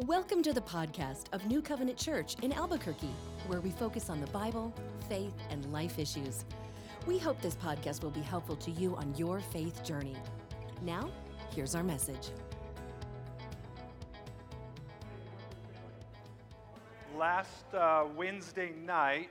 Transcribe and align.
Welcome 0.00 0.42
to 0.42 0.52
the 0.52 0.60
podcast 0.60 1.26
of 1.32 1.46
New 1.46 1.62
Covenant 1.62 1.96
Church 1.96 2.34
in 2.42 2.52
Albuquerque, 2.52 3.14
where 3.46 3.60
we 3.60 3.70
focus 3.70 4.10
on 4.10 4.20
the 4.20 4.26
Bible, 4.26 4.74
faith, 5.08 5.32
and 5.50 5.64
life 5.72 6.00
issues. 6.00 6.44
We 7.06 7.16
hope 7.16 7.40
this 7.40 7.54
podcast 7.54 8.02
will 8.02 8.10
be 8.10 8.20
helpful 8.20 8.56
to 8.56 8.72
you 8.72 8.96
on 8.96 9.14
your 9.14 9.38
faith 9.38 9.84
journey. 9.84 10.16
Now, 10.82 11.08
here's 11.54 11.76
our 11.76 11.84
message. 11.84 12.30
Last 17.16 17.72
uh, 17.72 18.06
Wednesday 18.16 18.72
night, 18.84 19.30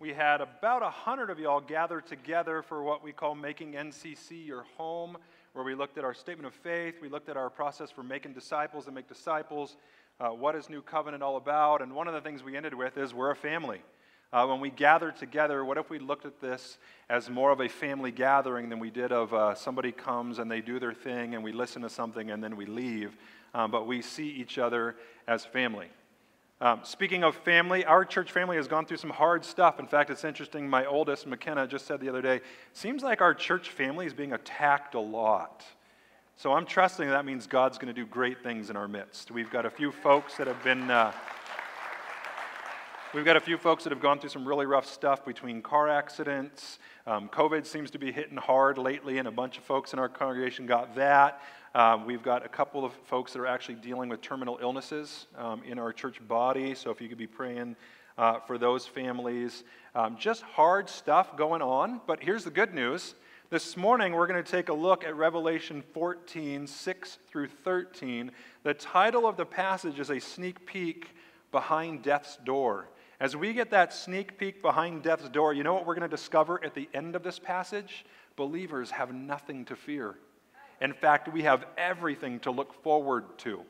we 0.00 0.12
had 0.12 0.40
about 0.40 0.82
a 0.82 0.90
hundred 0.90 1.30
of 1.30 1.38
y'all 1.38 1.60
gathered 1.60 2.08
together 2.08 2.62
for 2.62 2.82
what 2.82 3.04
we 3.04 3.12
call 3.12 3.36
making 3.36 3.74
NCC 3.74 4.44
your 4.44 4.64
home, 4.76 5.16
where 5.54 5.64
we 5.64 5.76
looked 5.76 5.96
at 5.98 6.04
our 6.04 6.14
statement 6.14 6.46
of 6.46 6.52
faith, 6.52 6.96
we 7.00 7.08
looked 7.08 7.28
at 7.28 7.36
our 7.36 7.48
process 7.48 7.88
for 7.88 8.02
making 8.02 8.32
disciples 8.32 8.86
and 8.86 8.94
make 8.94 9.08
disciples, 9.08 9.76
uh, 10.18 10.28
what 10.28 10.56
is 10.56 10.68
New 10.68 10.82
Covenant 10.82 11.22
all 11.22 11.36
about, 11.36 11.80
and 11.80 11.94
one 11.94 12.08
of 12.08 12.14
the 12.14 12.20
things 12.20 12.42
we 12.42 12.56
ended 12.56 12.74
with 12.74 12.98
is 12.98 13.14
we're 13.14 13.30
a 13.30 13.36
family. 13.36 13.80
Uh, 14.32 14.44
when 14.46 14.58
we 14.58 14.68
gather 14.68 15.12
together, 15.12 15.64
what 15.64 15.78
if 15.78 15.88
we 15.90 16.00
looked 16.00 16.26
at 16.26 16.40
this 16.40 16.76
as 17.08 17.30
more 17.30 17.52
of 17.52 17.60
a 17.60 17.68
family 17.68 18.10
gathering 18.10 18.68
than 18.68 18.80
we 18.80 18.90
did 18.90 19.12
of 19.12 19.32
uh, 19.32 19.54
somebody 19.54 19.92
comes 19.92 20.40
and 20.40 20.50
they 20.50 20.60
do 20.60 20.80
their 20.80 20.92
thing 20.92 21.36
and 21.36 21.44
we 21.44 21.52
listen 21.52 21.82
to 21.82 21.88
something 21.88 22.32
and 22.32 22.42
then 22.42 22.56
we 22.56 22.66
leave, 22.66 23.16
um, 23.54 23.70
but 23.70 23.86
we 23.86 24.02
see 24.02 24.28
each 24.30 24.58
other 24.58 24.96
as 25.28 25.44
family. 25.44 25.86
Um, 26.64 26.80
speaking 26.82 27.24
of 27.24 27.36
family, 27.36 27.84
our 27.84 28.06
church 28.06 28.32
family 28.32 28.56
has 28.56 28.68
gone 28.68 28.86
through 28.86 28.96
some 28.96 29.10
hard 29.10 29.44
stuff. 29.44 29.78
In 29.78 29.86
fact, 29.86 30.08
it's 30.08 30.24
interesting. 30.24 30.66
My 30.66 30.86
oldest, 30.86 31.26
McKenna, 31.26 31.66
just 31.66 31.84
said 31.84 32.00
the 32.00 32.08
other 32.08 32.22
day, 32.22 32.40
seems 32.72 33.02
like 33.02 33.20
our 33.20 33.34
church 33.34 33.68
family 33.68 34.06
is 34.06 34.14
being 34.14 34.32
attacked 34.32 34.94
a 34.94 34.98
lot. 34.98 35.62
So 36.36 36.54
I'm 36.54 36.64
trusting 36.64 37.06
that 37.06 37.26
means 37.26 37.46
God's 37.46 37.76
going 37.76 37.94
to 37.94 38.00
do 38.00 38.06
great 38.06 38.42
things 38.42 38.70
in 38.70 38.78
our 38.78 38.88
midst. 38.88 39.30
We've 39.30 39.50
got 39.50 39.66
a 39.66 39.70
few 39.70 39.92
folks 39.92 40.38
that 40.38 40.46
have 40.46 40.64
been. 40.64 40.90
Uh, 40.90 41.12
We've 43.12 43.24
got 43.24 43.36
a 43.36 43.40
few 43.40 43.58
folks 43.58 43.84
that 43.84 43.90
have 43.90 44.02
gone 44.02 44.18
through 44.18 44.30
some 44.30 44.44
really 44.44 44.66
rough 44.66 44.86
stuff 44.86 45.24
between 45.24 45.62
car 45.62 45.88
accidents. 45.88 46.80
Um, 47.06 47.28
COVID 47.28 47.64
seems 47.64 47.92
to 47.92 47.98
be 47.98 48.10
hitting 48.10 48.36
hard 48.36 48.76
lately, 48.76 49.18
and 49.18 49.28
a 49.28 49.30
bunch 49.30 49.56
of 49.56 49.62
folks 49.62 49.92
in 49.92 50.00
our 50.00 50.08
congregation 50.08 50.66
got 50.66 50.96
that. 50.96 51.40
Um, 51.76 52.06
we've 52.06 52.22
got 52.22 52.46
a 52.46 52.48
couple 52.48 52.84
of 52.84 52.92
folks 52.92 53.32
that 53.32 53.40
are 53.40 53.48
actually 53.48 53.74
dealing 53.74 54.08
with 54.08 54.20
terminal 54.20 54.60
illnesses 54.62 55.26
um, 55.36 55.60
in 55.64 55.76
our 55.80 55.92
church 55.92 56.24
body, 56.28 56.72
so 56.72 56.92
if 56.92 57.00
you 57.00 57.08
could 57.08 57.18
be 57.18 57.26
praying 57.26 57.74
uh, 58.16 58.38
for 58.38 58.58
those 58.58 58.86
families. 58.86 59.64
Um, 59.92 60.16
just 60.16 60.42
hard 60.42 60.88
stuff 60.88 61.36
going 61.36 61.62
on, 61.62 62.00
but 62.06 62.22
here's 62.22 62.44
the 62.44 62.50
good 62.52 62.74
news. 62.74 63.16
This 63.50 63.76
morning, 63.76 64.12
we're 64.12 64.28
going 64.28 64.42
to 64.42 64.48
take 64.48 64.68
a 64.68 64.72
look 64.72 65.02
at 65.02 65.16
Revelation 65.16 65.82
14, 65.92 66.68
6 66.68 67.18
through 67.28 67.48
13. 67.48 68.30
The 68.62 68.74
title 68.74 69.26
of 69.26 69.36
the 69.36 69.44
passage 69.44 69.98
is 69.98 70.10
a 70.10 70.20
sneak 70.20 70.64
peek 70.66 71.08
behind 71.50 72.02
death's 72.02 72.36
door. 72.44 72.88
As 73.18 73.34
we 73.34 73.52
get 73.52 73.70
that 73.70 73.92
sneak 73.92 74.38
peek 74.38 74.62
behind 74.62 75.02
death's 75.02 75.28
door, 75.28 75.52
you 75.52 75.64
know 75.64 75.74
what 75.74 75.86
we're 75.86 75.96
going 75.96 76.08
to 76.08 76.16
discover 76.16 76.64
at 76.64 76.74
the 76.74 76.88
end 76.94 77.16
of 77.16 77.24
this 77.24 77.40
passage? 77.40 78.04
Believers 78.36 78.92
have 78.92 79.12
nothing 79.12 79.64
to 79.64 79.74
fear. 79.74 80.14
In 80.80 80.92
fact, 80.92 81.32
we 81.32 81.42
have 81.42 81.64
everything 81.76 82.40
to 82.40 82.50
look 82.50 82.82
forward 82.82 83.38
to. 83.38 83.62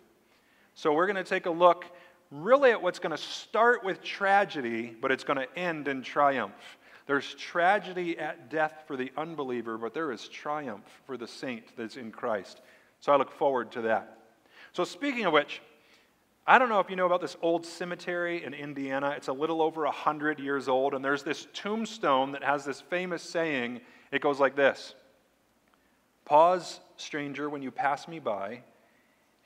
So 0.74 0.92
we're 0.92 1.06
going 1.06 1.16
to 1.16 1.24
take 1.24 1.46
a 1.46 1.50
look 1.50 1.84
really 2.30 2.70
at 2.70 2.82
what's 2.82 2.98
going 2.98 3.16
to 3.16 3.22
start 3.22 3.84
with 3.84 4.02
tragedy, 4.02 4.96
but 5.00 5.12
it's 5.12 5.24
going 5.24 5.38
to 5.38 5.58
end 5.58 5.88
in 5.88 6.02
triumph. 6.02 6.78
There's 7.06 7.34
tragedy 7.34 8.18
at 8.18 8.50
death 8.50 8.84
for 8.86 8.96
the 8.96 9.12
unbeliever, 9.16 9.76
but 9.78 9.94
there 9.94 10.10
is 10.10 10.28
triumph 10.28 10.84
for 11.06 11.16
the 11.16 11.28
saint 11.28 11.76
that's 11.76 11.96
in 11.96 12.10
Christ. 12.10 12.62
So 13.00 13.12
I 13.12 13.16
look 13.16 13.30
forward 13.30 13.70
to 13.72 13.82
that. 13.82 14.18
So, 14.72 14.84
speaking 14.84 15.26
of 15.26 15.32
which, 15.32 15.60
I 16.46 16.58
don't 16.58 16.68
know 16.68 16.80
if 16.80 16.90
you 16.90 16.96
know 16.96 17.06
about 17.06 17.20
this 17.20 17.36
old 17.40 17.64
cemetery 17.64 18.44
in 18.44 18.52
Indiana. 18.52 19.14
It's 19.16 19.28
a 19.28 19.32
little 19.32 19.62
over 19.62 19.84
100 19.84 20.38
years 20.38 20.68
old, 20.68 20.94
and 20.94 21.04
there's 21.04 21.22
this 21.22 21.46
tombstone 21.54 22.32
that 22.32 22.42
has 22.42 22.64
this 22.64 22.80
famous 22.80 23.22
saying. 23.22 23.80
It 24.10 24.20
goes 24.20 24.40
like 24.40 24.56
this 24.56 24.94
Pause, 26.24 26.80
stranger, 26.96 27.48
when 27.48 27.62
you 27.62 27.70
pass 27.70 28.08
me 28.08 28.18
by. 28.18 28.62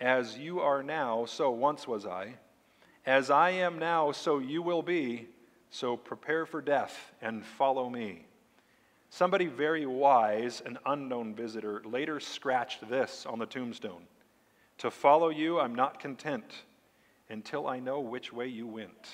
As 0.00 0.38
you 0.38 0.60
are 0.60 0.82
now, 0.82 1.24
so 1.24 1.50
once 1.50 1.88
was 1.88 2.06
I. 2.06 2.34
As 3.04 3.30
I 3.30 3.50
am 3.50 3.78
now, 3.78 4.12
so 4.12 4.38
you 4.38 4.62
will 4.62 4.82
be. 4.82 5.28
So 5.70 5.96
prepare 5.96 6.46
for 6.46 6.60
death 6.60 7.12
and 7.20 7.44
follow 7.44 7.90
me. 7.90 8.26
Somebody 9.10 9.46
very 9.46 9.86
wise, 9.86 10.62
an 10.66 10.78
unknown 10.86 11.34
visitor, 11.34 11.82
later 11.84 12.20
scratched 12.20 12.88
this 12.88 13.24
on 13.26 13.38
the 13.38 13.46
tombstone 13.46 14.02
To 14.78 14.90
follow 14.90 15.30
you, 15.30 15.58
I'm 15.58 15.74
not 15.74 15.98
content 15.98 16.64
until 17.30 17.66
I 17.66 17.78
know 17.80 18.00
which 18.00 18.32
way 18.32 18.46
you 18.46 18.66
went. 18.66 19.08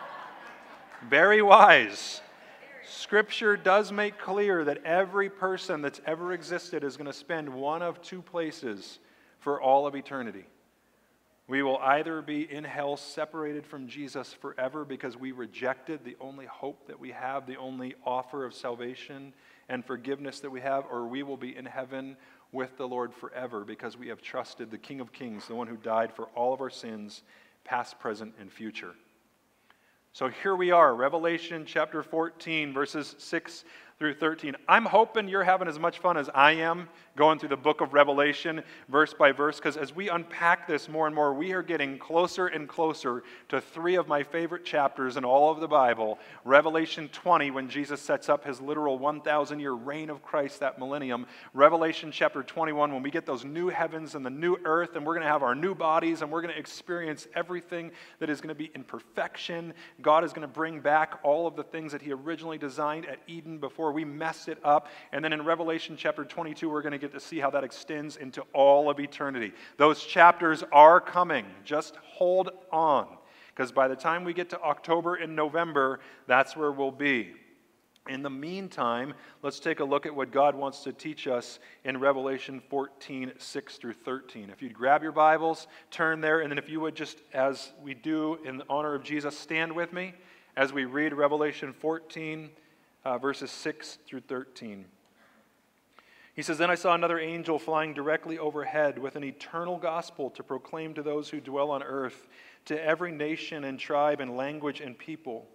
very 1.08 1.42
wise. 1.42 2.20
Scripture 2.88 3.56
does 3.56 3.90
make 3.90 4.18
clear 4.18 4.64
that 4.64 4.84
every 4.84 5.28
person 5.28 5.82
that's 5.82 6.00
ever 6.06 6.32
existed 6.32 6.84
is 6.84 6.96
going 6.96 7.06
to 7.06 7.12
spend 7.12 7.48
one 7.48 7.82
of 7.82 8.00
two 8.00 8.22
places 8.22 8.98
for 9.40 9.60
all 9.60 9.86
of 9.86 9.96
eternity. 9.96 10.44
We 11.48 11.62
will 11.62 11.78
either 11.78 12.22
be 12.22 12.50
in 12.50 12.64
hell 12.64 12.96
separated 12.96 13.66
from 13.66 13.86
Jesus 13.86 14.32
forever 14.32 14.84
because 14.84 15.16
we 15.16 15.32
rejected 15.32 16.04
the 16.04 16.16
only 16.20 16.46
hope 16.46 16.86
that 16.88 16.98
we 16.98 17.12
have, 17.12 17.46
the 17.46 17.56
only 17.56 17.94
offer 18.04 18.44
of 18.44 18.54
salvation 18.54 19.32
and 19.68 19.84
forgiveness 19.84 20.40
that 20.40 20.50
we 20.50 20.60
have, 20.60 20.84
or 20.90 21.06
we 21.06 21.22
will 21.22 21.36
be 21.36 21.56
in 21.56 21.64
heaven 21.64 22.16
with 22.50 22.76
the 22.76 22.88
Lord 22.88 23.14
forever 23.14 23.64
because 23.64 23.96
we 23.96 24.08
have 24.08 24.22
trusted 24.22 24.70
the 24.70 24.78
King 24.78 25.00
of 25.00 25.12
Kings, 25.12 25.46
the 25.46 25.54
one 25.54 25.68
who 25.68 25.76
died 25.76 26.12
for 26.12 26.26
all 26.34 26.52
of 26.52 26.60
our 26.60 26.70
sins, 26.70 27.22
past, 27.64 27.98
present, 27.98 28.34
and 28.40 28.52
future. 28.52 28.94
So 30.16 30.30
here 30.30 30.56
we 30.56 30.70
are, 30.70 30.94
Revelation 30.94 31.66
chapter 31.66 32.02
14, 32.02 32.72
verses 32.72 33.16
6 33.18 33.66
through 33.98 34.14
13. 34.14 34.56
I'm 34.68 34.84
hoping 34.84 35.26
you're 35.26 35.44
having 35.44 35.68
as 35.68 35.78
much 35.78 35.98
fun 36.00 36.18
as 36.18 36.28
I 36.34 36.52
am 36.52 36.88
going 37.16 37.38
through 37.38 37.48
the 37.48 37.56
book 37.56 37.80
of 37.80 37.94
Revelation 37.94 38.62
verse 38.90 39.14
by 39.14 39.32
verse, 39.32 39.56
because 39.56 39.78
as 39.78 39.94
we 39.94 40.10
unpack 40.10 40.66
this 40.66 40.86
more 40.86 41.06
and 41.06 41.14
more, 41.14 41.32
we 41.32 41.52
are 41.52 41.62
getting 41.62 41.98
closer 41.98 42.46
and 42.48 42.68
closer 42.68 43.22
to 43.48 43.58
three 43.58 43.94
of 43.94 44.06
my 44.06 44.22
favorite 44.22 44.66
chapters 44.66 45.16
in 45.16 45.24
all 45.24 45.50
of 45.50 45.60
the 45.60 45.66
Bible 45.66 46.18
Revelation 46.44 47.08
20, 47.08 47.50
when 47.50 47.70
Jesus 47.70 48.02
sets 48.02 48.28
up 48.28 48.44
his 48.44 48.60
literal 48.60 48.98
1,000 48.98 49.60
year 49.60 49.72
reign 49.72 50.10
of 50.10 50.22
Christ, 50.22 50.60
that 50.60 50.78
millennium. 50.78 51.26
Revelation 51.54 52.12
chapter 52.12 52.42
21, 52.42 52.92
when 52.92 53.02
we 53.02 53.10
get 53.10 53.24
those 53.24 53.44
new 53.44 53.68
heavens 53.68 54.14
and 54.14 54.24
the 54.24 54.30
new 54.30 54.58
earth, 54.64 54.94
and 54.94 55.06
we're 55.06 55.14
going 55.14 55.26
to 55.26 55.32
have 55.32 55.42
our 55.42 55.54
new 55.54 55.74
bodies, 55.74 56.20
and 56.20 56.30
we're 56.30 56.42
going 56.42 56.52
to 56.52 56.60
experience 56.60 57.26
everything 57.34 57.90
that 58.18 58.28
is 58.28 58.42
going 58.42 58.48
to 58.48 58.54
be 58.54 58.70
in 58.74 58.84
perfection. 58.84 59.72
God 60.02 60.22
is 60.22 60.34
going 60.34 60.46
to 60.46 60.52
bring 60.52 60.80
back 60.80 61.18
all 61.22 61.46
of 61.46 61.56
the 61.56 61.64
things 61.64 61.92
that 61.92 62.02
he 62.02 62.12
originally 62.12 62.58
designed 62.58 63.06
at 63.06 63.20
Eden 63.26 63.58
before 63.58 63.85
before 63.86 63.94
we 63.94 64.04
mess 64.04 64.48
it 64.48 64.58
up. 64.64 64.88
And 65.12 65.24
then 65.24 65.32
in 65.32 65.44
Revelation 65.44 65.96
chapter 65.96 66.24
22, 66.24 66.68
we're 66.68 66.82
going 66.82 66.90
to 66.90 66.98
get 66.98 67.12
to 67.12 67.20
see 67.20 67.38
how 67.38 67.50
that 67.50 67.62
extends 67.62 68.16
into 68.16 68.42
all 68.52 68.90
of 68.90 68.98
eternity. 68.98 69.52
Those 69.76 70.02
chapters 70.02 70.64
are 70.72 71.00
coming. 71.00 71.46
Just 71.64 71.94
hold 72.02 72.50
on. 72.72 73.06
Because 73.54 73.70
by 73.70 73.86
the 73.86 73.94
time 73.94 74.24
we 74.24 74.34
get 74.34 74.50
to 74.50 74.60
October 74.60 75.14
and 75.14 75.36
November, 75.36 76.00
that's 76.26 76.56
where 76.56 76.72
we'll 76.72 76.90
be. 76.90 77.34
In 78.08 78.22
the 78.22 78.30
meantime, 78.30 79.14
let's 79.44 79.60
take 79.60 79.78
a 79.78 79.84
look 79.84 80.04
at 80.04 80.14
what 80.14 80.32
God 80.32 80.56
wants 80.56 80.82
to 80.82 80.92
teach 80.92 81.28
us 81.28 81.60
in 81.84 82.00
Revelation 82.00 82.60
14, 82.68 83.34
6 83.38 83.76
through 83.76 83.92
13. 83.92 84.50
If 84.50 84.62
you'd 84.62 84.74
grab 84.74 85.04
your 85.04 85.12
Bibles, 85.12 85.68
turn 85.92 86.20
there, 86.20 86.40
and 86.40 86.50
then 86.50 86.58
if 86.58 86.68
you 86.68 86.80
would 86.80 86.96
just, 86.96 87.18
as 87.32 87.70
we 87.80 87.94
do 87.94 88.38
in 88.44 88.56
the 88.56 88.64
honor 88.68 88.96
of 88.96 89.04
Jesus, 89.04 89.38
stand 89.38 89.70
with 89.70 89.92
me 89.92 90.12
as 90.56 90.72
we 90.72 90.86
read 90.86 91.12
Revelation 91.12 91.72
14, 91.72 92.50
uh, 93.06 93.18
verses 93.18 93.52
6 93.52 93.98
through 94.04 94.22
13. 94.22 94.84
He 96.34 96.42
says, 96.42 96.58
Then 96.58 96.70
I 96.70 96.74
saw 96.74 96.92
another 96.92 97.20
angel 97.20 97.56
flying 97.56 97.94
directly 97.94 98.36
overhead 98.36 98.98
with 98.98 99.14
an 99.14 99.22
eternal 99.22 99.78
gospel 99.78 100.28
to 100.30 100.42
proclaim 100.42 100.92
to 100.94 101.04
those 101.04 101.28
who 101.28 101.40
dwell 101.40 101.70
on 101.70 101.84
earth, 101.84 102.26
to 102.64 102.84
every 102.84 103.12
nation 103.12 103.62
and 103.62 103.78
tribe 103.78 104.20
and 104.20 104.36
language 104.36 104.80
and 104.80 104.98
people. 104.98 105.46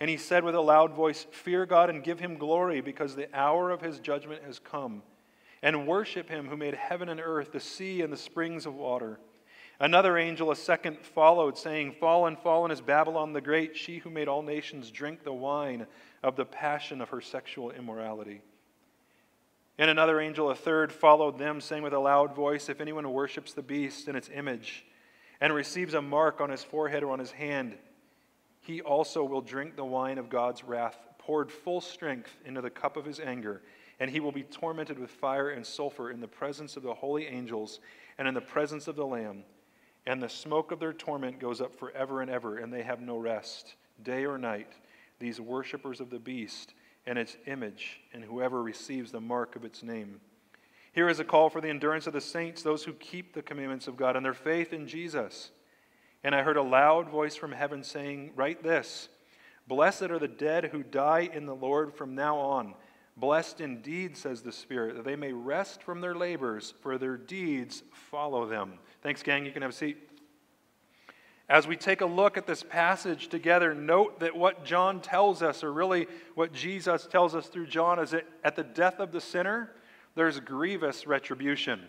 And 0.00 0.10
he 0.10 0.16
said 0.16 0.42
with 0.42 0.56
a 0.56 0.60
loud 0.60 0.92
voice, 0.92 1.28
Fear 1.30 1.66
God 1.66 1.90
and 1.90 2.02
give 2.02 2.18
him 2.18 2.36
glory, 2.36 2.80
because 2.80 3.14
the 3.14 3.28
hour 3.32 3.70
of 3.70 3.82
his 3.82 4.00
judgment 4.00 4.42
has 4.42 4.58
come. 4.58 5.04
And 5.62 5.86
worship 5.86 6.28
him 6.28 6.48
who 6.48 6.56
made 6.56 6.74
heaven 6.74 7.08
and 7.08 7.20
earth, 7.20 7.52
the 7.52 7.60
sea 7.60 8.02
and 8.02 8.12
the 8.12 8.16
springs 8.16 8.66
of 8.66 8.74
water. 8.74 9.20
Another 9.78 10.18
angel, 10.18 10.50
a 10.50 10.56
second, 10.56 10.98
followed, 10.98 11.56
saying, 11.56 11.92
Fallen, 12.00 12.36
fallen 12.36 12.72
is 12.72 12.80
Babylon 12.80 13.32
the 13.32 13.40
Great, 13.40 13.76
she 13.76 13.98
who 13.98 14.10
made 14.10 14.26
all 14.26 14.42
nations 14.42 14.90
drink 14.90 15.22
the 15.22 15.32
wine 15.32 15.86
of 16.22 16.36
the 16.36 16.44
passion 16.44 17.00
of 17.00 17.10
her 17.10 17.20
sexual 17.20 17.70
immorality. 17.70 18.42
And 19.78 19.90
another 19.90 20.20
angel, 20.20 20.50
a 20.50 20.54
third, 20.54 20.92
followed 20.92 21.38
them, 21.38 21.60
saying 21.60 21.82
with 21.82 21.94
a 21.94 21.98
loud 21.98 22.34
voice, 22.34 22.68
If 22.68 22.80
anyone 22.80 23.10
worships 23.12 23.52
the 23.52 23.62
beast 23.62 24.08
and 24.08 24.16
its 24.16 24.28
image, 24.32 24.84
and 25.40 25.54
receives 25.54 25.94
a 25.94 26.02
mark 26.02 26.40
on 26.40 26.50
his 26.50 26.62
forehead 26.62 27.02
or 27.02 27.12
on 27.12 27.18
his 27.18 27.32
hand, 27.32 27.76
he 28.60 28.82
also 28.82 29.24
will 29.24 29.40
drink 29.40 29.76
the 29.76 29.84
wine 29.84 30.18
of 30.18 30.28
God's 30.28 30.62
wrath, 30.62 30.98
poured 31.18 31.50
full 31.50 31.80
strength 31.80 32.30
into 32.44 32.60
the 32.60 32.68
cup 32.68 32.96
of 32.98 33.06
his 33.06 33.20
anger, 33.20 33.62
and 33.98 34.10
he 34.10 34.20
will 34.20 34.32
be 34.32 34.42
tormented 34.42 34.98
with 34.98 35.10
fire 35.10 35.50
and 35.50 35.64
sulfur 35.64 36.10
in 36.10 36.20
the 36.20 36.28
presence 36.28 36.76
of 36.76 36.82
the 36.82 36.94
holy 36.94 37.26
angels 37.26 37.80
and 38.18 38.28
in 38.28 38.34
the 38.34 38.40
presence 38.40 38.86
of 38.86 38.96
the 38.96 39.06
Lamb 39.06 39.44
and 40.06 40.22
the 40.22 40.28
smoke 40.28 40.72
of 40.72 40.80
their 40.80 40.92
torment 40.92 41.38
goes 41.38 41.60
up 41.60 41.78
forever 41.78 42.22
and 42.22 42.30
ever, 42.30 42.58
and 42.58 42.72
they 42.72 42.82
have 42.82 43.00
no 43.00 43.18
rest, 43.18 43.74
day 44.02 44.24
or 44.24 44.38
night, 44.38 44.72
these 45.20 45.40
worshippers 45.40 46.00
of 46.00 46.10
the 46.10 46.18
beast 46.18 46.74
and 47.06 47.18
its 47.18 47.36
image, 47.46 48.00
and 48.12 48.24
whoever 48.24 48.62
receives 48.62 49.12
the 49.12 49.20
mark 49.20 49.54
of 49.54 49.64
its 49.64 49.82
name. 49.82 50.20
Here 50.92 51.08
is 51.08 51.20
a 51.20 51.24
call 51.24 51.48
for 51.48 51.60
the 51.60 51.70
endurance 51.70 52.06
of 52.08 52.12
the 52.12 52.20
saints, 52.20 52.62
those 52.62 52.82
who 52.84 52.92
keep 52.94 53.32
the 53.32 53.42
commandments 53.42 53.86
of 53.86 53.96
God 53.96 54.16
and 54.16 54.24
their 54.24 54.34
faith 54.34 54.72
in 54.72 54.88
Jesus. 54.88 55.52
And 56.24 56.34
I 56.34 56.42
heard 56.42 56.56
a 56.56 56.62
loud 56.62 57.08
voice 57.08 57.36
from 57.36 57.52
heaven 57.52 57.84
saying, 57.84 58.32
Write 58.34 58.62
this 58.62 59.08
Blessed 59.68 60.02
are 60.02 60.18
the 60.18 60.28
dead 60.28 60.66
who 60.66 60.82
die 60.82 61.30
in 61.32 61.46
the 61.46 61.54
Lord 61.54 61.94
from 61.94 62.14
now 62.14 62.36
on. 62.36 62.74
Blessed 63.16 63.60
indeed, 63.60 64.16
says 64.16 64.42
the 64.42 64.50
Spirit, 64.50 64.96
that 64.96 65.04
they 65.04 65.16
may 65.16 65.32
rest 65.32 65.82
from 65.82 66.00
their 66.00 66.14
labors, 66.14 66.74
for 66.80 66.98
their 66.98 67.16
deeds 67.16 67.82
follow 67.92 68.46
them. 68.46 68.78
Thanks, 69.02 69.22
gang. 69.22 69.44
You 69.44 69.52
can 69.52 69.62
have 69.62 69.70
a 69.70 69.74
seat. 69.74 70.09
As 71.50 71.66
we 71.66 71.74
take 71.74 72.00
a 72.00 72.06
look 72.06 72.36
at 72.36 72.46
this 72.46 72.62
passage 72.62 73.26
together, 73.26 73.74
note 73.74 74.20
that 74.20 74.36
what 74.36 74.64
John 74.64 75.00
tells 75.00 75.42
us, 75.42 75.64
or 75.64 75.72
really 75.72 76.06
what 76.36 76.52
Jesus 76.52 77.08
tells 77.08 77.34
us 77.34 77.48
through 77.48 77.66
John, 77.66 77.98
is 77.98 78.12
that 78.12 78.24
at 78.44 78.54
the 78.54 78.62
death 78.62 79.00
of 79.00 79.10
the 79.10 79.20
sinner, 79.20 79.72
there's 80.14 80.38
grievous 80.38 81.08
retribution. 81.08 81.80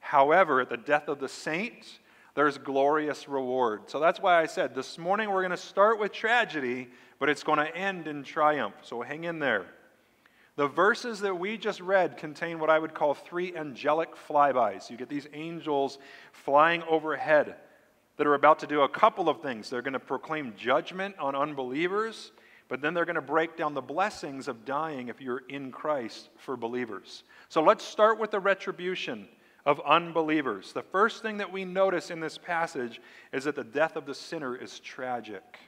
However, 0.00 0.62
at 0.62 0.70
the 0.70 0.78
death 0.78 1.08
of 1.08 1.20
the 1.20 1.28
saint, 1.28 1.98
there's 2.34 2.56
glorious 2.56 3.28
reward. 3.28 3.90
So 3.90 4.00
that's 4.00 4.20
why 4.20 4.40
I 4.40 4.46
said 4.46 4.74
this 4.74 4.96
morning 4.96 5.28
we're 5.28 5.42
going 5.42 5.50
to 5.50 5.58
start 5.58 6.00
with 6.00 6.10
tragedy, 6.10 6.88
but 7.18 7.28
it's 7.28 7.42
going 7.42 7.58
to 7.58 7.76
end 7.76 8.08
in 8.08 8.22
triumph. 8.22 8.76
So 8.80 9.02
hang 9.02 9.24
in 9.24 9.38
there. 9.38 9.66
The 10.56 10.66
verses 10.66 11.20
that 11.20 11.38
we 11.38 11.58
just 11.58 11.82
read 11.82 12.16
contain 12.16 12.58
what 12.58 12.70
I 12.70 12.78
would 12.78 12.94
call 12.94 13.12
three 13.12 13.54
angelic 13.54 14.14
flybys. 14.16 14.88
You 14.88 14.96
get 14.96 15.10
these 15.10 15.26
angels 15.34 15.98
flying 16.32 16.82
overhead 16.84 17.56
that 18.18 18.26
are 18.26 18.34
about 18.34 18.58
to 18.58 18.66
do 18.66 18.82
a 18.82 18.88
couple 18.88 19.28
of 19.28 19.40
things. 19.40 19.70
They're 19.70 19.80
going 19.80 19.94
to 19.94 20.00
proclaim 20.00 20.52
judgment 20.56 21.16
on 21.18 21.34
unbelievers, 21.34 22.32
but 22.68 22.82
then 22.82 22.92
they're 22.92 23.06
going 23.06 23.14
to 23.14 23.22
break 23.22 23.56
down 23.56 23.72
the 23.72 23.80
blessings 23.80 24.48
of 24.48 24.64
dying 24.64 25.08
if 25.08 25.20
you're 25.20 25.44
in 25.48 25.72
Christ 25.72 26.28
for 26.36 26.56
believers. 26.56 27.22
So 27.48 27.62
let's 27.62 27.84
start 27.84 28.18
with 28.18 28.32
the 28.32 28.40
retribution 28.40 29.28
of 29.64 29.80
unbelievers. 29.86 30.72
The 30.72 30.82
first 30.82 31.22
thing 31.22 31.38
that 31.38 31.52
we 31.52 31.64
notice 31.64 32.10
in 32.10 32.20
this 32.20 32.36
passage 32.36 33.00
is 33.32 33.44
that 33.44 33.56
the 33.56 33.64
death 33.64 33.96
of 33.96 34.04
the 34.04 34.14
sinner 34.14 34.56
is 34.56 34.80
tragic. 34.80 35.58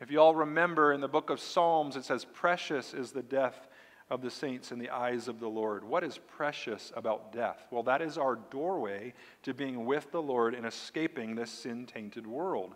If 0.00 0.12
you 0.12 0.20
all 0.20 0.34
remember 0.34 0.92
in 0.92 1.00
the 1.00 1.08
book 1.08 1.28
of 1.28 1.40
Psalms, 1.40 1.96
it 1.96 2.04
says, 2.04 2.24
Precious 2.24 2.94
is 2.94 3.10
the 3.10 3.22
death 3.22 3.67
of 4.10 4.22
the 4.22 4.30
saints 4.30 4.72
in 4.72 4.78
the 4.78 4.90
eyes 4.90 5.28
of 5.28 5.38
the 5.38 5.48
Lord. 5.48 5.84
What 5.84 6.02
is 6.02 6.18
precious 6.18 6.92
about 6.96 7.32
death? 7.32 7.66
Well, 7.70 7.82
that 7.84 8.00
is 8.00 8.16
our 8.16 8.36
doorway 8.50 9.12
to 9.42 9.52
being 9.52 9.84
with 9.84 10.10
the 10.12 10.22
Lord 10.22 10.54
and 10.54 10.66
escaping 10.66 11.34
this 11.34 11.50
sin 11.50 11.86
tainted 11.86 12.26
world. 12.26 12.74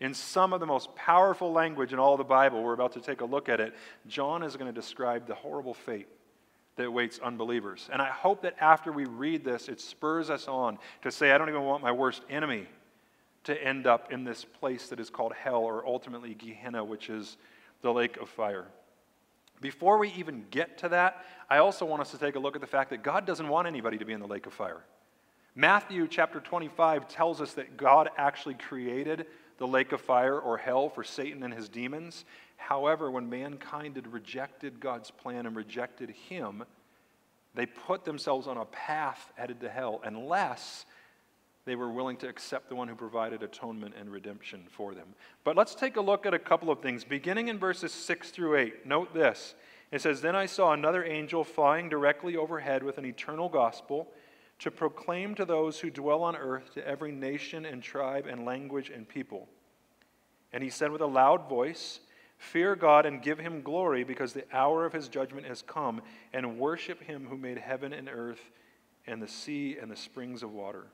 In 0.00 0.14
some 0.14 0.52
of 0.52 0.60
the 0.60 0.66
most 0.66 0.94
powerful 0.96 1.52
language 1.52 1.92
in 1.92 1.98
all 1.98 2.16
the 2.16 2.24
Bible, 2.24 2.62
we're 2.62 2.72
about 2.72 2.92
to 2.92 3.00
take 3.00 3.20
a 3.20 3.24
look 3.24 3.48
at 3.48 3.60
it, 3.60 3.74
John 4.08 4.42
is 4.42 4.56
going 4.56 4.72
to 4.72 4.72
describe 4.72 5.26
the 5.26 5.34
horrible 5.34 5.74
fate 5.74 6.08
that 6.76 6.86
awaits 6.86 7.18
unbelievers. 7.18 7.88
And 7.92 8.00
I 8.00 8.08
hope 8.08 8.42
that 8.42 8.56
after 8.58 8.90
we 8.90 9.04
read 9.04 9.44
this, 9.44 9.68
it 9.68 9.80
spurs 9.80 10.30
us 10.30 10.48
on 10.48 10.78
to 11.02 11.12
say, 11.12 11.30
I 11.30 11.38
don't 11.38 11.50
even 11.50 11.62
want 11.62 11.82
my 11.82 11.92
worst 11.92 12.22
enemy 12.30 12.66
to 13.44 13.62
end 13.62 13.86
up 13.86 14.12
in 14.12 14.24
this 14.24 14.44
place 14.44 14.88
that 14.88 14.98
is 14.98 15.10
called 15.10 15.34
hell 15.34 15.62
or 15.62 15.86
ultimately 15.86 16.34
Gehenna, 16.34 16.82
which 16.82 17.10
is 17.10 17.36
the 17.82 17.92
lake 17.92 18.16
of 18.16 18.28
fire. 18.28 18.66
Before 19.62 19.96
we 19.96 20.12
even 20.18 20.44
get 20.50 20.76
to 20.78 20.90
that, 20.90 21.24
I 21.48 21.58
also 21.58 21.86
want 21.86 22.02
us 22.02 22.10
to 22.10 22.18
take 22.18 22.34
a 22.34 22.38
look 22.38 22.56
at 22.56 22.60
the 22.60 22.66
fact 22.66 22.90
that 22.90 23.02
God 23.02 23.24
doesn't 23.24 23.48
want 23.48 23.68
anybody 23.68 23.96
to 23.96 24.04
be 24.04 24.12
in 24.12 24.20
the 24.20 24.26
lake 24.26 24.46
of 24.46 24.52
fire. 24.52 24.82
Matthew 25.54 26.08
chapter 26.08 26.40
25 26.40 27.08
tells 27.08 27.40
us 27.40 27.54
that 27.54 27.76
God 27.76 28.10
actually 28.16 28.54
created 28.54 29.26
the 29.58 29.66
lake 29.66 29.92
of 29.92 30.00
fire 30.00 30.38
or 30.38 30.58
hell 30.58 30.88
for 30.88 31.04
Satan 31.04 31.42
and 31.42 31.54
his 31.54 31.68
demons. 31.68 32.24
However, 32.56 33.10
when 33.10 33.30
mankind 33.30 33.96
had 33.96 34.12
rejected 34.12 34.80
God's 34.80 35.10
plan 35.10 35.46
and 35.46 35.54
rejected 35.54 36.10
him, 36.10 36.64
they 37.54 37.66
put 37.66 38.04
themselves 38.04 38.46
on 38.46 38.56
a 38.56 38.64
path 38.64 39.32
headed 39.36 39.60
to 39.60 39.68
hell 39.68 40.00
unless 40.04 40.86
they 41.64 41.76
were 41.76 41.90
willing 41.90 42.16
to 42.18 42.28
accept 42.28 42.68
the 42.68 42.74
one 42.74 42.88
who 42.88 42.94
provided 42.94 43.42
atonement 43.42 43.94
and 43.98 44.10
redemption 44.10 44.64
for 44.68 44.94
them. 44.94 45.08
But 45.44 45.56
let's 45.56 45.74
take 45.74 45.96
a 45.96 46.00
look 46.00 46.26
at 46.26 46.34
a 46.34 46.38
couple 46.38 46.70
of 46.70 46.80
things. 46.80 47.04
Beginning 47.04 47.48
in 47.48 47.58
verses 47.58 47.92
6 47.92 48.30
through 48.30 48.56
8, 48.56 48.86
note 48.86 49.14
this. 49.14 49.54
It 49.92 50.00
says, 50.00 50.20
Then 50.20 50.34
I 50.34 50.46
saw 50.46 50.72
another 50.72 51.04
angel 51.04 51.44
flying 51.44 51.88
directly 51.88 52.36
overhead 52.36 52.82
with 52.82 52.98
an 52.98 53.04
eternal 53.04 53.48
gospel 53.48 54.08
to 54.58 54.70
proclaim 54.70 55.34
to 55.34 55.44
those 55.44 55.80
who 55.80 55.90
dwell 55.90 56.22
on 56.22 56.36
earth, 56.36 56.74
to 56.74 56.86
every 56.86 57.12
nation 57.12 57.64
and 57.64 57.82
tribe 57.82 58.26
and 58.26 58.44
language 58.44 58.90
and 58.90 59.08
people. 59.08 59.48
And 60.52 60.62
he 60.62 60.70
said 60.70 60.90
with 60.90 61.00
a 61.00 61.06
loud 61.06 61.48
voice, 61.48 62.00
Fear 62.38 62.74
God 62.74 63.06
and 63.06 63.22
give 63.22 63.38
him 63.38 63.62
glory, 63.62 64.02
because 64.02 64.32
the 64.32 64.44
hour 64.52 64.84
of 64.84 64.92
his 64.92 65.08
judgment 65.08 65.46
has 65.46 65.62
come, 65.62 66.02
and 66.32 66.58
worship 66.58 67.02
him 67.02 67.26
who 67.28 67.36
made 67.36 67.58
heaven 67.58 67.92
and 67.92 68.08
earth 68.08 68.50
and 69.06 69.22
the 69.22 69.28
sea 69.28 69.76
and 69.80 69.90
the 69.90 69.96
springs 69.96 70.42
of 70.42 70.52
water. 70.52 70.86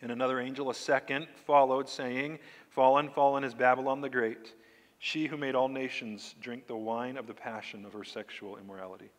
And 0.00 0.12
another 0.12 0.40
angel, 0.40 0.70
a 0.70 0.74
second, 0.74 1.26
followed, 1.46 1.88
saying, 1.88 2.38
Fallen, 2.70 3.10
fallen 3.10 3.42
is 3.42 3.54
Babylon 3.54 4.00
the 4.00 4.08
Great, 4.08 4.54
she 4.98 5.26
who 5.26 5.36
made 5.36 5.54
all 5.54 5.68
nations 5.68 6.34
drink 6.40 6.66
the 6.66 6.76
wine 6.76 7.16
of 7.16 7.26
the 7.26 7.34
passion 7.34 7.84
of 7.84 7.92
her 7.92 8.04
sexual 8.04 8.56
immorality. 8.56 9.10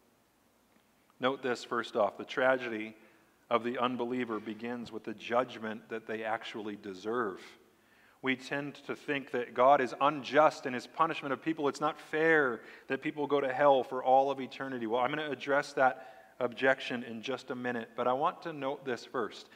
Note 1.20 1.42
this 1.42 1.64
first 1.64 1.96
off 1.96 2.18
the 2.18 2.24
tragedy 2.24 2.96
of 3.50 3.64
the 3.64 3.78
unbeliever 3.78 4.40
begins 4.40 4.92
with 4.92 5.04
the 5.04 5.14
judgment 5.14 5.90
that 5.90 6.08
they 6.08 6.24
actually 6.24 6.76
deserve. 6.76 7.42
We 8.22 8.36
tend 8.36 8.76
to 8.86 8.96
think 8.96 9.32
that 9.32 9.54
God 9.54 9.80
is 9.80 9.96
unjust 10.02 10.66
in 10.66 10.74
his 10.74 10.86
punishment 10.86 11.34
of 11.34 11.42
people. 11.42 11.70
It's 11.70 11.82
not 11.82 12.00
fair 12.00 12.62
that 12.88 13.02
people 13.02 13.28
go 13.28 13.40
to 13.40 13.52
hell 13.52 13.84
for 13.84 14.04
all 14.04 14.30
of 14.30 14.42
eternity. 14.42 14.88
Well, 14.88 15.02
I'm 15.02 15.12
going 15.12 15.26
to 15.26 15.32
address 15.32 15.74
that 15.74 16.34
objection 16.40 17.04
in 17.04 17.22
just 17.22 17.50
a 17.50 17.56
minute, 17.56 17.90
but 17.96 18.08
I 18.08 18.14
want 18.14 18.42
to 18.44 18.54
note 18.54 18.86
this 18.86 19.06
first. 19.06 19.48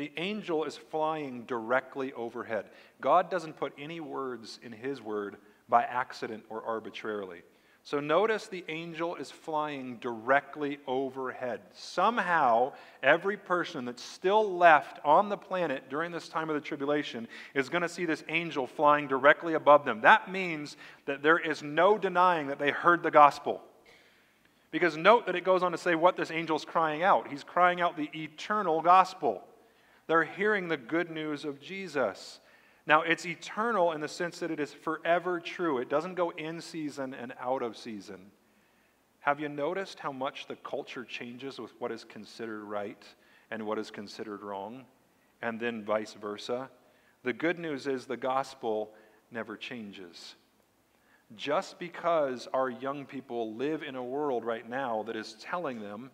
The 0.00 0.12
angel 0.16 0.64
is 0.64 0.78
flying 0.78 1.44
directly 1.44 2.14
overhead. 2.14 2.64
God 3.02 3.30
doesn't 3.30 3.58
put 3.58 3.74
any 3.76 4.00
words 4.00 4.58
in 4.62 4.72
his 4.72 5.02
word 5.02 5.36
by 5.68 5.82
accident 5.82 6.42
or 6.48 6.62
arbitrarily. 6.62 7.42
So 7.82 8.00
notice 8.00 8.46
the 8.46 8.64
angel 8.70 9.16
is 9.16 9.30
flying 9.30 9.98
directly 9.98 10.78
overhead. 10.86 11.60
Somehow, 11.74 12.72
every 13.02 13.36
person 13.36 13.84
that's 13.84 14.02
still 14.02 14.56
left 14.56 15.00
on 15.04 15.28
the 15.28 15.36
planet 15.36 15.90
during 15.90 16.12
this 16.12 16.30
time 16.30 16.48
of 16.48 16.54
the 16.54 16.62
tribulation 16.62 17.28
is 17.52 17.68
going 17.68 17.82
to 17.82 17.88
see 17.88 18.06
this 18.06 18.24
angel 18.30 18.66
flying 18.66 19.06
directly 19.06 19.52
above 19.52 19.84
them. 19.84 20.00
That 20.00 20.32
means 20.32 20.78
that 21.04 21.22
there 21.22 21.38
is 21.38 21.62
no 21.62 21.98
denying 21.98 22.46
that 22.46 22.58
they 22.58 22.70
heard 22.70 23.02
the 23.02 23.10
gospel. 23.10 23.60
Because 24.70 24.96
note 24.96 25.26
that 25.26 25.36
it 25.36 25.44
goes 25.44 25.62
on 25.62 25.72
to 25.72 25.78
say 25.78 25.94
what 25.94 26.16
this 26.16 26.30
angel's 26.30 26.64
crying 26.64 27.02
out. 27.02 27.28
He's 27.28 27.44
crying 27.44 27.82
out 27.82 27.98
the 27.98 28.08
eternal 28.14 28.80
gospel. 28.80 29.44
They're 30.10 30.24
hearing 30.24 30.66
the 30.66 30.76
good 30.76 31.08
news 31.08 31.44
of 31.44 31.60
Jesus. 31.60 32.40
Now, 32.84 33.02
it's 33.02 33.24
eternal 33.24 33.92
in 33.92 34.00
the 34.00 34.08
sense 34.08 34.40
that 34.40 34.50
it 34.50 34.58
is 34.58 34.74
forever 34.74 35.38
true. 35.38 35.78
It 35.78 35.88
doesn't 35.88 36.16
go 36.16 36.30
in 36.30 36.60
season 36.60 37.14
and 37.14 37.32
out 37.38 37.62
of 37.62 37.76
season. 37.76 38.32
Have 39.20 39.38
you 39.38 39.48
noticed 39.48 40.00
how 40.00 40.10
much 40.10 40.48
the 40.48 40.56
culture 40.56 41.04
changes 41.04 41.60
with 41.60 41.70
what 41.78 41.92
is 41.92 42.02
considered 42.02 42.64
right 42.64 43.00
and 43.52 43.64
what 43.64 43.78
is 43.78 43.92
considered 43.92 44.42
wrong? 44.42 44.84
And 45.42 45.60
then 45.60 45.84
vice 45.84 46.14
versa? 46.14 46.70
The 47.22 47.32
good 47.32 47.60
news 47.60 47.86
is 47.86 48.06
the 48.06 48.16
gospel 48.16 48.90
never 49.30 49.56
changes. 49.56 50.34
Just 51.36 51.78
because 51.78 52.48
our 52.52 52.68
young 52.68 53.06
people 53.06 53.54
live 53.54 53.84
in 53.84 53.94
a 53.94 54.02
world 54.02 54.44
right 54.44 54.68
now 54.68 55.04
that 55.04 55.14
is 55.14 55.36
telling 55.40 55.80
them 55.80 56.10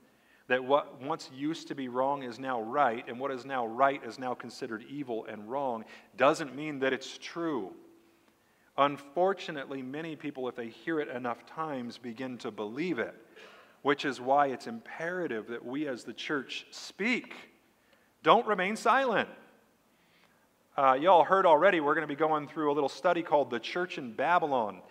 that 0.49 0.63
what 0.65 1.03
once 1.03 1.29
used 1.35 1.69
to 1.69 1.75
be 1.75 1.89
wrong 1.89 2.23
is 2.23 2.39
now 2.39 2.61
right, 2.61 3.05
and 3.09 3.19
what 3.19 3.31
is 3.31 3.45
now 3.45 3.67
right 3.67 4.03
is 4.05 4.19
now 4.19 4.35
considered 4.35 4.85
evil 4.89 5.27
and 5.27 5.51
wrong, 5.51 5.85
doesn't 6.17 6.55
mean 6.55 6.79
that 6.81 6.93
it's 6.93 7.19
true. 7.19 7.73
Unfortunately, 8.79 9.83
many 9.83 10.17
people, 10.17 10.49
if 10.49 10.55
they 10.55 10.69
hear 10.69 11.01
it 11.01 11.09
enough 11.09 11.47
times, 11.47 11.99
begin 11.99 12.39
to 12.39 12.51
believe 12.51 12.99
it, 12.99 13.15
which 13.83 14.05
is 14.05 14.21
why 14.21 14.49
it's 14.49 14.67
imperative 14.67 15.49
that 15.49 15.65
we 15.65 15.89
as 15.89 16.05
the 16.05 16.13
church 16.13 16.67
speak. 16.71 17.35
Don't 18.23 18.47
remain 18.47 18.77
silent. 18.77 19.29
Uh, 20.77 20.93
y'all 20.93 21.25
heard 21.25 21.47
already, 21.47 21.81
we're 21.81 21.95
going 21.95 22.07
to 22.07 22.15
be 22.15 22.15
going 22.15 22.47
through 22.47 22.71
a 22.71 22.75
little 22.75 22.89
study 22.89 23.23
called 23.23 23.49
The 23.49 23.59
Church 23.59 23.97
in 23.97 24.13
Babylon. 24.13 24.83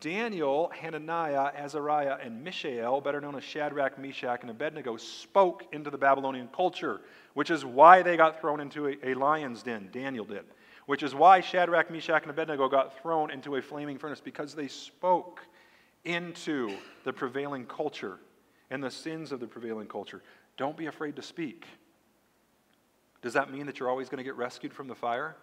Daniel, 0.00 0.70
Hananiah, 0.80 1.50
Azariah, 1.56 2.18
and 2.22 2.42
Mishael, 2.42 3.00
better 3.00 3.20
known 3.20 3.36
as 3.36 3.44
Shadrach, 3.44 3.98
Meshach, 3.98 4.42
and 4.42 4.50
Abednego, 4.50 4.96
spoke 4.96 5.64
into 5.72 5.90
the 5.90 5.98
Babylonian 5.98 6.48
culture, 6.48 7.00
which 7.34 7.50
is 7.50 7.64
why 7.64 8.02
they 8.02 8.16
got 8.16 8.40
thrown 8.40 8.60
into 8.60 8.88
a, 8.88 8.96
a 9.02 9.14
lion's 9.14 9.62
den. 9.62 9.88
Daniel 9.92 10.24
did. 10.24 10.44
Which 10.86 11.02
is 11.02 11.14
why 11.14 11.40
Shadrach, 11.40 11.90
Meshach, 11.90 12.22
and 12.22 12.30
Abednego 12.30 12.68
got 12.68 13.00
thrown 13.00 13.30
into 13.30 13.56
a 13.56 13.62
flaming 13.62 13.98
furnace, 13.98 14.20
because 14.20 14.54
they 14.54 14.68
spoke 14.68 15.40
into 16.04 16.76
the 17.04 17.12
prevailing 17.12 17.64
culture 17.64 18.18
and 18.70 18.82
the 18.82 18.90
sins 18.90 19.32
of 19.32 19.40
the 19.40 19.46
prevailing 19.46 19.86
culture. 19.86 20.22
Don't 20.56 20.76
be 20.76 20.86
afraid 20.86 21.16
to 21.16 21.22
speak. 21.22 21.66
Does 23.22 23.32
that 23.32 23.50
mean 23.50 23.66
that 23.66 23.80
you're 23.80 23.88
always 23.88 24.08
going 24.10 24.18
to 24.18 24.24
get 24.24 24.36
rescued 24.36 24.72
from 24.74 24.86
the 24.86 24.94
fire? 24.94 25.36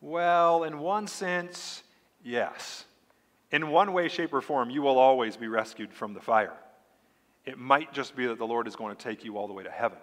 Well, 0.00 0.64
in 0.64 0.78
one 0.80 1.06
sense, 1.06 1.82
yes. 2.24 2.84
In 3.52 3.70
one 3.70 3.92
way, 3.92 4.08
shape, 4.08 4.32
or 4.32 4.40
form, 4.40 4.70
you 4.70 4.82
will 4.82 4.98
always 4.98 5.36
be 5.36 5.48
rescued 5.48 5.92
from 5.92 6.14
the 6.14 6.20
fire. 6.20 6.54
It 7.44 7.58
might 7.58 7.92
just 7.92 8.16
be 8.16 8.26
that 8.26 8.38
the 8.38 8.46
Lord 8.46 8.66
is 8.66 8.74
going 8.74 8.94
to 8.94 9.02
take 9.02 9.24
you 9.24 9.38
all 9.38 9.46
the 9.46 9.52
way 9.52 9.62
to 9.62 9.70
heaven. 9.70 9.98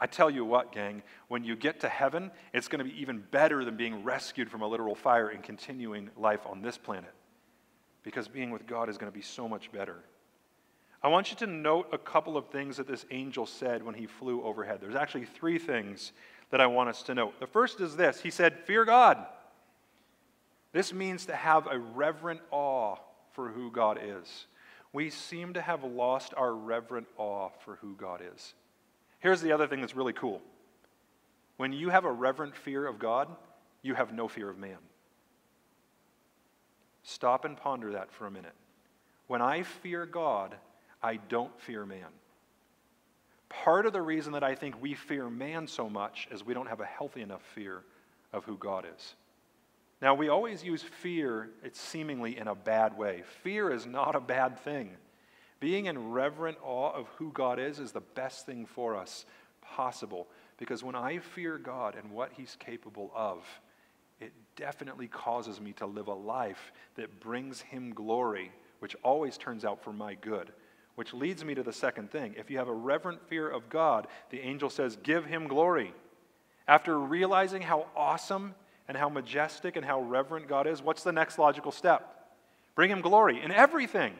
I 0.00 0.06
tell 0.06 0.30
you 0.30 0.44
what, 0.44 0.70
gang, 0.70 1.02
when 1.28 1.42
you 1.42 1.56
get 1.56 1.80
to 1.80 1.88
heaven, 1.88 2.30
it's 2.52 2.68
going 2.68 2.78
to 2.78 2.84
be 2.84 3.00
even 3.00 3.24
better 3.30 3.64
than 3.64 3.76
being 3.76 4.04
rescued 4.04 4.50
from 4.50 4.62
a 4.62 4.68
literal 4.68 4.94
fire 4.94 5.28
and 5.28 5.42
continuing 5.42 6.10
life 6.16 6.40
on 6.46 6.62
this 6.62 6.78
planet. 6.78 7.12
Because 8.04 8.28
being 8.28 8.50
with 8.50 8.66
God 8.66 8.88
is 8.88 8.96
going 8.96 9.10
to 9.10 9.16
be 9.16 9.22
so 9.22 9.48
much 9.48 9.72
better. 9.72 9.96
I 11.02 11.08
want 11.08 11.30
you 11.30 11.36
to 11.38 11.46
note 11.46 11.88
a 11.92 11.98
couple 11.98 12.36
of 12.36 12.48
things 12.48 12.76
that 12.76 12.86
this 12.86 13.06
angel 13.10 13.46
said 13.46 13.82
when 13.82 13.94
he 13.94 14.06
flew 14.06 14.42
overhead. 14.42 14.78
There's 14.80 14.94
actually 14.94 15.24
three 15.24 15.58
things 15.58 16.12
that 16.50 16.60
I 16.60 16.66
want 16.66 16.88
us 16.88 17.02
to 17.04 17.14
note. 17.14 17.38
The 17.40 17.46
first 17.46 17.80
is 17.80 17.96
this 17.96 18.20
He 18.20 18.30
said, 18.30 18.58
Fear 18.60 18.84
God. 18.84 19.26
This 20.72 20.92
means 20.92 21.26
to 21.26 21.34
have 21.34 21.66
a 21.66 21.78
reverent 21.78 22.40
awe 22.50 22.96
for 23.32 23.48
who 23.48 23.70
God 23.70 23.98
is. 24.02 24.46
We 24.92 25.10
seem 25.10 25.54
to 25.54 25.60
have 25.60 25.84
lost 25.84 26.34
our 26.36 26.54
reverent 26.54 27.08
awe 27.16 27.50
for 27.64 27.76
who 27.76 27.94
God 27.94 28.22
is. 28.34 28.54
Here's 29.20 29.40
the 29.40 29.52
other 29.52 29.66
thing 29.66 29.80
that's 29.80 29.96
really 29.96 30.12
cool 30.12 30.42
when 31.56 31.72
you 31.72 31.88
have 31.88 32.04
a 32.04 32.12
reverent 32.12 32.56
fear 32.56 32.86
of 32.86 32.98
God, 32.98 33.28
you 33.82 33.94
have 33.94 34.12
no 34.12 34.28
fear 34.28 34.48
of 34.48 34.58
man. 34.58 34.78
Stop 37.02 37.44
and 37.44 37.56
ponder 37.56 37.92
that 37.92 38.12
for 38.12 38.26
a 38.26 38.30
minute. 38.30 38.54
When 39.26 39.42
I 39.42 39.62
fear 39.62 40.06
God, 40.06 40.54
I 41.02 41.16
don't 41.16 41.58
fear 41.60 41.84
man. 41.84 42.06
Part 43.48 43.86
of 43.86 43.92
the 43.92 44.02
reason 44.02 44.34
that 44.34 44.44
I 44.44 44.54
think 44.54 44.80
we 44.80 44.94
fear 44.94 45.28
man 45.28 45.66
so 45.66 45.88
much 45.88 46.28
is 46.30 46.44
we 46.44 46.54
don't 46.54 46.68
have 46.68 46.80
a 46.80 46.86
healthy 46.86 47.22
enough 47.22 47.42
fear 47.54 47.82
of 48.32 48.44
who 48.44 48.56
God 48.56 48.86
is. 48.94 49.14
Now, 50.00 50.14
we 50.14 50.28
always 50.28 50.62
use 50.62 50.82
fear, 50.82 51.50
it's 51.64 51.80
seemingly 51.80 52.38
in 52.38 52.46
a 52.46 52.54
bad 52.54 52.96
way. 52.96 53.24
Fear 53.42 53.72
is 53.72 53.84
not 53.84 54.14
a 54.14 54.20
bad 54.20 54.58
thing. 54.60 54.90
Being 55.60 55.86
in 55.86 56.12
reverent 56.12 56.58
awe 56.62 56.92
of 56.92 57.08
who 57.16 57.32
God 57.32 57.58
is 57.58 57.80
is 57.80 57.90
the 57.90 58.00
best 58.00 58.46
thing 58.46 58.64
for 58.64 58.96
us 58.96 59.26
possible. 59.60 60.28
Because 60.56 60.84
when 60.84 60.94
I 60.94 61.18
fear 61.18 61.58
God 61.58 61.96
and 61.96 62.12
what 62.12 62.32
He's 62.36 62.56
capable 62.60 63.10
of, 63.14 63.44
it 64.20 64.32
definitely 64.56 65.08
causes 65.08 65.60
me 65.60 65.72
to 65.74 65.86
live 65.86 66.06
a 66.06 66.14
life 66.14 66.72
that 66.94 67.20
brings 67.20 67.60
Him 67.60 67.92
glory, 67.92 68.52
which 68.78 68.96
always 69.02 69.36
turns 69.36 69.64
out 69.64 69.82
for 69.82 69.92
my 69.92 70.14
good. 70.14 70.52
Which 70.94 71.12
leads 71.14 71.44
me 71.44 71.54
to 71.54 71.62
the 71.62 71.72
second 71.72 72.10
thing. 72.10 72.34
If 72.36 72.50
you 72.50 72.58
have 72.58 72.68
a 72.68 72.72
reverent 72.72 73.28
fear 73.28 73.48
of 73.48 73.68
God, 73.68 74.06
the 74.30 74.40
angel 74.40 74.70
says, 74.70 74.96
Give 74.96 75.24
Him 75.24 75.48
glory. 75.48 75.92
After 76.68 76.98
realizing 76.98 77.62
how 77.62 77.86
awesome 77.96 78.54
and 78.88 78.96
how 78.96 79.08
majestic 79.08 79.76
and 79.76 79.84
how 79.84 80.00
reverent 80.00 80.48
God 80.48 80.66
is, 80.66 80.82
what's 80.82 81.04
the 81.04 81.12
next 81.12 81.38
logical 81.38 81.70
step? 81.70 82.14
Bring 82.74 82.90
Him 82.90 83.00
glory 83.00 83.42
in 83.42 83.52
everything. 83.52 84.14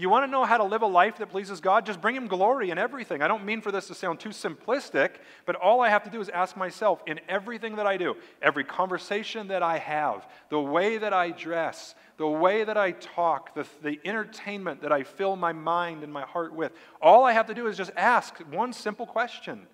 You 0.00 0.08
want 0.08 0.24
to 0.24 0.30
know 0.30 0.44
how 0.44 0.58
to 0.58 0.64
live 0.64 0.82
a 0.82 0.86
life 0.86 1.18
that 1.18 1.30
pleases 1.30 1.60
God? 1.60 1.84
Just 1.84 2.00
bring 2.00 2.14
Him 2.14 2.28
glory 2.28 2.70
in 2.70 2.78
everything. 2.78 3.20
I 3.20 3.26
don't 3.26 3.44
mean 3.44 3.60
for 3.60 3.72
this 3.72 3.88
to 3.88 3.96
sound 3.96 4.20
too 4.20 4.28
simplistic, 4.28 5.16
but 5.44 5.56
all 5.56 5.80
I 5.80 5.88
have 5.88 6.04
to 6.04 6.10
do 6.10 6.20
is 6.20 6.28
ask 6.28 6.56
myself 6.56 7.02
in 7.08 7.18
everything 7.28 7.74
that 7.76 7.86
I 7.86 7.96
do, 7.96 8.14
every 8.40 8.62
conversation 8.62 9.48
that 9.48 9.60
I 9.60 9.78
have, 9.78 10.28
the 10.50 10.60
way 10.60 10.98
that 10.98 11.12
I 11.12 11.32
dress, 11.32 11.96
the 12.16 12.28
way 12.28 12.62
that 12.62 12.76
I 12.76 12.92
talk, 12.92 13.56
the, 13.56 13.66
the 13.82 13.98
entertainment 14.04 14.82
that 14.82 14.92
I 14.92 15.02
fill 15.02 15.34
my 15.34 15.52
mind 15.52 16.04
and 16.04 16.12
my 16.12 16.22
heart 16.22 16.54
with, 16.54 16.70
all 17.02 17.24
I 17.24 17.32
have 17.32 17.46
to 17.46 17.54
do 17.54 17.66
is 17.66 17.76
just 17.76 17.90
ask 17.96 18.38
one 18.52 18.72
simple 18.72 19.06
question 19.06 19.66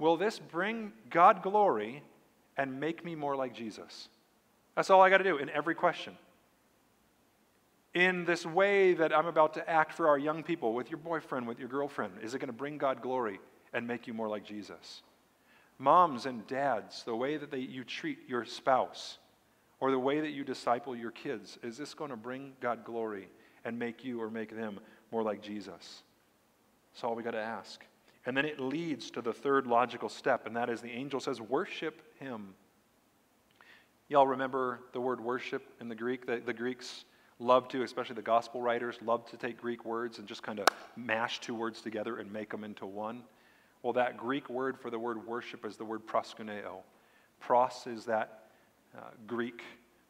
Will 0.00 0.16
this 0.16 0.40
bring 0.40 0.92
God 1.08 1.42
glory 1.42 2.02
and 2.62 2.80
make 2.80 3.04
me 3.04 3.14
more 3.14 3.36
like 3.36 3.52
Jesus? 3.52 4.08
That's 4.76 4.88
all 4.88 5.02
I 5.02 5.10
got 5.10 5.18
to 5.18 5.24
do 5.24 5.36
in 5.36 5.50
every 5.50 5.74
question 5.74 6.16
in 7.94 8.24
this 8.24 8.46
way 8.46 8.94
that 8.94 9.14
I'm 9.14 9.26
about 9.26 9.54
to 9.54 9.68
act 9.68 9.92
for 9.92 10.08
our 10.08 10.18
young 10.18 10.42
people, 10.42 10.74
with 10.74 10.90
your 10.90 10.98
boyfriend, 10.98 11.46
with 11.46 11.58
your 11.58 11.68
girlfriend? 11.68 12.14
Is 12.22 12.34
it 12.34 12.38
going 12.38 12.48
to 12.48 12.54
bring 12.54 12.78
God 12.78 13.02
glory 13.02 13.38
and 13.72 13.86
make 13.86 14.06
you 14.06 14.14
more 14.14 14.28
like 14.28 14.44
Jesus? 14.44 15.02
Moms 15.78 16.26
and 16.26 16.46
dads, 16.46 17.02
the 17.04 17.14
way 17.14 17.36
that 17.36 17.50
they, 17.50 17.58
you 17.58 17.84
treat 17.84 18.18
your 18.28 18.44
spouse 18.44 19.18
or 19.80 19.90
the 19.90 19.98
way 19.98 20.20
that 20.20 20.30
you 20.30 20.44
disciple 20.44 20.96
your 20.96 21.10
kids, 21.10 21.58
is 21.62 21.76
this 21.76 21.92
going 21.92 22.10
to 22.10 22.16
bring 22.16 22.52
God 22.60 22.84
glory 22.84 23.28
and 23.64 23.78
make 23.78 24.04
you 24.04 24.20
or 24.20 24.30
make 24.30 24.54
them 24.54 24.80
more 25.10 25.22
like 25.22 25.42
Jesus? 25.42 26.02
That's 26.92 27.04
all 27.04 27.14
we 27.14 27.22
got 27.22 27.32
to 27.32 27.38
ask. 27.38 27.84
And 28.24 28.36
then 28.36 28.44
it 28.44 28.60
leads 28.60 29.10
to 29.12 29.22
the 29.22 29.32
third 29.32 29.66
logical 29.66 30.08
step, 30.08 30.46
and 30.46 30.56
that 30.56 30.70
is 30.70 30.80
the 30.80 30.90
angel 30.90 31.20
says, 31.20 31.40
Worship 31.40 32.02
him. 32.20 32.54
Y'all 34.08 34.26
remember 34.26 34.80
the 34.92 35.00
word 35.00 35.20
worship 35.20 35.62
in 35.80 35.88
the 35.88 35.94
Greek? 35.94 36.26
The, 36.26 36.40
the 36.44 36.52
Greeks 36.52 37.04
love 37.38 37.66
to, 37.68 37.82
especially 37.82 38.14
the 38.14 38.22
gospel 38.22 38.60
writers, 38.60 38.96
love 39.04 39.28
to 39.30 39.36
take 39.36 39.60
Greek 39.60 39.84
words 39.84 40.18
and 40.18 40.28
just 40.28 40.42
kind 40.42 40.60
of 40.60 40.66
mash 40.96 41.40
two 41.40 41.54
words 41.54 41.80
together 41.80 42.18
and 42.18 42.32
make 42.32 42.50
them 42.50 42.62
into 42.62 42.86
one. 42.86 43.22
Well, 43.82 43.92
that 43.94 44.16
Greek 44.16 44.48
word 44.48 44.78
for 44.78 44.90
the 44.90 44.98
word 44.98 45.26
worship 45.26 45.64
is 45.64 45.76
the 45.76 45.84
word 45.84 46.06
proskuneo. 46.06 46.82
Pros 47.40 47.86
is 47.86 48.04
that 48.04 48.44
uh, 48.96 49.10
Greek 49.26 49.62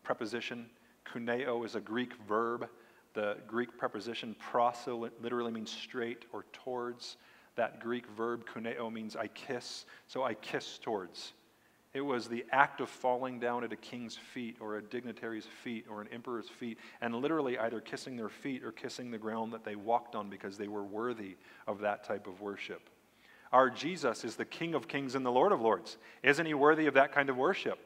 preposition. 0.02 0.66
Kuneo 1.07 1.64
is 1.64 1.75
a 1.75 1.81
Greek 1.81 2.12
verb. 2.28 2.69
The 3.14 3.37
Greek 3.47 3.78
preposition 3.78 4.37
pros 4.38 4.87
literally 5.21 5.52
means 5.52 5.71
straight 5.71 6.25
or 6.33 6.45
towards. 6.52 7.16
That 7.56 7.80
Greek 7.80 8.06
verb 8.06 8.44
kuneo 8.47 8.92
means 8.92 9.16
I 9.16 9.26
kiss. 9.28 9.85
So 10.06 10.23
I 10.23 10.35
kiss 10.35 10.78
towards. 10.78 11.32
It 11.94 12.00
was 12.00 12.26
the 12.26 12.44
act 12.50 12.80
of 12.80 12.88
falling 12.88 13.38
down 13.38 13.64
at 13.64 13.73
a 13.73 13.76
king's 13.76 14.16
feet 14.16 14.56
or 14.61 14.76
a 14.76 14.82
dignitary's 14.82 15.47
feet 15.62 15.85
or 15.90 16.00
an 16.00 16.09
emperor's 16.11 16.49
feet 16.49 16.78
and 17.02 17.14
literally 17.14 17.59
either 17.59 17.80
kissing 17.80 18.16
their 18.16 18.30
feet 18.30 18.64
or 18.64 18.73
kissing 18.73 19.11
the 19.11 19.18
ground 19.18 19.52
that 19.52 19.62
they 19.62 19.76
walked 19.76 20.14
on 20.14 20.30
because 20.30 20.56
they 20.56 20.68
were 20.68 20.85
worthy 20.85 21.37
of 21.66 21.80
that 21.80 22.04
type 22.04 22.26
of 22.26 22.40
worship. 22.40 22.88
Our 23.52 23.68
Jesus 23.68 24.25
is 24.25 24.37
the 24.37 24.47
King 24.47 24.75
of 24.75 24.88
kings 24.88 25.14
and 25.14 25.26
the 25.26 25.30
Lord 25.30 25.52
of 25.52 25.61
lords. 25.61 25.99
Isn't 26.23 26.47
he 26.47 26.54
worthy 26.54 26.87
of 26.87 26.94
that 26.94 27.12
kind 27.12 27.28
of 27.28 27.37
worship? 27.37 27.78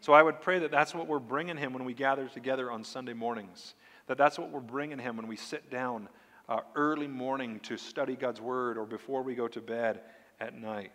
So 0.00 0.12
I 0.12 0.22
would 0.22 0.40
pray 0.40 0.60
that 0.60 0.70
that's 0.70 0.94
what 0.94 1.08
we're 1.08 1.18
bringing 1.18 1.56
him 1.56 1.72
when 1.72 1.84
we 1.84 1.94
gather 1.94 2.28
together 2.28 2.70
on 2.70 2.84
Sunday 2.84 3.12
mornings, 3.12 3.74
that 4.06 4.18
that's 4.18 4.38
what 4.38 4.50
we're 4.50 4.60
bringing 4.60 4.98
him 4.98 5.16
when 5.16 5.26
we 5.26 5.36
sit 5.36 5.70
down 5.70 6.08
uh, 6.48 6.60
early 6.74 7.06
morning 7.06 7.60
to 7.60 7.76
study 7.76 8.16
God's 8.16 8.40
word 8.40 8.76
or 8.76 8.86
before 8.86 9.22
we 9.22 9.34
go 9.34 9.48
to 9.48 9.60
bed 9.60 10.00
at 10.40 10.54
night. 10.54 10.92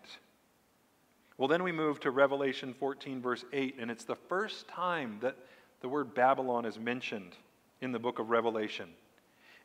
Well, 1.36 1.48
then 1.48 1.62
we 1.62 1.72
move 1.72 2.00
to 2.00 2.10
Revelation 2.10 2.74
14, 2.74 3.22
verse 3.22 3.44
8, 3.52 3.76
and 3.78 3.90
it's 3.90 4.04
the 4.04 4.16
first 4.16 4.66
time 4.68 5.18
that 5.20 5.36
the 5.80 5.88
word 5.88 6.14
Babylon 6.14 6.64
is 6.64 6.78
mentioned 6.78 7.36
in 7.80 7.92
the 7.92 7.98
book 7.98 8.18
of 8.18 8.30
Revelation. 8.30 8.88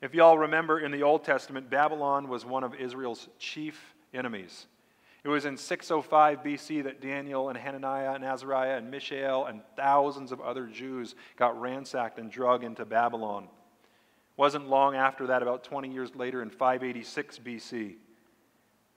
If 0.01 0.13
y'all 0.13 0.37
remember 0.37 0.79
in 0.79 0.91
the 0.91 1.03
Old 1.03 1.23
Testament, 1.23 1.69
Babylon 1.69 2.27
was 2.27 2.45
one 2.45 2.63
of 2.63 2.75
Israel's 2.75 3.27
chief 3.39 3.95
enemies. 4.13 4.67
It 5.23 5.29
was 5.29 5.45
in 5.45 5.55
605 5.55 6.43
BC 6.43 6.83
that 6.83 7.01
Daniel 7.01 7.49
and 7.49 7.57
Hananiah 7.57 8.13
and 8.13 8.25
Azariah 8.25 8.77
and 8.77 8.91
Mishael 8.91 9.45
and 9.45 9.61
thousands 9.77 10.33
of 10.33 10.41
other 10.41 10.67
Jews 10.67 11.15
got 11.37 11.59
ransacked 11.59 12.19
and 12.19 12.29
drug 12.29 12.63
into 12.63 12.83
Babylon. 12.83 13.47
Wasn't 14.35 14.67
long 14.67 14.95
after 14.95 15.27
that, 15.27 15.41
about 15.41 15.63
20 15.63 15.89
years 15.89 16.15
later 16.15 16.41
in 16.41 16.49
586 16.49 17.39
BC, 17.39 17.95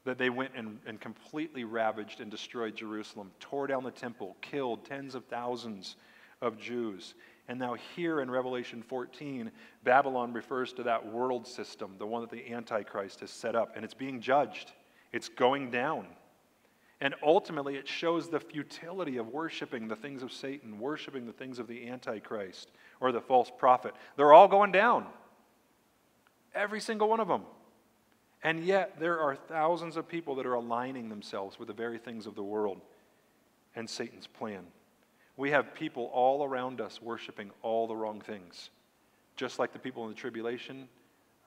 that 0.05 0.19
they 0.19 0.31
went 0.31 0.53
and, 0.57 0.79
and 0.87 1.01
completely 1.01 1.65
ravaged 1.65 2.21
and 2.21 2.31
destroyed 2.31 2.75
Jerusalem, 2.75 3.33
tore 3.41 3.67
down 3.67 3.85
the 3.85 3.91
temple, 3.91 4.37
killed 4.41 4.85
tens 4.85 5.15
of 5.15 5.25
thousands 5.27 5.97
of 6.41 6.59
Jews. 6.59 7.15
And 7.49 7.59
now, 7.59 7.75
here 7.75 8.21
in 8.21 8.31
Revelation 8.31 8.83
14, 8.83 9.51
Babylon 9.85 10.33
refers 10.33 10.73
to 10.75 10.83
that 10.85 11.07
world 11.13 11.47
system, 11.47 11.95
the 11.99 12.07
one 12.07 12.23
that 12.23 12.31
the 12.31 12.53
Antichrist 12.53 13.21
has 13.21 13.31
set 13.31 13.55
up, 13.55 13.73
and 13.77 13.85
it's 13.85 13.95
being 13.95 14.21
judged. 14.21 14.73
It's 15.13 15.29
going 15.29 15.71
down. 15.71 16.07
And 17.01 17.15
ultimately, 17.23 17.77
it 17.77 17.87
shows 17.87 18.29
the 18.29 18.41
futility 18.41 19.19
of 19.19 19.29
worshiping 19.29 19.87
the 19.87 19.97
things 19.97 20.23
of 20.23 20.33
Satan, 20.33 20.79
worshiping 20.79 21.27
the 21.27 21.33
things 21.33 21.59
of 21.59 21.69
the 21.69 21.89
Antichrist 21.89 22.71
or 23.01 23.13
the 23.13 23.21
false 23.21 23.51
prophet. 23.57 23.95
They're 24.17 24.33
all 24.33 24.49
going 24.49 24.73
down. 24.73 25.07
Every 26.57 26.81
single 26.81 27.09
one 27.09 27.21
of 27.21 27.29
them. 27.29 27.43
And 28.43 28.65
yet, 28.65 28.99
there 28.99 29.21
are 29.21 29.37
thousands 29.37 29.97
of 29.97 30.09
people 30.09 30.35
that 30.37 30.47
are 30.47 30.55
aligning 30.55 31.09
themselves 31.09 31.59
with 31.59 31.69
the 31.69 31.75
very 31.75 31.99
things 31.99 32.27
of 32.27 32.35
the 32.35 32.43
world 32.43 32.81
and 33.75 33.89
Satan's 33.89 34.27
plan. 34.27 34.65
We 35.37 35.51
have 35.51 35.75
people 35.75 36.11
all 36.15 36.45
around 36.45 36.81
us 36.81 37.03
worshiping 37.03 37.51
all 37.63 37.87
the 37.87 37.97
wrong 37.97 38.21
things, 38.21 38.71
just 39.37 39.59
like 39.59 39.73
the 39.73 39.79
people 39.79 40.05
in 40.05 40.11
the 40.11 40.17
tribulation 40.17 40.89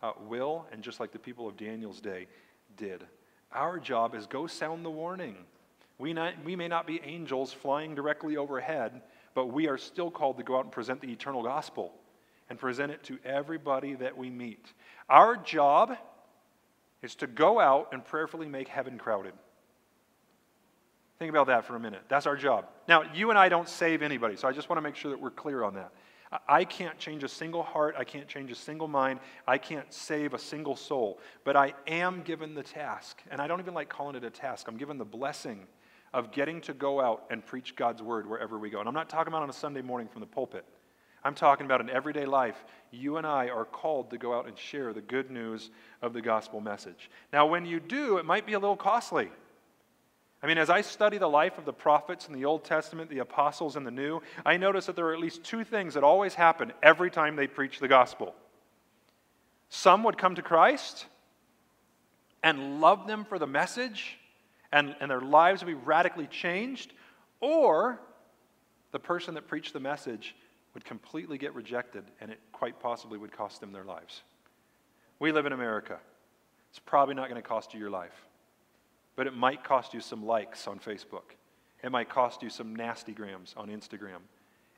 uh, 0.03 0.11
will, 0.27 0.67
and 0.71 0.83
just 0.83 0.99
like 0.99 1.11
the 1.11 1.19
people 1.19 1.47
of 1.47 1.57
Daniel's 1.57 1.99
day 1.99 2.27
did. 2.77 3.03
Our 3.51 3.79
job 3.79 4.13
is 4.13 4.27
go 4.27 4.45
sound 4.45 4.85
the 4.85 4.91
warning. 4.91 5.37
We, 5.97 6.13
not, 6.13 6.33
we 6.45 6.55
may 6.55 6.67
not 6.67 6.85
be 6.85 7.01
angels 7.03 7.51
flying 7.51 7.95
directly 7.95 8.37
overhead, 8.37 9.01
but 9.33 9.47
we 9.47 9.67
are 9.67 9.77
still 9.77 10.11
called 10.11 10.37
to 10.37 10.43
go 10.43 10.57
out 10.57 10.65
and 10.65 10.71
present 10.71 11.01
the 11.01 11.11
eternal 11.11 11.41
gospel 11.41 11.93
and 12.49 12.59
present 12.59 12.91
it 12.91 13.03
to 13.03 13.19
everybody 13.23 13.93
that 13.95 14.17
we 14.17 14.29
meet. 14.29 14.73
Our 15.07 15.35
job 15.35 15.95
is 17.01 17.15
to 17.15 17.27
go 17.27 17.59
out 17.59 17.89
and 17.93 18.03
prayerfully 18.03 18.47
make 18.47 18.67
heaven 18.67 18.97
crowded. 18.97 19.33
Think 21.19 21.29
about 21.29 21.47
that 21.47 21.65
for 21.65 21.75
a 21.75 21.79
minute. 21.79 22.01
That's 22.07 22.25
our 22.25 22.37
job. 22.37 22.65
Now, 22.87 23.03
you 23.13 23.29
and 23.29 23.37
I 23.37 23.49
don't 23.49 23.67
save 23.67 24.01
anybody, 24.01 24.35
so 24.37 24.47
I 24.47 24.53
just 24.53 24.69
want 24.69 24.77
to 24.77 24.81
make 24.81 24.95
sure 24.95 25.11
that 25.11 25.19
we're 25.19 25.31
clear 25.31 25.63
on 25.63 25.73
that. 25.75 25.91
I 26.47 26.63
can't 26.63 26.97
change 26.99 27.23
a 27.23 27.27
single 27.27 27.63
heart. 27.63 27.95
I 27.97 28.03
can't 28.03 28.27
change 28.27 28.51
a 28.51 28.55
single 28.55 28.87
mind. 28.87 29.19
I 29.47 29.57
can't 29.57 29.91
save 29.91 30.33
a 30.33 30.39
single 30.39 30.75
soul. 30.75 31.19
But 31.43 31.55
I 31.55 31.73
am 31.87 32.21
given 32.21 32.53
the 32.53 32.63
task, 32.63 33.21
and 33.31 33.41
I 33.41 33.47
don't 33.47 33.59
even 33.59 33.73
like 33.73 33.89
calling 33.89 34.15
it 34.15 34.23
a 34.23 34.29
task. 34.29 34.67
I'm 34.67 34.77
given 34.77 34.97
the 34.97 35.05
blessing 35.05 35.65
of 36.13 36.31
getting 36.31 36.61
to 36.61 36.73
go 36.73 37.01
out 37.01 37.25
and 37.31 37.45
preach 37.45 37.75
God's 37.75 38.01
word 38.01 38.29
wherever 38.29 38.59
we 38.59 38.69
go. 38.69 38.79
And 38.79 38.87
I'm 38.87 38.93
not 38.93 39.09
talking 39.09 39.33
about 39.33 39.43
on 39.43 39.49
a 39.49 39.53
Sunday 39.53 39.81
morning 39.81 40.07
from 40.07 40.21
the 40.21 40.27
pulpit. 40.27 40.65
I'm 41.23 41.35
talking 41.35 41.65
about 41.65 41.81
in 41.81 41.89
everyday 41.89 42.25
life. 42.25 42.63
You 42.91 43.17
and 43.17 43.27
I 43.27 43.49
are 43.49 43.65
called 43.65 44.09
to 44.11 44.17
go 44.17 44.33
out 44.33 44.47
and 44.47 44.57
share 44.57 44.93
the 44.93 45.01
good 45.01 45.29
news 45.29 45.69
of 46.01 46.13
the 46.13 46.21
gospel 46.21 46.61
message. 46.61 47.09
Now, 47.33 47.45
when 47.45 47.65
you 47.65 47.79
do, 47.79 48.17
it 48.17 48.25
might 48.25 48.45
be 48.45 48.53
a 48.53 48.59
little 48.59 48.77
costly. 48.77 49.29
I 50.41 50.47
mean, 50.47 50.57
as 50.57 50.69
I 50.69 50.81
study 50.81 51.17
the 51.17 51.27
life 51.27 51.57
of 51.57 51.65
the 51.65 51.73
prophets 51.73 52.27
in 52.27 52.33
the 52.33 52.45
Old 52.45 52.63
Testament, 52.63 53.09
the 53.09 53.19
apostles 53.19 53.75
in 53.75 53.83
the 53.83 53.91
New, 53.91 54.21
I 54.45 54.55
notice 54.55 54.85
that 54.85 54.95
there 54.95 55.07
are 55.07 55.13
at 55.13 55.19
least 55.19 55.43
two 55.43 55.65
things 55.65 55.95
that 55.95 56.03
always 56.03 56.33
happen 56.33 56.71
every 56.81 57.11
time 57.11 57.35
they 57.35 57.47
preach 57.47 57.79
the 57.79 57.89
gospel. 57.89 58.33
Some 59.67 60.03
would 60.03 60.17
come 60.17 60.35
to 60.35 60.41
Christ 60.41 61.05
and 62.41 62.79
love 62.79 63.05
them 63.05 63.25
for 63.25 63.37
the 63.37 63.47
message, 63.47 64.17
and, 64.71 64.95
and 65.01 65.11
their 65.11 65.19
lives 65.19 65.61
would 65.61 65.67
be 65.67 65.73
radically 65.73 66.27
changed, 66.27 66.93
or 67.41 67.99
the 68.91 68.99
person 68.99 69.33
that 69.33 69.47
preached 69.47 69.73
the 69.73 69.79
message 69.81 70.35
would 70.79 70.85
completely 70.85 71.37
get 71.37 71.53
rejected, 71.53 72.05
and 72.21 72.31
it 72.31 72.39
quite 72.51 72.79
possibly 72.79 73.17
would 73.17 73.31
cost 73.31 73.59
them 73.59 73.71
their 73.71 73.83
lives. 73.83 74.23
We 75.19 75.31
live 75.31 75.45
in 75.45 75.51
America. 75.51 75.99
It's 76.69 76.79
probably 76.79 77.15
not 77.15 77.29
going 77.29 77.41
to 77.41 77.47
cost 77.47 77.73
you 77.73 77.79
your 77.79 77.89
life 77.89 78.25
but 79.19 79.27
it 79.27 79.35
might 79.35 79.65
cost 79.65 79.93
you 79.93 79.99
some 79.99 80.25
likes 80.25 80.65
on 80.65 80.79
Facebook. 80.79 81.35
It 81.83 81.91
might 81.91 82.07
cost 82.07 82.41
you 82.41 82.49
some 82.49 82.73
nasty 82.73 83.11
grams 83.11 83.53
on 83.57 83.67
Instagram. 83.67 84.21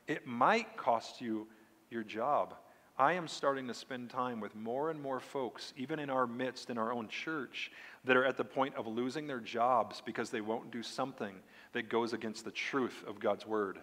It 0.08 0.26
might 0.26 0.76
cost 0.76 1.20
you 1.20 1.46
your 1.90 2.02
job. 2.02 2.56
I 2.98 3.12
am 3.12 3.28
starting 3.28 3.68
to 3.68 3.74
spend 3.74 4.10
time 4.10 4.40
with 4.40 4.56
more 4.56 4.90
and 4.90 5.00
more 5.00 5.20
folks, 5.20 5.72
even 5.76 6.00
in 6.00 6.10
our 6.10 6.26
midst, 6.26 6.70
in 6.70 6.76
our 6.76 6.92
own 6.92 7.06
church, 7.06 7.70
that 8.04 8.16
are 8.16 8.24
at 8.24 8.36
the 8.36 8.42
point 8.42 8.74
of 8.74 8.88
losing 8.88 9.28
their 9.28 9.38
jobs 9.38 10.02
because 10.04 10.30
they 10.30 10.40
won't 10.40 10.72
do 10.72 10.82
something 10.82 11.36
that 11.72 11.88
goes 11.88 12.12
against 12.12 12.44
the 12.44 12.50
truth 12.50 13.04
of 13.06 13.20
God's 13.20 13.46
word. 13.46 13.78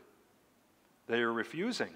They 1.07 1.21
are 1.21 1.31
refusing. 1.31 1.93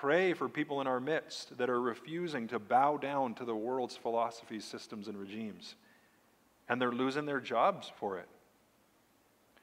Pray 0.00 0.34
for 0.34 0.48
people 0.48 0.80
in 0.80 0.86
our 0.86 1.00
midst 1.00 1.56
that 1.58 1.70
are 1.70 1.80
refusing 1.80 2.48
to 2.48 2.58
bow 2.58 2.96
down 2.96 3.34
to 3.34 3.44
the 3.44 3.54
world's 3.54 3.96
philosophies, 3.96 4.64
systems, 4.64 5.08
and 5.08 5.18
regimes 5.18 5.76
and 6.68 6.80
they're 6.80 6.92
losing 6.92 7.26
their 7.26 7.40
jobs 7.40 7.90
for 7.96 8.18
it. 8.18 8.28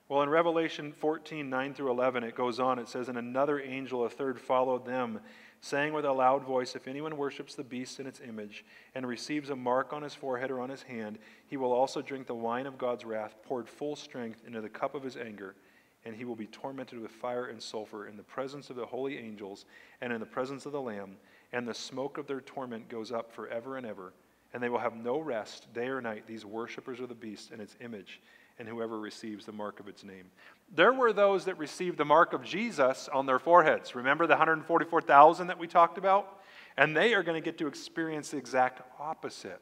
Well, 0.08 0.22
in 0.24 0.30
Revelation 0.30 0.92
14, 0.92 1.50
9 1.50 1.74
through 1.74 1.92
11, 1.92 2.24
it 2.24 2.36
goes 2.36 2.60
on. 2.60 2.80
It 2.80 2.90
says, 2.90 3.08
And 3.08 3.18
another 3.18 3.62
angel, 3.62 4.04
a 4.04 4.10
third, 4.10 4.40
followed 4.40 4.86
them, 4.86 5.22
saying 5.62 5.94
with 5.94 6.04
a 6.04 6.12
loud 6.12 6.44
voice, 6.44 6.76
If 6.76 6.88
anyone 6.88 7.16
worships 7.16 7.56
the 7.56 7.64
beast 7.64 8.00
in 8.00 8.08
its 8.08 8.20
image 8.20 8.66
and 8.94 9.08
receives 9.08 9.50
a 9.50 9.56
mark 9.56 9.94
on 9.94 10.02
his 10.02 10.14
forehead 10.14 10.52
or 10.52 10.60
on 10.60 10.70
his 10.70 10.84
hand, 10.84 11.18
he 11.48 11.56
will 11.56 11.72
also 11.72 12.02
drink 12.02 12.28
the 12.28 12.36
wine 12.36 12.68
of 12.68 12.78
God's 12.78 13.06
wrath, 13.06 13.36
poured 13.44 13.70
full 13.70 13.96
strength 13.96 14.42
into 14.46 14.60
the 14.60 14.70
cup 14.70 14.96
of 14.96 15.04
his 15.04 15.16
anger, 15.16 15.56
and 16.05 16.15
he 16.15 16.25
will 16.25 16.36
be 16.36 16.48
tormented 16.48 17.00
with 17.00 17.12
fire 17.12 17.46
and 17.46 17.62
sulfur 17.62 18.08
in 18.08 18.17
the 18.17 18.24
presence 18.24 18.70
of 18.70 18.75
the 18.75 18.86
holy 18.86 19.17
angels 19.17 19.65
and 20.01 20.12
in 20.12 20.20
the 20.20 20.25
presence 20.25 20.65
of 20.65 20.72
the 20.72 20.81
Lamb, 20.81 21.17
and 21.53 21.67
the 21.67 21.74
smoke 21.74 22.17
of 22.17 22.27
their 22.27 22.41
torment 22.41 22.89
goes 22.89 23.12
up 23.12 23.31
forever 23.31 23.77
and 23.77 23.86
ever 23.86 24.13
and 24.53 24.62
they 24.62 24.70
will 24.70 24.79
have 24.79 24.96
no 24.96 25.20
rest 25.20 25.72
day 25.74 25.88
or 25.88 26.01
night, 26.01 26.25
these 26.27 26.46
worshippers 26.46 27.00
of 27.00 27.10
the 27.10 27.15
beast 27.15 27.51
and 27.51 27.62
its 27.62 27.75
image, 27.81 28.20
and 28.60 28.67
whoever 28.67 29.00
receives 29.00 29.45
the 29.45 29.52
mark 29.52 29.80
of 29.80 29.88
its 29.88 30.04
name. 30.04 30.30
There 30.76 30.93
were 30.93 31.13
those 31.13 31.45
that 31.45 31.58
received 31.58 31.97
the 31.97 32.06
mark 32.06 32.34
of 32.34 32.43
Jesus 32.43 33.10
on 33.13 33.26
their 33.26 33.39
foreheads. 33.39 33.95
Remember 33.95 34.28
the 34.28 34.34
144,000 34.34 35.47
that 35.47 35.58
we 35.58 35.67
talked 35.67 35.97
about? 35.97 36.39
And 36.78 36.95
they 36.95 37.13
are 37.13 37.23
going 37.23 37.41
to 37.41 37.45
get 37.45 37.58
to 37.60 37.67
experience 37.67 38.30
the 38.30 38.38
exact 38.38 38.82
opposite. 38.99 39.62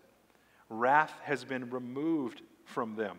Wrath 0.70 1.14
has 1.24 1.44
been 1.44 1.70
removed 1.70 2.42
from 2.66 2.96
them. 2.96 3.18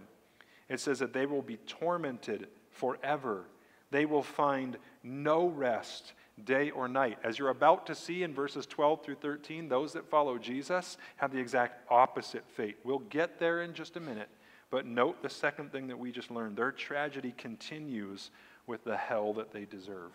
It 0.68 0.80
says 0.80 1.00
that 1.00 1.12
they 1.12 1.26
will 1.26 1.42
be 1.42 1.56
tormented 1.56 2.48
forever. 2.80 3.44
They 3.90 4.06
will 4.06 4.22
find 4.22 4.78
no 5.02 5.48
rest 5.48 6.14
day 6.44 6.70
or 6.70 6.88
night. 6.88 7.18
As 7.22 7.38
you're 7.38 7.50
about 7.50 7.86
to 7.86 7.94
see 7.94 8.22
in 8.22 8.32
verses 8.32 8.66
12 8.66 9.04
through 9.04 9.16
13, 9.16 9.68
those 9.68 9.92
that 9.92 10.08
follow 10.08 10.38
Jesus 10.38 10.96
have 11.16 11.32
the 11.32 11.38
exact 11.38 11.90
opposite 11.90 12.44
fate. 12.56 12.78
We'll 12.82 13.00
get 13.00 13.38
there 13.38 13.62
in 13.62 13.74
just 13.74 13.96
a 13.96 14.00
minute, 14.00 14.30
but 14.70 14.86
note 14.86 15.22
the 15.22 15.28
second 15.28 15.70
thing 15.72 15.88
that 15.88 15.98
we 15.98 16.10
just 16.10 16.30
learned 16.30 16.56
their 16.56 16.72
tragedy 16.72 17.34
continues 17.36 18.30
with 18.66 18.82
the 18.84 18.96
hell 18.96 19.34
that 19.34 19.52
they 19.52 19.66
deserve. 19.66 20.12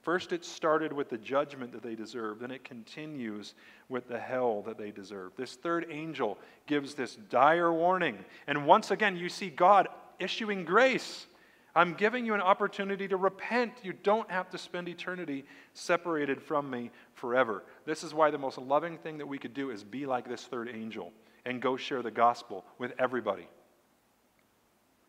First, 0.00 0.32
it 0.32 0.44
started 0.44 0.92
with 0.92 1.08
the 1.08 1.18
judgment 1.18 1.72
that 1.72 1.82
they 1.82 1.94
deserve, 1.94 2.38
then 2.38 2.50
it 2.50 2.62
continues 2.62 3.54
with 3.88 4.06
the 4.08 4.18
hell 4.18 4.62
that 4.62 4.78
they 4.78 4.90
deserve. 4.90 5.32
This 5.36 5.54
third 5.54 5.86
angel 5.90 6.38
gives 6.66 6.94
this 6.94 7.16
dire 7.30 7.72
warning. 7.72 8.18
And 8.46 8.66
once 8.66 8.90
again, 8.90 9.16
you 9.16 9.30
see 9.30 9.48
God 9.48 9.88
issuing 10.18 10.64
grace. 10.64 11.26
I'm 11.76 11.94
giving 11.94 12.24
you 12.24 12.34
an 12.34 12.40
opportunity 12.40 13.08
to 13.08 13.16
repent. 13.16 13.72
You 13.82 13.92
don't 13.92 14.30
have 14.30 14.48
to 14.50 14.58
spend 14.58 14.88
eternity 14.88 15.44
separated 15.72 16.40
from 16.40 16.70
me 16.70 16.90
forever. 17.14 17.64
This 17.84 18.04
is 18.04 18.14
why 18.14 18.30
the 18.30 18.38
most 18.38 18.58
loving 18.58 18.96
thing 18.98 19.18
that 19.18 19.26
we 19.26 19.38
could 19.38 19.54
do 19.54 19.70
is 19.70 19.82
be 19.82 20.06
like 20.06 20.28
this 20.28 20.44
third 20.44 20.68
angel 20.68 21.12
and 21.44 21.60
go 21.60 21.76
share 21.76 22.02
the 22.02 22.10
gospel 22.10 22.64
with 22.78 22.92
everybody. 22.98 23.48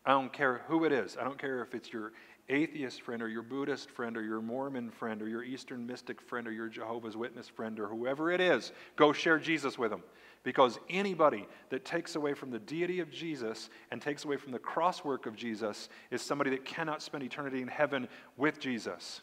I 0.04 0.10
don't 0.10 0.32
care 0.32 0.62
who 0.66 0.84
it 0.84 0.92
is. 0.92 1.16
I 1.20 1.24
don't 1.24 1.38
care 1.38 1.62
if 1.62 1.74
it's 1.74 1.92
your 1.92 2.12
atheist 2.48 3.02
friend 3.02 3.22
or 3.22 3.28
your 3.28 3.42
Buddhist 3.42 3.90
friend 3.90 4.16
or 4.16 4.22
your 4.22 4.40
Mormon 4.40 4.90
friend 4.90 5.20
or 5.22 5.28
your 5.28 5.42
Eastern 5.42 5.86
mystic 5.86 6.20
friend 6.20 6.46
or 6.46 6.52
your 6.52 6.68
Jehovah's 6.68 7.16
Witness 7.16 7.48
friend 7.48 7.78
or 7.80 7.88
whoever 7.88 8.30
it 8.30 8.40
is. 8.40 8.72
Go 8.94 9.12
share 9.12 9.38
Jesus 9.38 9.78
with 9.78 9.90
them. 9.90 10.02
Because 10.46 10.78
anybody 10.88 11.48
that 11.70 11.84
takes 11.84 12.14
away 12.14 12.32
from 12.32 12.52
the 12.52 12.60
deity 12.60 13.00
of 13.00 13.10
Jesus 13.10 13.68
and 13.90 14.00
takes 14.00 14.24
away 14.24 14.36
from 14.36 14.52
the 14.52 14.60
cross 14.60 15.02
work 15.02 15.26
of 15.26 15.34
Jesus 15.34 15.88
is 16.12 16.22
somebody 16.22 16.50
that 16.50 16.64
cannot 16.64 17.02
spend 17.02 17.24
eternity 17.24 17.62
in 17.62 17.66
heaven 17.66 18.06
with 18.36 18.60
Jesus. 18.60 19.22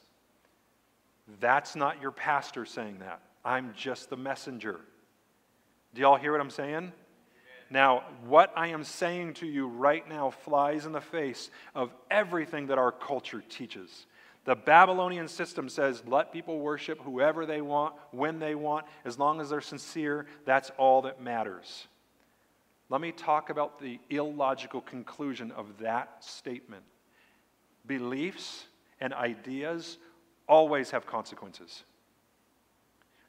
That's 1.39 1.77
not 1.77 2.01
your 2.01 2.11
pastor 2.11 2.65
saying 2.65 2.97
that. 2.99 3.21
I'm 3.45 3.73
just 3.73 4.09
the 4.09 4.17
messenger. 4.17 4.81
Do 5.93 6.01
y'all 6.01 6.17
hear 6.17 6.33
what 6.33 6.41
I'm 6.41 6.49
saying? 6.49 6.91
Now, 7.69 8.03
what 8.25 8.51
I 8.57 8.67
am 8.67 8.83
saying 8.83 9.35
to 9.35 9.47
you 9.47 9.67
right 9.67 10.05
now 10.09 10.29
flies 10.29 10.85
in 10.85 10.91
the 10.91 10.99
face 10.99 11.49
of 11.73 11.93
everything 12.11 12.67
that 12.67 12.77
our 12.77 12.91
culture 12.91 13.41
teaches. 13.47 14.07
The 14.45 14.55
Babylonian 14.55 15.27
system 15.27 15.69
says 15.69 16.03
let 16.05 16.33
people 16.33 16.59
worship 16.59 17.01
whoever 17.01 17.45
they 17.45 17.61
want, 17.61 17.95
when 18.11 18.39
they 18.39 18.55
want, 18.55 18.85
as 19.05 19.17
long 19.17 19.39
as 19.39 19.49
they're 19.49 19.61
sincere. 19.61 20.25
That's 20.45 20.71
all 20.77 21.03
that 21.03 21.21
matters. 21.21 21.87
Let 22.89 23.01
me 23.01 23.11
talk 23.11 23.49
about 23.49 23.79
the 23.79 23.99
illogical 24.09 24.81
conclusion 24.81 25.51
of 25.51 25.79
that 25.79 26.23
statement. 26.23 26.83
Beliefs 27.85 28.65
and 28.99 29.13
ideas 29.13 29.97
always 30.47 30.91
have 30.91 31.05
consequences. 31.05 31.83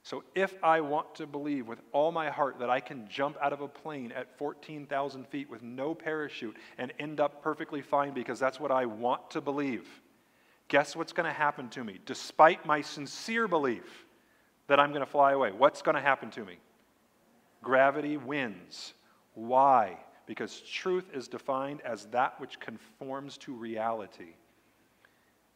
So, 0.02 0.22
if 0.34 0.62
I 0.62 0.82
want 0.82 1.14
to 1.14 1.26
believe 1.26 1.66
with 1.66 1.80
all 1.92 2.12
my 2.12 2.28
heart 2.28 2.58
that 2.58 2.68
I 2.68 2.80
can 2.80 3.08
jump 3.08 3.38
out 3.40 3.54
of 3.54 3.62
a 3.62 3.68
plane 3.68 4.12
at 4.12 4.36
14,000 4.36 5.26
feet 5.28 5.48
with 5.48 5.62
no 5.62 5.94
parachute 5.94 6.56
and 6.76 6.92
end 6.98 7.20
up 7.20 7.42
perfectly 7.42 7.80
fine 7.80 8.12
because 8.12 8.38
that's 8.38 8.60
what 8.60 8.70
I 8.70 8.84
want 8.84 9.30
to 9.30 9.40
believe, 9.40 9.88
guess 10.68 10.96
what's 10.96 11.12
going 11.12 11.26
to 11.26 11.32
happen 11.32 11.68
to 11.70 11.84
me? 11.84 11.98
Despite 12.06 12.66
my 12.66 12.80
sincere 12.80 13.48
belief 13.48 14.06
that 14.66 14.80
I'm 14.80 14.90
going 14.90 15.04
to 15.04 15.10
fly 15.10 15.32
away, 15.32 15.52
what's 15.52 15.82
going 15.82 15.96
to 15.96 16.00
happen 16.00 16.30
to 16.32 16.44
me? 16.44 16.58
Gravity 17.62 18.16
wins. 18.16 18.94
Why? 19.34 19.98
Because 20.26 20.60
truth 20.60 21.10
is 21.12 21.28
defined 21.28 21.80
as 21.82 22.06
that 22.06 22.40
which 22.40 22.60
conforms 22.60 23.36
to 23.38 23.54
reality. 23.54 24.34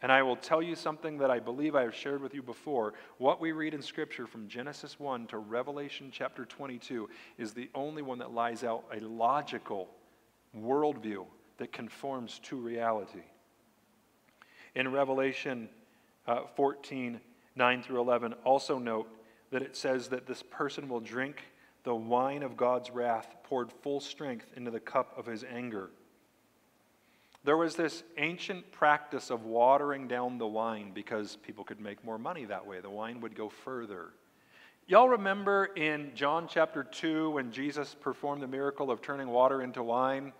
And 0.00 0.12
I 0.12 0.22
will 0.22 0.36
tell 0.36 0.62
you 0.62 0.76
something 0.76 1.18
that 1.18 1.30
I 1.30 1.40
believe 1.40 1.74
I 1.74 1.82
have 1.82 1.94
shared 1.94 2.22
with 2.22 2.32
you 2.32 2.42
before. 2.42 2.94
What 3.18 3.40
we 3.40 3.50
read 3.50 3.74
in 3.74 3.82
Scripture 3.82 4.26
from 4.26 4.46
Genesis 4.46 5.00
1 5.00 5.26
to 5.28 5.38
Revelation 5.38 6.10
chapter 6.12 6.44
22 6.44 7.08
is 7.36 7.52
the 7.52 7.68
only 7.74 8.02
one 8.02 8.18
that 8.18 8.32
lies 8.32 8.62
out 8.62 8.84
a 8.94 9.00
logical 9.00 9.88
worldview 10.56 11.26
that 11.56 11.72
conforms 11.72 12.38
to 12.44 12.56
reality. 12.56 13.24
In 14.74 14.92
Revelation 14.92 15.68
uh, 16.26 16.42
14, 16.56 17.20
9 17.56 17.82
through 17.82 18.00
11, 18.00 18.34
also 18.44 18.78
note 18.78 19.08
that 19.50 19.62
it 19.62 19.76
says 19.76 20.08
that 20.08 20.26
this 20.26 20.42
person 20.42 20.88
will 20.88 21.00
drink 21.00 21.42
the 21.84 21.94
wine 21.94 22.42
of 22.42 22.56
God's 22.56 22.90
wrath 22.90 23.36
poured 23.44 23.72
full 23.72 24.00
strength 24.00 24.46
into 24.56 24.70
the 24.70 24.80
cup 24.80 25.16
of 25.16 25.26
his 25.26 25.44
anger. 25.44 25.90
There 27.44 27.56
was 27.56 27.76
this 27.76 28.02
ancient 28.18 28.70
practice 28.72 29.30
of 29.30 29.44
watering 29.44 30.06
down 30.06 30.38
the 30.38 30.46
wine 30.46 30.90
because 30.92 31.36
people 31.36 31.64
could 31.64 31.80
make 31.80 32.04
more 32.04 32.18
money 32.18 32.44
that 32.44 32.66
way. 32.66 32.80
The 32.80 32.90
wine 32.90 33.20
would 33.20 33.34
go 33.34 33.48
further. 33.48 34.10
Y'all 34.86 35.08
remember 35.08 35.66
in 35.76 36.10
John 36.14 36.48
chapter 36.48 36.82
2 36.82 37.30
when 37.30 37.52
Jesus 37.52 37.94
performed 37.94 38.42
the 38.42 38.46
miracle 38.46 38.90
of 38.90 39.00
turning 39.00 39.28
water 39.28 39.62
into 39.62 39.82
wine? 39.82 40.32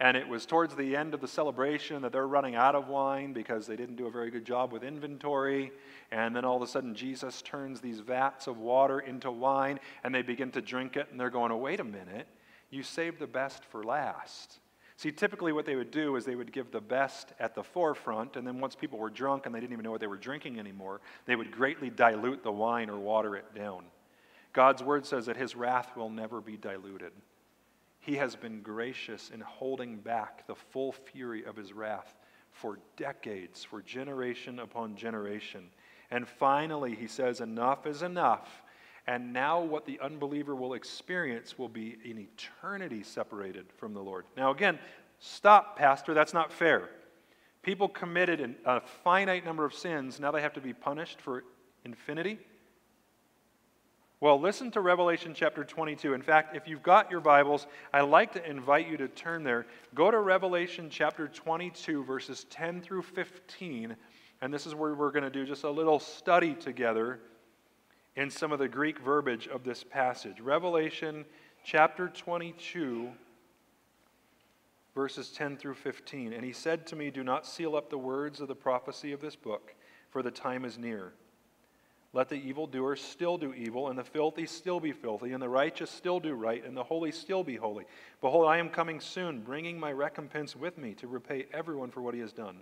And 0.00 0.16
it 0.16 0.26
was 0.26 0.44
towards 0.44 0.74
the 0.74 0.96
end 0.96 1.14
of 1.14 1.20
the 1.20 1.28
celebration 1.28 2.02
that 2.02 2.12
they're 2.12 2.26
running 2.26 2.56
out 2.56 2.74
of 2.74 2.88
wine 2.88 3.32
because 3.32 3.66
they 3.66 3.76
didn't 3.76 3.96
do 3.96 4.06
a 4.06 4.10
very 4.10 4.30
good 4.30 4.44
job 4.44 4.72
with 4.72 4.82
inventory. 4.82 5.70
And 6.10 6.34
then 6.34 6.44
all 6.44 6.56
of 6.56 6.62
a 6.62 6.66
sudden, 6.66 6.94
Jesus 6.94 7.42
turns 7.42 7.80
these 7.80 8.00
vats 8.00 8.46
of 8.48 8.58
water 8.58 9.00
into 9.00 9.30
wine 9.30 9.78
and 10.02 10.14
they 10.14 10.22
begin 10.22 10.50
to 10.52 10.60
drink 10.60 10.96
it. 10.96 11.08
And 11.10 11.20
they're 11.20 11.30
going, 11.30 11.52
oh, 11.52 11.56
wait 11.56 11.78
a 11.78 11.84
minute, 11.84 12.26
you 12.70 12.82
saved 12.82 13.20
the 13.20 13.26
best 13.26 13.64
for 13.64 13.84
last. 13.84 14.58
See, 14.96 15.10
typically 15.10 15.52
what 15.52 15.66
they 15.66 15.74
would 15.74 15.90
do 15.90 16.16
is 16.16 16.24
they 16.24 16.36
would 16.36 16.52
give 16.52 16.70
the 16.70 16.80
best 16.80 17.32
at 17.40 17.54
the 17.54 17.64
forefront, 17.64 18.36
and 18.36 18.46
then 18.46 18.60
once 18.60 18.76
people 18.76 18.98
were 18.98 19.10
drunk 19.10 19.44
and 19.44 19.54
they 19.54 19.58
didn't 19.58 19.72
even 19.72 19.84
know 19.84 19.90
what 19.90 20.00
they 20.00 20.06
were 20.06 20.16
drinking 20.16 20.58
anymore, 20.58 21.00
they 21.26 21.34
would 21.34 21.50
greatly 21.50 21.90
dilute 21.90 22.44
the 22.44 22.52
wine 22.52 22.88
or 22.88 22.98
water 22.98 23.34
it 23.34 23.54
down. 23.54 23.84
God's 24.52 24.84
word 24.84 25.04
says 25.04 25.26
that 25.26 25.36
his 25.36 25.56
wrath 25.56 25.96
will 25.96 26.10
never 26.10 26.40
be 26.40 26.56
diluted. 26.56 27.12
He 28.04 28.16
has 28.16 28.36
been 28.36 28.60
gracious 28.60 29.30
in 29.30 29.40
holding 29.40 29.96
back 29.96 30.46
the 30.46 30.54
full 30.54 30.92
fury 30.92 31.44
of 31.44 31.56
his 31.56 31.72
wrath 31.72 32.14
for 32.52 32.78
decades, 32.98 33.64
for 33.64 33.80
generation 33.80 34.58
upon 34.58 34.94
generation. 34.94 35.70
And 36.10 36.28
finally, 36.28 36.94
he 36.94 37.06
says, 37.06 37.40
Enough 37.40 37.86
is 37.86 38.02
enough. 38.02 38.62
And 39.06 39.32
now, 39.32 39.62
what 39.62 39.86
the 39.86 39.98
unbeliever 40.00 40.54
will 40.54 40.74
experience 40.74 41.58
will 41.58 41.70
be 41.70 41.96
an 42.04 42.18
eternity 42.18 43.02
separated 43.02 43.72
from 43.78 43.94
the 43.94 44.02
Lord. 44.02 44.26
Now, 44.36 44.50
again, 44.50 44.78
stop, 45.18 45.78
Pastor, 45.78 46.12
that's 46.12 46.34
not 46.34 46.52
fair. 46.52 46.90
People 47.62 47.88
committed 47.88 48.54
a 48.66 48.82
finite 48.82 49.46
number 49.46 49.64
of 49.64 49.72
sins, 49.72 50.20
now 50.20 50.30
they 50.30 50.42
have 50.42 50.52
to 50.52 50.60
be 50.60 50.74
punished 50.74 51.22
for 51.22 51.44
infinity. 51.84 52.38
Well, 54.24 54.40
listen 54.40 54.70
to 54.70 54.80
Revelation 54.80 55.34
chapter 55.34 55.64
22. 55.64 56.14
In 56.14 56.22
fact, 56.22 56.56
if 56.56 56.66
you've 56.66 56.82
got 56.82 57.10
your 57.10 57.20
Bibles, 57.20 57.66
I'd 57.92 58.08
like 58.08 58.32
to 58.32 58.50
invite 58.50 58.88
you 58.88 58.96
to 58.96 59.06
turn 59.06 59.44
there. 59.44 59.66
Go 59.94 60.10
to 60.10 60.18
Revelation 60.18 60.88
chapter 60.88 61.28
22, 61.28 62.02
verses 62.04 62.46
10 62.48 62.80
through 62.80 63.02
15, 63.02 63.94
and 64.40 64.54
this 64.54 64.64
is 64.64 64.74
where 64.74 64.94
we're 64.94 65.10
going 65.10 65.24
to 65.24 65.28
do 65.30 65.44
just 65.44 65.64
a 65.64 65.70
little 65.70 65.98
study 66.00 66.54
together 66.54 67.20
in 68.16 68.30
some 68.30 68.50
of 68.50 68.58
the 68.58 68.66
Greek 68.66 68.98
verbiage 68.98 69.46
of 69.46 69.62
this 69.62 69.84
passage. 69.84 70.40
Revelation 70.40 71.26
chapter 71.62 72.08
22, 72.08 73.10
verses 74.94 75.32
10 75.32 75.58
through 75.58 75.74
15. 75.74 76.32
And 76.32 76.42
he 76.42 76.54
said 76.54 76.86
to 76.86 76.96
me, 76.96 77.10
Do 77.10 77.24
not 77.24 77.44
seal 77.44 77.76
up 77.76 77.90
the 77.90 77.98
words 77.98 78.40
of 78.40 78.48
the 78.48 78.54
prophecy 78.54 79.12
of 79.12 79.20
this 79.20 79.36
book, 79.36 79.74
for 80.08 80.22
the 80.22 80.30
time 80.30 80.64
is 80.64 80.78
near. 80.78 81.12
Let 82.14 82.28
the 82.28 82.36
evildoer 82.36 82.94
still 82.94 83.36
do 83.36 83.52
evil, 83.52 83.88
and 83.88 83.98
the 83.98 84.04
filthy 84.04 84.46
still 84.46 84.78
be 84.78 84.92
filthy, 84.92 85.32
and 85.32 85.42
the 85.42 85.48
righteous 85.48 85.90
still 85.90 86.20
do 86.20 86.34
right, 86.34 86.64
and 86.64 86.76
the 86.76 86.84
holy 86.84 87.10
still 87.10 87.42
be 87.42 87.56
holy. 87.56 87.86
Behold, 88.20 88.46
I 88.46 88.58
am 88.58 88.70
coming 88.70 89.00
soon, 89.00 89.40
bringing 89.40 89.80
my 89.80 89.90
recompense 89.90 90.54
with 90.54 90.78
me 90.78 90.94
to 90.94 91.08
repay 91.08 91.46
everyone 91.52 91.90
for 91.90 92.02
what 92.02 92.14
he 92.14 92.20
has 92.20 92.32
done. 92.32 92.58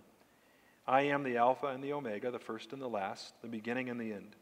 I 0.86 1.02
am 1.02 1.22
the 1.22 1.36
Alpha 1.36 1.66
and 1.66 1.84
the 1.84 1.92
Omega, 1.92 2.30
the 2.30 2.38
first 2.38 2.72
and 2.72 2.80
the 2.80 2.88
last, 2.88 3.34
the 3.42 3.46
beginning 3.46 3.90
and 3.90 4.00
the 4.00 4.14
end. 4.14 4.36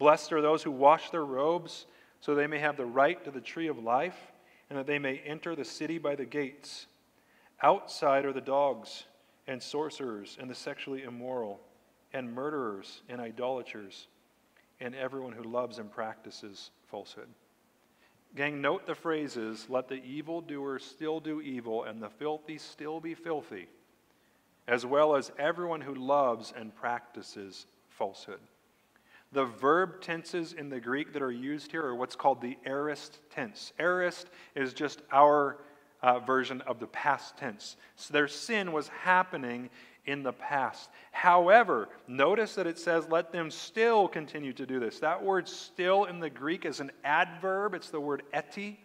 Blessed 0.00 0.32
are 0.32 0.42
those 0.42 0.64
who 0.64 0.72
wash 0.72 1.10
their 1.10 1.24
robes, 1.24 1.86
so 2.20 2.34
they 2.34 2.48
may 2.48 2.58
have 2.58 2.76
the 2.76 2.84
right 2.84 3.22
to 3.24 3.30
the 3.30 3.40
tree 3.40 3.68
of 3.68 3.78
life, 3.78 4.32
and 4.68 4.76
that 4.76 4.88
they 4.88 4.98
may 4.98 5.18
enter 5.18 5.54
the 5.54 5.64
city 5.64 5.96
by 5.98 6.16
the 6.16 6.24
gates. 6.24 6.88
Outside 7.62 8.24
are 8.24 8.32
the 8.32 8.40
dogs, 8.40 9.04
and 9.46 9.62
sorcerers, 9.62 10.36
and 10.40 10.50
the 10.50 10.56
sexually 10.56 11.04
immoral 11.04 11.60
and 12.12 12.32
murderers 12.32 13.02
and 13.08 13.20
idolaters 13.20 14.08
and 14.80 14.94
everyone 14.94 15.32
who 15.32 15.42
loves 15.42 15.78
and 15.78 15.90
practices 15.90 16.70
falsehood. 16.86 17.28
Gang, 18.36 18.60
note 18.60 18.86
the 18.86 18.94
phrases 18.94 19.66
let 19.68 19.88
the 19.88 20.02
evildoer 20.04 20.78
still 20.78 21.20
do 21.20 21.40
evil 21.40 21.84
and 21.84 22.02
the 22.02 22.10
filthy 22.10 22.58
still 22.58 23.00
be 23.00 23.14
filthy, 23.14 23.68
as 24.66 24.84
well 24.84 25.16
as 25.16 25.32
everyone 25.38 25.80
who 25.80 25.94
loves 25.94 26.52
and 26.56 26.74
practices 26.74 27.66
falsehood. 27.88 28.40
The 29.32 29.44
verb 29.44 30.00
tenses 30.00 30.52
in 30.54 30.70
the 30.70 30.80
Greek 30.80 31.12
that 31.12 31.22
are 31.22 31.32
used 31.32 31.70
here 31.70 31.84
are 31.84 31.94
what's 31.94 32.16
called 32.16 32.40
the 32.40 32.56
aorist 32.64 33.18
tense. 33.30 33.72
Aorist 33.78 34.30
is 34.54 34.72
just 34.72 35.02
our 35.12 35.58
uh, 36.02 36.20
version 36.20 36.62
of 36.62 36.78
the 36.78 36.86
past 36.86 37.36
tense. 37.36 37.76
So 37.96 38.12
their 38.12 38.28
sin 38.28 38.72
was 38.72 38.88
happening 38.88 39.68
in 40.08 40.22
the 40.22 40.32
past. 40.32 40.88
However, 41.12 41.90
notice 42.08 42.54
that 42.54 42.66
it 42.66 42.78
says, 42.78 43.06
let 43.10 43.30
them 43.30 43.50
still 43.50 44.08
continue 44.08 44.54
to 44.54 44.64
do 44.64 44.80
this. 44.80 44.98
That 45.00 45.22
word 45.22 45.46
still 45.46 46.04
in 46.04 46.18
the 46.18 46.30
Greek 46.30 46.64
is 46.64 46.80
an 46.80 46.90
adverb, 47.04 47.74
it's 47.74 47.90
the 47.90 48.00
word 48.00 48.22
eti. 48.32 48.80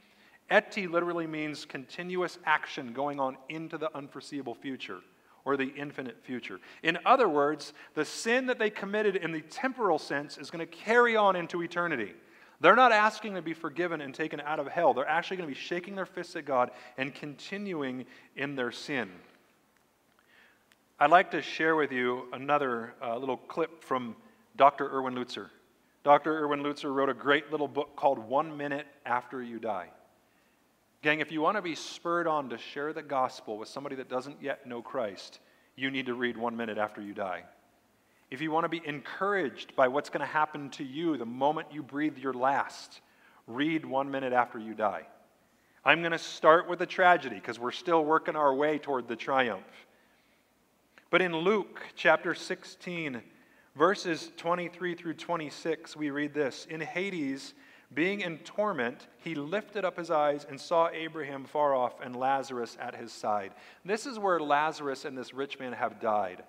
Eti 0.49 0.85
literally 0.85 1.25
means 1.25 1.63
continuous 1.63 2.37
action 2.45 2.91
going 2.91 3.21
on 3.21 3.37
into 3.47 3.77
the 3.77 3.95
unforeseeable 3.95 4.53
future 4.55 4.99
or 5.45 5.55
the 5.55 5.73
infinite 5.75 6.17
future. 6.23 6.59
In 6.83 6.99
other 7.05 7.29
words, 7.29 7.71
the 7.95 8.03
sin 8.03 8.45
that 8.47 8.59
they 8.59 8.69
committed 8.69 9.15
in 9.15 9.31
the 9.31 9.41
temporal 9.41 9.99
sense 9.99 10.37
is 10.37 10.51
going 10.51 10.65
to 10.65 10.71
carry 10.71 11.15
on 11.15 11.37
into 11.37 11.63
eternity. 11.63 12.13
They're 12.59 12.75
not 12.75 12.91
asking 12.91 13.35
to 13.35 13.41
be 13.41 13.53
forgiven 13.53 14.01
and 14.01 14.13
taken 14.13 14.41
out 14.41 14.59
of 14.59 14.67
hell. 14.67 14.93
They're 14.93 15.07
actually 15.07 15.37
going 15.37 15.49
to 15.49 15.55
be 15.55 15.59
shaking 15.59 15.95
their 15.95 16.05
fists 16.05 16.35
at 16.35 16.45
God 16.45 16.71
and 16.97 17.15
continuing 17.15 18.05
in 18.35 18.55
their 18.55 18.71
sin. 18.71 19.09
I'd 21.03 21.11
like 21.11 21.31
to 21.31 21.41
share 21.41 21.75
with 21.75 21.91
you 21.91 22.29
another 22.31 22.93
uh, 23.03 23.17
little 23.17 23.35
clip 23.35 23.83
from 23.83 24.15
Dr. 24.55 24.89
Erwin 24.89 25.13
Lutzer. 25.13 25.49
Dr. 26.05 26.33
Erwin 26.33 26.63
Lutzer 26.63 26.95
wrote 26.95 27.09
a 27.09 27.13
great 27.13 27.51
little 27.51 27.67
book 27.67 27.97
called 27.97 28.19
One 28.19 28.55
Minute 28.55 28.87
After 29.05 29.43
You 29.43 29.59
Die. 29.59 29.89
Gang, 31.01 31.19
if 31.19 31.29
you 31.29 31.41
want 31.41 31.57
to 31.57 31.61
be 31.61 31.75
spurred 31.75 32.25
on 32.25 32.47
to 32.51 32.57
share 32.57 32.93
the 32.93 33.01
gospel 33.01 33.57
with 33.57 33.67
somebody 33.67 33.97
that 33.97 34.07
doesn't 34.07 34.41
yet 34.41 34.65
know 34.65 34.81
Christ, 34.81 35.39
you 35.75 35.91
need 35.91 36.05
to 36.05 36.13
read 36.13 36.37
One 36.37 36.55
Minute 36.55 36.77
After 36.77 37.01
You 37.01 37.13
Die. 37.13 37.43
If 38.31 38.39
you 38.39 38.51
want 38.51 38.63
to 38.63 38.69
be 38.69 38.81
encouraged 38.85 39.75
by 39.75 39.89
what's 39.89 40.09
going 40.09 40.25
to 40.25 40.25
happen 40.25 40.69
to 40.69 40.85
you 40.85 41.17
the 41.17 41.25
moment 41.25 41.67
you 41.69 41.83
breathe 41.83 42.17
your 42.17 42.33
last, 42.33 43.01
read 43.45 43.85
One 43.85 44.09
Minute 44.09 44.31
After 44.31 44.57
You 44.57 44.73
Die. 44.73 45.05
I'm 45.83 45.99
going 45.99 46.13
to 46.13 46.17
start 46.17 46.69
with 46.69 46.79
the 46.79 46.85
tragedy 46.85 47.35
because 47.35 47.59
we're 47.59 47.71
still 47.71 48.05
working 48.05 48.37
our 48.37 48.55
way 48.55 48.77
toward 48.77 49.09
the 49.09 49.17
triumph. 49.17 49.65
But 51.13 51.21
in 51.21 51.37
Luke 51.37 51.79
chapter 51.95 52.33
16, 52.33 53.21
verses 53.75 54.31
23 54.35 54.95
through 54.95 55.13
26, 55.13 55.95
we 55.95 56.09
read 56.09 56.33
this 56.33 56.65
In 56.71 56.81
Hades, 56.81 57.53
being 57.93 58.21
in 58.21 58.39
torment, 58.39 59.05
he 59.19 59.35
lifted 59.35 59.85
up 59.85 59.95
his 59.95 60.09
eyes 60.09 60.47
and 60.49 60.59
saw 60.59 60.89
Abraham 60.89 61.45
far 61.45 61.75
off 61.75 62.01
and 62.01 62.15
Lazarus 62.15 62.79
at 62.81 62.95
his 62.95 63.11
side. 63.11 63.51
This 63.85 64.07
is 64.07 64.17
where 64.17 64.39
Lazarus 64.39 65.05
and 65.05 65.15
this 65.15 65.35
rich 65.35 65.59
man 65.59 65.73
have 65.73 66.01
died. 66.01 66.41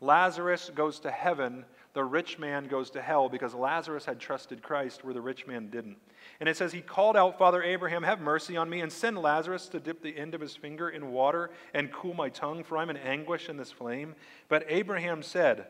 Lazarus 0.00 0.70
goes 0.72 1.00
to 1.00 1.10
heaven, 1.10 1.64
the 1.94 2.04
rich 2.04 2.38
man 2.38 2.68
goes 2.68 2.90
to 2.90 3.02
hell 3.02 3.28
because 3.28 3.54
Lazarus 3.54 4.06
had 4.06 4.18
trusted 4.18 4.62
Christ 4.62 5.04
where 5.04 5.12
the 5.12 5.20
rich 5.20 5.46
man 5.46 5.68
didn't. 5.68 5.98
And 6.40 6.48
it 6.48 6.56
says, 6.56 6.72
He 6.72 6.80
called 6.80 7.16
out, 7.16 7.38
Father 7.38 7.62
Abraham, 7.62 8.02
have 8.02 8.20
mercy 8.20 8.56
on 8.56 8.70
me, 8.70 8.80
and 8.80 8.90
send 8.90 9.18
Lazarus 9.18 9.68
to 9.68 9.80
dip 9.80 10.02
the 10.02 10.16
end 10.16 10.34
of 10.34 10.40
his 10.40 10.56
finger 10.56 10.88
in 10.88 11.12
water 11.12 11.50
and 11.74 11.92
cool 11.92 12.14
my 12.14 12.30
tongue, 12.30 12.64
for 12.64 12.78
I'm 12.78 12.88
in 12.88 12.96
anguish 12.96 13.48
in 13.48 13.58
this 13.58 13.70
flame. 13.70 14.14
But 14.48 14.64
Abraham 14.68 15.22
said, 15.22 15.66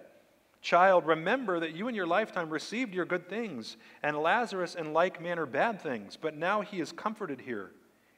Child, 0.61 1.07
remember 1.07 1.59
that 1.59 1.75
you 1.75 1.89
in 1.89 1.95
your 1.97 2.07
lifetime 2.07 2.49
received 2.49 2.95
your 2.95 3.05
good 3.05 3.29
things, 3.29 3.77
and 4.05 4.17
Lazarus 4.17 4.77
in 4.77 4.93
like 4.93 5.21
manner 5.21 5.45
bad 5.45 5.81
things, 5.81 6.17
but 6.21 6.37
now 6.37 6.61
he 6.61 6.81
is 6.81 6.93
comforted 6.93 7.41
here, 7.41 7.73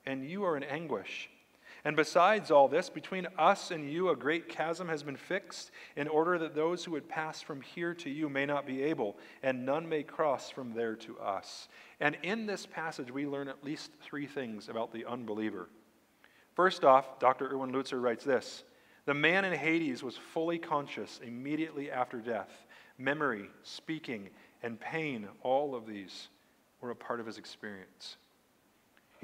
and 0.04 0.28
you 0.28 0.44
are 0.44 0.58
in 0.58 0.62
anguish. 0.62 1.30
And 1.84 1.96
besides 1.96 2.50
all 2.50 2.66
this, 2.66 2.88
between 2.88 3.26
us 3.38 3.70
and 3.70 3.90
you 3.90 4.08
a 4.08 4.16
great 4.16 4.48
chasm 4.48 4.88
has 4.88 5.02
been 5.02 5.16
fixed, 5.16 5.70
in 5.96 6.08
order 6.08 6.38
that 6.38 6.54
those 6.54 6.82
who 6.82 6.92
would 6.92 7.08
pass 7.08 7.42
from 7.42 7.60
here 7.60 7.92
to 7.94 8.08
you 8.08 8.30
may 8.30 8.46
not 8.46 8.66
be 8.66 8.82
able, 8.82 9.18
and 9.42 9.66
none 9.66 9.86
may 9.86 10.02
cross 10.02 10.48
from 10.48 10.72
there 10.72 10.96
to 10.96 11.18
us. 11.18 11.68
And 12.00 12.16
in 12.22 12.46
this 12.46 12.64
passage, 12.64 13.10
we 13.10 13.26
learn 13.26 13.48
at 13.48 13.62
least 13.62 13.92
three 14.00 14.26
things 14.26 14.70
about 14.70 14.92
the 14.92 15.04
unbeliever. 15.04 15.68
First 16.54 16.84
off, 16.84 17.18
Dr. 17.18 17.50
Erwin 17.50 17.72
Lutzer 17.72 18.00
writes 18.00 18.24
this 18.24 18.64
The 19.04 19.14
man 19.14 19.44
in 19.44 19.52
Hades 19.52 20.02
was 20.02 20.16
fully 20.16 20.58
conscious 20.58 21.20
immediately 21.22 21.90
after 21.90 22.18
death. 22.18 22.64
Memory, 22.96 23.50
speaking, 23.62 24.30
and 24.62 24.80
pain, 24.80 25.28
all 25.42 25.74
of 25.74 25.86
these 25.86 26.28
were 26.80 26.90
a 26.90 26.96
part 26.96 27.20
of 27.20 27.26
his 27.26 27.36
experience. 27.36 28.16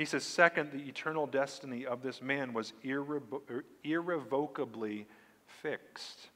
He 0.00 0.06
says, 0.06 0.24
second, 0.24 0.72
the 0.72 0.88
eternal 0.88 1.26
destiny 1.26 1.84
of 1.84 2.02
this 2.02 2.22
man 2.22 2.54
was 2.54 2.72
irrevo- 2.82 3.42
er, 3.50 3.66
irrevocably 3.84 5.06
fixed. 5.44 6.30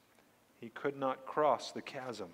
He 0.61 0.69
could 0.69 0.95
not 0.95 1.25
cross 1.25 1.71
the 1.71 1.81
chasm. 1.81 2.29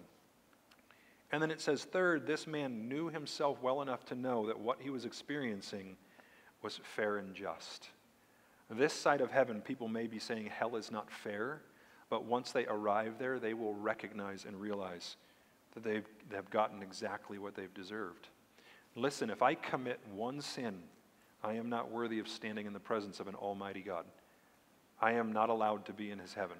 And 1.32 1.42
then 1.42 1.50
it 1.50 1.62
says, 1.62 1.86
third, 1.86 2.28
this 2.28 2.48
man 2.48 2.90
knew 2.90 3.08
himself 3.08 3.62
well 3.62 3.82
enough 3.82 4.04
to 4.08 4.16
know 4.16 4.46
that 4.48 4.60
what 4.60 4.82
he 4.82 4.90
was 4.90 5.06
experiencing 5.06 5.96
was 6.64 6.82
fair 6.84 7.16
and 7.16 7.34
just. 7.34 7.88
This 8.70 8.92
side 8.92 9.22
of 9.22 9.32
heaven, 9.32 9.62
people 9.62 9.88
may 9.88 10.08
be 10.08 10.20
saying 10.20 10.48
hell 10.48 10.76
is 10.76 10.92
not 10.92 11.10
fair, 11.10 11.62
but 12.10 12.26
once 12.26 12.52
they 12.52 12.66
arrive 12.66 13.20
there, 13.20 13.40
they 13.40 13.54
will 13.54 13.74
recognize 13.74 14.44
and 14.44 14.60
realize 14.60 15.16
that 15.76 15.84
they've, 15.84 16.04
they've 16.30 16.50
gotten 16.50 16.84
exactly 16.84 17.38
what 17.38 17.56
they've 17.56 17.74
deserved. 17.74 18.28
Listen, 18.98 19.30
if 19.30 19.42
I 19.42 19.56
commit 19.56 20.02
one 20.14 20.42
sin, 20.42 20.84
I 21.44 21.54
am 21.54 21.70
not 21.70 21.92
worthy 21.92 22.20
of 22.20 22.28
standing 22.28 22.68
in 22.68 22.74
the 22.74 22.80
presence 22.80 23.20
of 23.20 23.28
an 23.28 23.36
almighty 23.36 23.82
God. 23.82 24.06
I 25.02 25.14
am 25.14 25.34
not 25.34 25.50
allowed 25.50 25.86
to 25.86 25.94
be 25.94 26.12
in 26.12 26.20
his 26.20 26.34
heaven. 26.34 26.58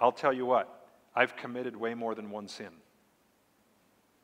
I'll 0.00 0.12
tell 0.12 0.32
you 0.32 0.44
what, 0.44 0.88
I've 1.14 1.36
committed 1.36 1.76
way 1.76 1.94
more 1.94 2.14
than 2.14 2.30
one 2.30 2.48
sin. 2.48 2.70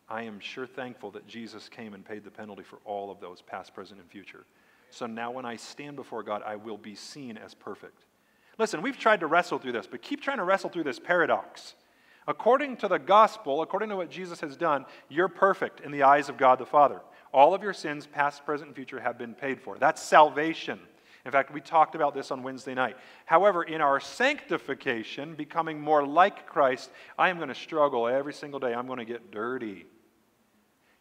I 0.08 0.22
am 0.22 0.40
sure 0.40 0.66
thankful 0.66 1.12
that 1.12 1.26
Jesus 1.26 1.68
came 1.68 1.94
and 1.94 2.04
paid 2.04 2.24
the 2.24 2.30
penalty 2.30 2.62
for 2.62 2.80
all 2.84 3.10
of 3.10 3.20
those, 3.20 3.40
past, 3.40 3.72
present, 3.72 4.00
and 4.00 4.10
future. 4.10 4.44
So 4.90 5.06
now 5.06 5.30
when 5.30 5.46
I 5.46 5.56
stand 5.56 5.96
before 5.96 6.22
God, 6.22 6.42
I 6.44 6.56
will 6.56 6.76
be 6.76 6.94
seen 6.94 7.38
as 7.38 7.54
perfect. 7.54 8.04
Listen, 8.58 8.82
we've 8.82 8.98
tried 8.98 9.20
to 9.20 9.26
wrestle 9.26 9.58
through 9.58 9.72
this, 9.72 9.86
but 9.86 10.02
keep 10.02 10.20
trying 10.20 10.36
to 10.36 10.44
wrestle 10.44 10.68
through 10.68 10.84
this 10.84 10.98
paradox. 10.98 11.74
According 12.28 12.76
to 12.78 12.88
the 12.88 12.98
gospel, 12.98 13.62
according 13.62 13.88
to 13.88 13.96
what 13.96 14.10
Jesus 14.10 14.40
has 14.40 14.56
done, 14.56 14.84
you're 15.08 15.28
perfect 15.28 15.80
in 15.80 15.90
the 15.90 16.02
eyes 16.02 16.28
of 16.28 16.36
God 16.36 16.58
the 16.58 16.66
Father. 16.66 17.00
All 17.32 17.54
of 17.54 17.62
your 17.62 17.72
sins, 17.72 18.06
past, 18.06 18.44
present, 18.44 18.68
and 18.68 18.76
future, 18.76 19.00
have 19.00 19.18
been 19.18 19.34
paid 19.34 19.60
for. 19.60 19.78
That's 19.78 20.02
salvation. 20.02 20.78
In 21.24 21.30
fact, 21.30 21.52
we 21.52 21.60
talked 21.60 21.94
about 21.94 22.14
this 22.14 22.30
on 22.30 22.42
Wednesday 22.42 22.74
night. 22.74 22.96
However, 23.26 23.62
in 23.62 23.80
our 23.80 24.00
sanctification, 24.00 25.34
becoming 25.34 25.80
more 25.80 26.04
like 26.06 26.46
Christ, 26.46 26.90
I 27.16 27.28
am 27.28 27.36
going 27.36 27.48
to 27.48 27.54
struggle 27.54 28.08
every 28.08 28.34
single 28.34 28.58
day. 28.60 28.74
I'm 28.74 28.86
going 28.86 28.98
to 28.98 29.04
get 29.04 29.30
dirty. 29.30 29.86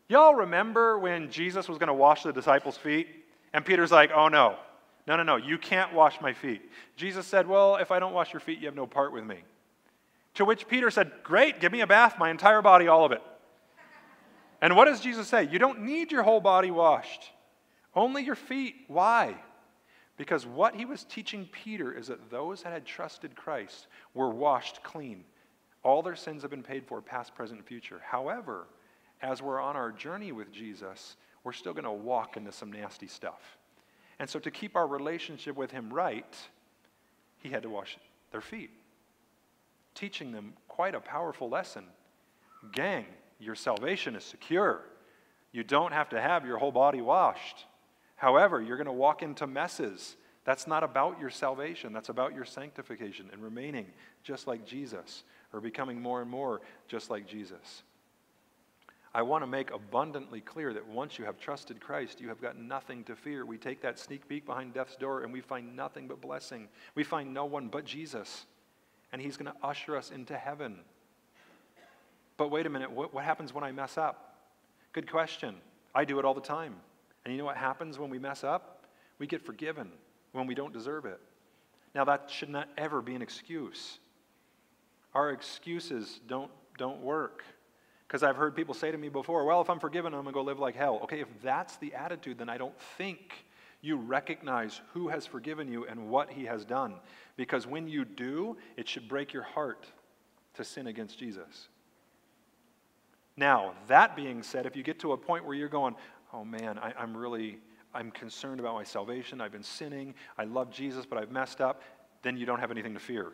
Y'all 0.08 0.36
remember 0.36 1.00
when 1.00 1.32
Jesus 1.32 1.68
was 1.68 1.78
going 1.78 1.88
to 1.88 1.94
wash 1.94 2.24
the 2.24 2.34
disciples' 2.34 2.78
feet? 2.78 3.08
And 3.54 3.66
Peter's 3.66 3.92
like, 3.92 4.12
oh 4.14 4.28
no, 4.28 4.58
no, 5.08 5.18
no, 5.18 5.24
no, 5.24 5.36
you 5.38 5.58
can't 5.58 5.94
wash 5.94 6.22
my 6.22 6.34
feet. 6.34 6.62
Jesus 6.96 7.26
said, 7.26 7.48
well, 7.48 7.78
if 7.78 7.92
I 7.92 8.00
don't 8.00 8.14
wash 8.14 8.32
your 8.32 8.40
feet, 8.40 8.60
you 8.60 8.68
have 8.68 8.76
no 8.76 8.86
part 8.86 9.12
with 9.12 9.26
me. 9.26 9.40
To 10.36 10.46
which 10.46 10.68
Peter 10.68 10.90
said, 10.90 11.12
Great, 11.24 11.60
give 11.60 11.72
me 11.72 11.82
a 11.82 11.88
bath, 11.88 12.18
my 12.18 12.30
entire 12.30 12.62
body, 12.62 12.88
all 12.88 13.06
of 13.06 13.12
it. 13.12 13.22
And 14.62 14.76
what 14.76 14.86
does 14.86 15.02
Jesus 15.02 15.28
say? 15.28 15.48
You 15.52 15.60
don't 15.60 15.82
need 15.82 16.12
your 16.12 16.24
whole 16.24 16.40
body 16.40 16.72
washed, 16.72 17.32
only 17.96 18.24
your 18.24 18.36
feet. 18.36 18.76
Why? 18.88 19.36
Because 20.18 20.46
what 20.46 20.76
he 20.76 20.86
was 20.86 21.04
teaching 21.04 21.50
Peter 21.52 21.92
is 21.92 22.08
that 22.08 22.30
those 22.30 22.62
that 22.62 22.72
had 22.72 22.86
trusted 22.86 23.36
Christ 23.36 23.88
were 24.14 24.30
washed 24.30 24.84
clean. 24.84 25.24
All 25.84 26.04
their 26.04 26.16
sins 26.16 26.44
have 26.44 26.52
been 26.52 26.62
paid 26.62 26.86
for, 26.86 27.02
past, 27.02 27.34
present, 27.34 27.60
and 27.60 27.68
future. 27.68 28.00
However, 28.06 28.68
as 29.22 29.42
we're 29.42 29.60
on 29.60 29.76
our 29.76 29.92
journey 29.92 30.32
with 30.32 30.52
Jesus, 30.52 31.16
we're 31.44 31.54
still 31.54 31.74
going 31.74 31.86
to 31.86 31.92
walk 31.92 32.38
into 32.38 32.52
some 32.52 32.72
nasty 32.72 33.08
stuff. 33.08 33.58
And 34.20 34.30
so, 34.30 34.38
to 34.38 34.52
keep 34.52 34.76
our 34.76 34.86
relationship 34.86 35.56
with 35.56 35.72
him 35.72 35.92
right, 35.92 36.38
he 37.40 37.50
had 37.50 37.64
to 37.64 37.70
wash 37.70 37.98
their 38.32 38.42
feet 38.42 38.70
teaching 39.96 40.32
them 40.32 40.54
quite 40.68 40.96
a 40.96 41.00
powerful 41.00 41.50
lesson. 41.50 41.86
Gang, 42.72 43.06
your 43.42 43.56
salvation 43.56 44.16
is 44.16 44.24
secure. 44.24 44.82
You 45.52 45.64
don't 45.64 45.92
have 45.92 46.10
to 46.10 46.22
have 46.22 46.46
your 46.46 46.58
whole 46.58 46.72
body 46.72 47.02
washed. 47.02 47.66
However, 48.16 48.62
you're 48.62 48.78
going 48.78 48.86
to 48.86 48.94
walk 48.94 49.24
into 49.24 49.48
messes. 49.48 50.16
That's 50.46 50.68
not 50.68 50.84
about 50.84 51.20
your 51.20 51.30
salvation, 51.30 51.94
that's 51.94 52.10
about 52.10 52.34
your 52.34 52.46
sanctification 52.46 53.30
and 53.32 53.44
remaining 53.44 53.88
just 54.24 54.48
like 54.48 54.66
Jesus 54.66 55.24
or 55.54 55.60
becoming 55.60 56.02
more 56.02 56.22
and 56.22 56.30
more 56.30 56.62
just 56.88 57.10
like 57.10 57.28
Jesus. 57.28 57.84
I 59.14 59.24
want 59.24 59.44
to 59.44 59.48
make 59.48 59.72
abundantly 59.72 60.40
clear 60.40 60.74
that 60.74 60.88
once 60.88 61.20
you 61.20 61.26
have 61.26 61.38
trusted 61.38 61.82
Christ, 61.82 62.22
you 62.22 62.30
have 62.30 62.42
got 62.42 62.58
nothing 62.58 63.04
to 63.04 63.16
fear. 63.16 63.46
We 63.46 63.58
take 63.58 63.82
that 63.82 64.00
sneak 64.00 64.28
peek 64.28 64.46
behind 64.46 64.74
death's 64.74 64.96
door 64.96 65.24
and 65.24 65.34
we 65.34 65.42
find 65.42 65.76
nothing 65.76 66.08
but 66.08 66.22
blessing. 66.22 66.70
We 66.96 67.04
find 67.04 67.34
no 67.34 67.46
one 67.46 67.68
but 67.68 67.84
Jesus 67.86 68.46
and 69.12 69.22
He's 69.22 69.38
going 69.38 69.52
to 69.52 69.68
usher 69.68 69.98
us 69.98 70.12
into 70.12 70.38
heaven. 70.38 70.80
But 72.38 72.50
wait 72.52 72.66
a 72.66 72.70
minute, 72.70 72.92
what, 72.92 73.14
what 73.14 73.24
happens 73.24 73.54
when 73.54 73.64
I 73.64 73.72
mess 73.72 73.98
up? 73.98 74.36
Good 74.94 75.10
question. 75.10 75.56
I 75.94 76.06
do 76.06 76.20
it 76.20 76.26
all 76.26 76.34
the 76.34 76.42
time. 76.42 76.76
And 77.24 77.34
you 77.34 77.38
know 77.38 77.46
what 77.46 77.58
happens 77.58 78.00
when 78.00 78.10
we 78.10 78.20
mess 78.20 78.44
up? 78.44 78.86
We 79.20 79.28
get 79.28 79.46
forgiven 79.46 79.92
when 80.32 80.48
we 80.48 80.56
don't 80.56 80.74
deserve 80.74 81.06
it. 81.06 81.20
Now, 81.94 82.06
that 82.06 82.30
should 82.30 82.50
not 82.50 82.70
ever 82.78 83.02
be 83.02 83.16
an 83.16 83.22
excuse. 83.22 84.00
Our 85.14 85.32
excuses 85.32 86.20
don't, 86.28 86.52
don't 86.78 87.02
work. 87.02 87.44
Because 88.08 88.24
I've 88.24 88.36
heard 88.36 88.56
people 88.56 88.74
say 88.74 88.92
to 88.92 88.98
me 88.98 89.10
before, 89.10 89.46
well, 89.46 89.62
if 89.62 89.70
I'm 89.70 89.80
forgiven, 89.80 90.14
I'm 90.14 90.24
going 90.24 90.34
to 90.34 90.40
go 90.40 90.42
live 90.42 90.60
like 90.60 90.76
hell. 90.76 91.00
Okay, 91.04 91.22
if 91.22 91.28
that's 91.44 91.78
the 91.78 91.94
attitude, 91.94 92.38
then 92.38 92.50
I 92.50 92.58
don't 92.58 92.78
think 92.98 93.46
you 93.82 93.98
recognize 93.98 94.82
who 94.94 95.08
has 95.10 95.26
forgiven 95.26 95.68
you 95.68 95.86
and 95.86 96.10
what 96.10 96.30
he 96.30 96.46
has 96.46 96.66
done. 96.66 96.96
Because 97.36 97.66
when 97.66 97.88
you 97.88 98.06
do, 98.06 98.58
it 98.78 98.88
should 98.88 99.08
break 99.08 99.34
your 99.34 99.44
heart 99.44 99.88
to 100.56 100.64
sin 100.64 100.88
against 100.88 101.18
Jesus. 101.18 101.68
Now, 103.42 103.74
that 103.88 104.16
being 104.16 104.44
said, 104.44 104.68
if 104.68 104.76
you 104.76 104.84
get 104.84 105.00
to 105.00 105.14
a 105.14 105.18
point 105.18 105.44
where 105.46 105.56
you're 105.56 105.68
going, 105.68 105.96
oh 106.32 106.46
man, 106.46 106.78
I, 106.78 106.94
am 107.02 107.18
really, 107.18 107.58
I'm 107.92 108.12
concerned 108.12 108.60
about 108.60 108.76
my 108.76 108.84
salvation, 108.84 109.42
I've 109.42 109.52
been 109.52 109.64
sinning, 109.64 110.14
I 110.38 110.44
love 110.44 110.70
Jesus, 110.70 111.08
but 111.08 111.18
I've 111.18 111.32
messed 111.32 111.60
up, 111.60 111.82
then 112.22 112.38
you 112.38 112.46
don't 112.46 112.60
have 112.60 112.70
anything 112.70 112.94
to 112.94 113.00
fear. 113.00 113.32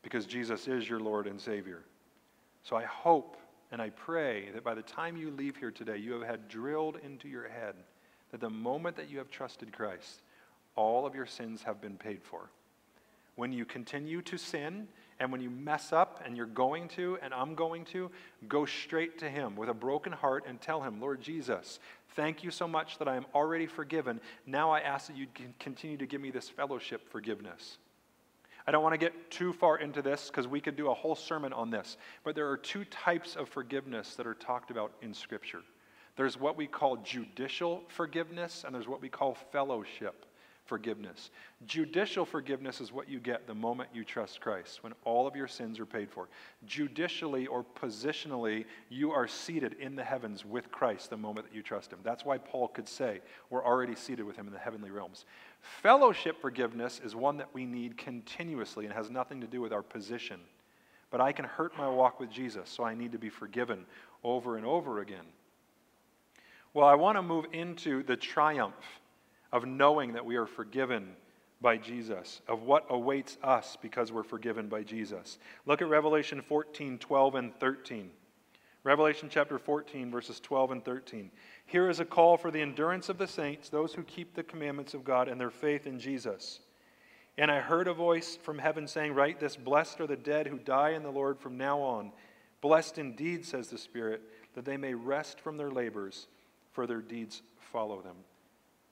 Because 0.00 0.24
Jesus 0.24 0.66
is 0.66 0.88
your 0.88 0.98
Lord 0.98 1.26
and 1.26 1.38
Savior. 1.38 1.82
So 2.62 2.74
I 2.74 2.84
hope 2.84 3.36
and 3.70 3.82
I 3.82 3.90
pray 3.90 4.48
that 4.54 4.64
by 4.64 4.72
the 4.72 4.80
time 4.80 5.18
you 5.18 5.30
leave 5.30 5.58
here 5.58 5.70
today, 5.70 5.98
you 5.98 6.12
have 6.12 6.22
had 6.22 6.48
drilled 6.48 6.96
into 7.04 7.28
your 7.28 7.50
head 7.50 7.74
that 8.30 8.40
the 8.40 8.48
moment 8.48 8.96
that 8.96 9.10
you 9.10 9.18
have 9.18 9.28
trusted 9.28 9.74
Christ, 9.74 10.22
all 10.74 11.04
of 11.04 11.14
your 11.14 11.26
sins 11.26 11.62
have 11.64 11.82
been 11.82 11.98
paid 11.98 12.22
for. 12.22 12.48
When 13.34 13.52
you 13.52 13.66
continue 13.66 14.22
to 14.22 14.38
sin 14.38 14.88
and 15.20 15.30
when 15.30 15.40
you 15.40 15.50
mess 15.50 15.92
up 15.92 16.22
and 16.24 16.36
you're 16.36 16.46
going 16.46 16.88
to 16.88 17.18
and 17.22 17.32
I'm 17.32 17.54
going 17.54 17.84
to, 17.86 18.10
go 18.48 18.64
straight 18.64 19.18
to 19.18 19.30
Him 19.30 19.56
with 19.56 19.68
a 19.68 19.74
broken 19.74 20.12
heart 20.12 20.44
and 20.46 20.60
tell 20.60 20.82
Him, 20.82 21.00
Lord 21.00 21.20
Jesus, 21.20 21.78
thank 22.16 22.42
you 22.42 22.50
so 22.50 22.66
much 22.66 22.98
that 22.98 23.08
I 23.08 23.16
am 23.16 23.26
already 23.34 23.66
forgiven. 23.66 24.20
Now 24.46 24.70
I 24.70 24.80
ask 24.80 25.06
that 25.06 25.16
you 25.16 25.26
continue 25.58 25.96
to 25.96 26.06
give 26.06 26.20
me 26.20 26.30
this 26.30 26.48
fellowship 26.48 27.08
forgiveness. 27.10 27.78
I 28.66 28.70
don't 28.70 28.82
want 28.82 28.94
to 28.94 28.98
get 28.98 29.30
too 29.30 29.52
far 29.52 29.78
into 29.78 30.00
this 30.00 30.28
because 30.28 30.48
we 30.48 30.60
could 30.60 30.76
do 30.76 30.90
a 30.90 30.94
whole 30.94 31.14
sermon 31.14 31.52
on 31.52 31.70
this, 31.70 31.98
but 32.24 32.34
there 32.34 32.48
are 32.48 32.56
two 32.56 32.84
types 32.86 33.36
of 33.36 33.48
forgiveness 33.48 34.14
that 34.16 34.26
are 34.26 34.34
talked 34.34 34.70
about 34.70 34.92
in 35.02 35.12
Scripture. 35.12 35.60
There's 36.16 36.38
what 36.38 36.56
we 36.56 36.66
call 36.66 36.96
judicial 36.98 37.82
forgiveness, 37.88 38.64
and 38.64 38.74
there's 38.74 38.88
what 38.88 39.02
we 39.02 39.08
call 39.08 39.36
fellowship 39.52 40.26
forgiveness. 40.64 41.30
Judicial 41.66 42.24
forgiveness 42.24 42.80
is 42.80 42.92
what 42.92 43.08
you 43.08 43.20
get 43.20 43.46
the 43.46 43.54
moment 43.54 43.90
you 43.92 44.04
trust 44.04 44.40
Christ, 44.40 44.82
when 44.82 44.92
all 45.04 45.26
of 45.26 45.36
your 45.36 45.46
sins 45.46 45.78
are 45.78 45.86
paid 45.86 46.10
for. 46.10 46.28
Judicially 46.66 47.46
or 47.46 47.64
positionally, 47.64 48.64
you 48.88 49.12
are 49.12 49.28
seated 49.28 49.74
in 49.80 49.94
the 49.94 50.04
heavens 50.04 50.44
with 50.44 50.70
Christ 50.70 51.10
the 51.10 51.16
moment 51.16 51.46
that 51.48 51.54
you 51.54 51.62
trust 51.62 51.92
Him. 51.92 51.98
That's 52.02 52.24
why 52.24 52.38
Paul 52.38 52.68
could 52.68 52.88
say, 52.88 53.20
We're 53.50 53.64
already 53.64 53.94
seated 53.94 54.24
with 54.24 54.36
Him 54.36 54.46
in 54.46 54.52
the 54.52 54.58
heavenly 54.58 54.90
realms. 54.90 55.24
Fellowship 55.60 56.40
forgiveness 56.40 57.00
is 57.04 57.14
one 57.14 57.36
that 57.38 57.52
we 57.54 57.66
need 57.66 57.96
continuously 57.96 58.84
and 58.84 58.94
has 58.94 59.10
nothing 59.10 59.40
to 59.40 59.46
do 59.46 59.60
with 59.60 59.72
our 59.72 59.82
position. 59.82 60.40
But 61.10 61.20
I 61.20 61.32
can 61.32 61.44
hurt 61.44 61.76
my 61.78 61.88
walk 61.88 62.18
with 62.18 62.30
Jesus, 62.30 62.68
so 62.68 62.84
I 62.84 62.94
need 62.94 63.12
to 63.12 63.18
be 63.18 63.28
forgiven 63.28 63.86
over 64.22 64.56
and 64.56 64.66
over 64.66 65.00
again. 65.00 65.24
Well, 66.72 66.88
I 66.88 66.96
want 66.96 67.16
to 67.16 67.22
move 67.22 67.46
into 67.52 68.02
the 68.02 68.16
triumph 68.16 68.74
of 69.54 69.64
knowing 69.64 70.14
that 70.14 70.26
we 70.26 70.34
are 70.34 70.46
forgiven 70.46 71.14
by 71.60 71.76
Jesus, 71.76 72.42
of 72.48 72.62
what 72.64 72.86
awaits 72.90 73.38
us 73.42 73.78
because 73.80 74.10
we're 74.10 74.24
forgiven 74.24 74.68
by 74.68 74.82
Jesus. 74.82 75.38
Look 75.64 75.80
at 75.80 75.88
Revelation 75.88 76.42
14, 76.42 76.98
12, 76.98 77.34
and 77.36 77.60
13. 77.60 78.10
Revelation 78.82 79.28
chapter 79.30 79.56
14, 79.60 80.10
verses 80.10 80.40
12 80.40 80.72
and 80.72 80.84
13. 80.84 81.30
Here 81.66 81.88
is 81.88 82.00
a 82.00 82.04
call 82.04 82.36
for 82.36 82.50
the 82.50 82.60
endurance 82.60 83.08
of 83.08 83.16
the 83.16 83.28
saints, 83.28 83.68
those 83.68 83.94
who 83.94 84.02
keep 84.02 84.34
the 84.34 84.42
commandments 84.42 84.92
of 84.92 85.04
God 85.04 85.28
and 85.28 85.40
their 85.40 85.50
faith 85.50 85.86
in 85.86 86.00
Jesus. 86.00 86.58
And 87.38 87.48
I 87.48 87.60
heard 87.60 87.86
a 87.86 87.94
voice 87.94 88.36
from 88.42 88.58
heaven 88.58 88.88
saying, 88.88 89.14
Write 89.14 89.38
this 89.38 89.56
Blessed 89.56 90.00
are 90.00 90.08
the 90.08 90.16
dead 90.16 90.48
who 90.48 90.58
die 90.58 90.90
in 90.90 91.04
the 91.04 91.12
Lord 91.12 91.38
from 91.38 91.56
now 91.56 91.80
on. 91.80 92.10
Blessed 92.60 92.98
indeed, 92.98 93.46
says 93.46 93.68
the 93.68 93.78
Spirit, 93.78 94.20
that 94.54 94.64
they 94.64 94.76
may 94.76 94.94
rest 94.94 95.38
from 95.38 95.56
their 95.56 95.70
labors 95.70 96.26
for 96.72 96.88
their 96.88 97.00
deeds 97.00 97.42
follow 97.56 98.02
them. 98.02 98.16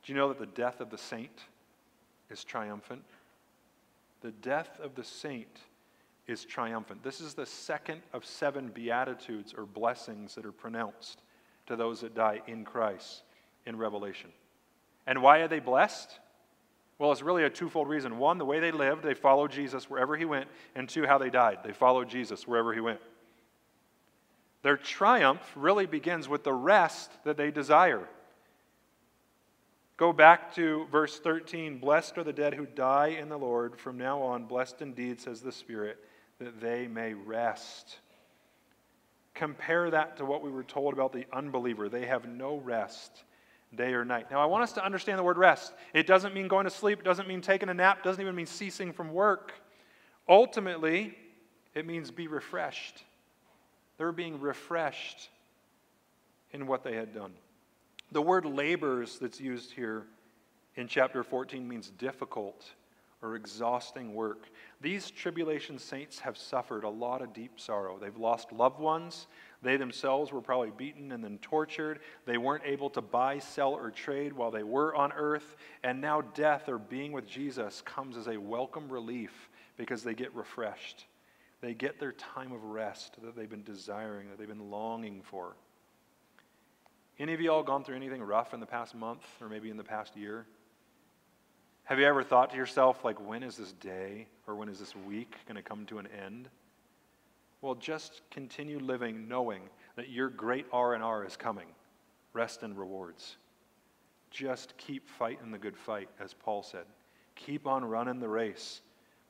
Do 0.03 0.13
you 0.13 0.19
know 0.19 0.29
that 0.29 0.39
the 0.39 0.47
death 0.47 0.81
of 0.81 0.91
the 0.91 0.99
saint 0.99 1.45
is 2.31 2.45
triumphant? 2.45 3.05
The 4.21 4.33
death 4.33 4.81
of 4.83 4.95
the 4.95 5.05
saint 5.05 5.61
is 6.27 6.45
triumphant. 6.45 7.03
This 7.03 7.21
is 7.21 7.35
the 7.35 7.47
second 7.47 8.03
of 8.13 8.25
seven 8.25 8.69
beatitudes 8.69 9.55
or 9.57 9.67
blessings 9.67 10.35
that 10.35 10.47
are 10.47 10.53
pronounced 10.53 11.21
to 11.67 11.77
those 11.77 12.01
that 12.01 12.15
die 12.15 12.41
in 12.47 12.65
Christ 12.65 13.23
in 13.67 13.77
Revelation. 13.77 14.31
And 15.07 15.23
why 15.23 15.39
are 15.39 15.49
they 15.49 15.61
blessed? 15.61 16.19
Well, 16.99 17.11
it's 17.11 17.23
really 17.23 17.45
a 17.45 17.51
twofold 17.51 17.89
reason. 17.89 18.19
One, 18.19 18.39
the 18.39 18.45
way 18.45 18.61
they 18.61 18.71
lived, 18.71 19.03
they 19.03 19.15
followed 19.15 19.51
Jesus 19.51 19.91
wherever 19.91 20.17
he 20.17 20.25
went, 20.25 20.49
and 20.77 20.89
two, 20.89 21.07
how 21.07 21.19
they 21.19 21.31
died. 21.31 21.59
They 21.65 21.73
followed 21.73 22.09
Jesus 22.09 22.47
wherever 22.47 22.73
he 22.73 22.81
went. 22.81 23.01
Their 24.63 24.77
triumph 24.77 25.43
really 25.57 25.87
begins 25.87 26.29
with 26.29 26.45
the 26.45 26.53
rest 26.53 27.11
that 27.25 27.37
they 27.37 27.51
desire. 27.51 28.09
Go 29.97 30.13
back 30.13 30.55
to 30.55 30.87
verse 30.91 31.19
13. 31.19 31.79
Blessed 31.79 32.19
are 32.19 32.25
the 32.25 32.33
dead 32.33 32.55
who 32.55 32.67
die 32.67 33.09
in 33.09 33.29
the 33.29 33.39
Lord. 33.39 33.79
From 33.79 33.99
now 33.99 34.21
on, 34.21 34.47
blessed 34.47 34.83
indeed, 34.83 35.21
says 35.21 35.41
the 35.41 35.53
Spirit, 35.53 35.99
that 36.39 36.61
they 36.61 36.89
may 36.89 37.15
rest. 37.15 37.99
Compare 39.35 39.91
that 39.91 40.17
to 40.17 40.25
what 40.25 40.43
we 40.43 40.51
were 40.51 40.65
told 40.65 40.93
about 40.93 41.13
the 41.13 41.27
unbeliever. 41.33 41.89
They 41.89 42.07
have 42.07 42.27
no 42.27 42.57
rest. 42.57 43.25
day 43.75 43.95
or 43.95 44.05
night. 44.05 44.31
Now, 44.31 44.41
I 44.41 44.45
want 44.47 44.63
us 44.63 44.73
to 44.73 44.85
understand 44.85 45.19
the 45.19 45.23
word 45.23 45.39
rest. 45.39 45.73
It 45.95 46.07
doesn't 46.07 46.35
mean 46.35 46.49
going 46.49 46.65
to 46.65 46.71
sleep, 46.71 47.01
it 47.01 47.05
doesn't 47.05 47.27
mean 47.27 47.41
taking 47.41 47.69
a 47.69 47.75
nap, 47.75 47.99
it 47.99 48.05
doesn't 48.05 48.21
even 48.21 48.35
mean 48.35 48.47
ceasing 48.47 48.93
from 48.93 49.13
work. 49.13 49.53
Ultimately, 50.29 51.17
it 51.75 51.87
means 51.87 52.11
be 52.11 52.27
refreshed. 52.27 53.03
They're 53.97 54.13
being 54.13 54.41
refreshed 54.41 55.31
in 56.53 56.67
what 56.67 56.85
they 56.85 56.95
had 56.95 57.15
done. 57.15 57.33
The 58.13 58.21
word 58.21 58.45
labors 58.45 59.19
that's 59.19 59.41
used 59.41 59.73
here 59.73 60.05
in 60.77 60.87
chapter 60.87 61.23
14 61.23 61.67
means 61.67 61.89
difficult 61.89 62.71
or 63.23 63.37
exhausting 63.37 64.13
work. 64.13 64.51
These 64.83 65.11
tribulation 65.11 65.79
saints 65.79 66.19
have 66.19 66.37
suffered 66.37 66.85
a 66.85 66.91
lot 66.91 67.23
of 67.23 67.33
deep 67.33 67.59
sorrow. 67.59 67.99
They've 67.99 68.15
lost 68.15 68.53
loved 68.53 68.79
ones. 68.79 69.29
They 69.63 69.79
themselves 69.79 70.31
were 70.31 70.43
probably 70.43 70.73
beaten 70.77 71.13
and 71.13 71.25
then 71.25 71.39
tortured. 71.39 72.01
They 72.27 72.37
weren't 72.37 72.65
able 72.67 72.91
to 72.91 73.01
buy, 73.01 73.39
sell, 73.39 73.73
or 73.73 73.91
trade 73.91 74.35
while 74.35 74.51
they 74.51 74.65
were 74.65 74.95
on 74.95 75.13
earth. 75.13 75.57
And 75.83 76.03
now 76.03 76.21
death 76.21 76.69
or 76.69 76.77
being 76.77 77.13
with 77.13 77.27
Jesus 77.27 77.81
comes 77.81 78.19
as 78.19 78.27
a 78.27 78.37
welcome 78.37 78.91
relief 78.91 79.49
because 79.79 80.03
they 80.03 80.15
get 80.15 80.35
refreshed. 80.35 81.07
They 81.63 81.73
get 81.73 81.99
their 81.99 82.13
time 82.13 82.53
of 82.53 82.63
rest 82.63 83.17
that 83.23 83.37
they've 83.37 83.49
been 83.49 83.63
desiring, 83.63 84.29
that 84.29 84.39
they've 84.39 84.47
been 84.47 84.71
longing 84.71 85.23
for. 85.23 85.55
Any 87.23 87.35
of 87.35 87.41
you 87.41 87.53
all 87.53 87.63
gone 87.63 87.85
through 87.85 87.95
anything 87.95 88.21
rough 88.21 88.53
in 88.53 88.59
the 88.59 88.67
past 88.67 88.97
month 88.97 89.25
or 89.41 89.49
maybe 89.49 89.71
in 89.71 89.77
the 89.77 89.85
past 89.85 90.17
year? 90.17 90.45
Have 91.85 92.01
you 92.01 92.05
ever 92.05 92.25
thought 92.25 92.51
to 92.51 92.57
yourself, 92.57 93.05
like, 93.05 93.25
when 93.25 93.45
is 93.45 93.57
this 93.57 93.71
day 93.75 94.27
or 94.49 94.57
when 94.57 94.69
is 94.69 94.81
this 94.81 94.97
week 95.07 95.37
going 95.47 95.55
to 95.55 95.63
come 95.63 95.87
to 95.87 95.99
an 95.99 96.09
end? 96.09 96.49
Well, 97.61 97.77
just 97.77 98.23
continue 98.33 98.81
living 98.81 99.29
knowing 99.29 99.63
that 99.95 100.09
your 100.09 100.31
great 100.31 100.67
R&R 100.73 101.25
is 101.25 101.37
coming. 101.37 101.69
Rest 102.33 102.65
and 102.65 102.77
rewards. 102.77 103.37
Just 104.33 104.77
keep 104.77 105.09
fighting 105.09 105.53
the 105.53 105.59
good 105.59 105.77
fight, 105.77 106.09
as 106.19 106.35
Paul 106.35 106.65
said. 106.65 106.87
Keep 107.37 107.69
on 107.69 107.85
running 107.85 108.19
the 108.19 108.29
race, 108.29 108.81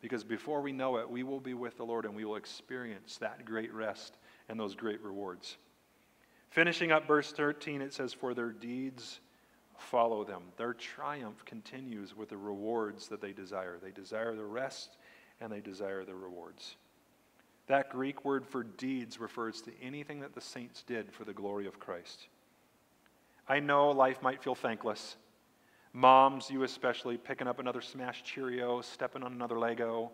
because 0.01 0.25
before 0.25 0.63
we 0.63 0.73
know 0.73 0.97
it, 0.97 1.11
we 1.11 1.25
will 1.25 1.41
be 1.41 1.53
with 1.53 1.77
the 1.77 1.85
Lord 1.85 2.07
and 2.07 2.15
we 2.15 2.25
will 2.25 2.37
experience 2.37 3.19
that 3.19 3.45
great 3.45 3.75
rest 3.75 4.17
and 4.49 4.59
those 4.59 4.75
great 4.75 5.03
rewards. 5.03 5.59
Finishing 6.53 6.93
up 6.93 7.07
verse 7.07 7.33
13, 7.33 7.81
it 7.81 7.95
says, 7.95 8.13
For 8.13 8.35
their 8.35 8.51
deeds 8.51 9.21
follow 9.79 10.23
them. 10.23 10.43
Their 10.59 10.75
triumph 10.75 11.43
continues 11.47 12.15
with 12.15 12.29
the 12.29 12.37
rewards 12.37 13.09
that 13.09 13.23
they 13.23 13.33
desire. 13.33 13.79
They 13.83 13.91
desire 13.91 14.37
the 14.37 14.45
rest 14.45 14.99
and 15.41 15.51
they 15.51 15.61
desire 15.61 16.05
the 16.05 16.15
rewards. 16.15 16.77
That 17.69 17.89
Greek 17.89 18.27
word 18.27 18.47
for 18.47 18.65
deeds 18.65 19.19
refers 19.19 19.63
to 19.63 19.73
anything 19.81 20.21
that 20.21 20.35
the 20.35 20.43
saints 20.43 20.83
did 20.83 21.11
for 21.11 21.25
the 21.25 21.33
glory 21.33 21.67
of 21.67 21.81
Christ. 21.81 22.27
I 23.49 23.59
know 23.59 23.91
life 23.91 24.21
might 24.21 24.43
feel 24.43 24.55
thankless. 24.55 25.17
Moms, 25.95 26.51
you 26.51 26.65
especially, 26.65 27.17
picking 27.17 27.49
up 27.49 27.61
another 27.61 27.81
smashed 27.81 28.27
Cheerio, 28.27 28.83
stepping 28.83 29.23
on 29.23 29.33
another 29.33 29.59
Lego. 29.59 30.11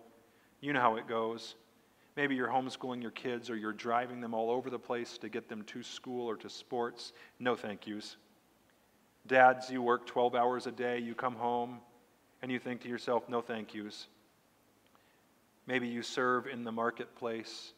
You 0.60 0.72
know 0.72 0.80
how 0.80 0.96
it 0.96 1.08
goes. 1.08 1.56
Maybe 2.18 2.34
you're 2.34 2.48
homeschooling 2.48 3.00
your 3.00 3.12
kids 3.12 3.48
or 3.48 3.54
you're 3.54 3.72
driving 3.72 4.20
them 4.20 4.34
all 4.34 4.50
over 4.50 4.70
the 4.70 4.78
place 4.78 5.18
to 5.18 5.28
get 5.28 5.48
them 5.48 5.62
to 5.66 5.84
school 5.84 6.28
or 6.28 6.34
to 6.38 6.50
sports. 6.50 7.12
No 7.38 7.54
thank 7.54 7.86
yous. 7.86 8.16
Dads, 9.28 9.70
you 9.70 9.82
work 9.82 10.04
12 10.04 10.34
hours 10.34 10.66
a 10.66 10.72
day, 10.72 10.98
you 10.98 11.14
come 11.14 11.36
home, 11.36 11.78
and 12.42 12.50
you 12.50 12.58
think 12.58 12.80
to 12.80 12.88
yourself, 12.88 13.28
no 13.28 13.40
thank 13.40 13.72
yous. 13.72 14.08
Maybe 15.68 15.86
you 15.86 16.02
serve 16.02 16.48
in 16.48 16.64
the 16.64 16.72
marketplace, 16.72 17.72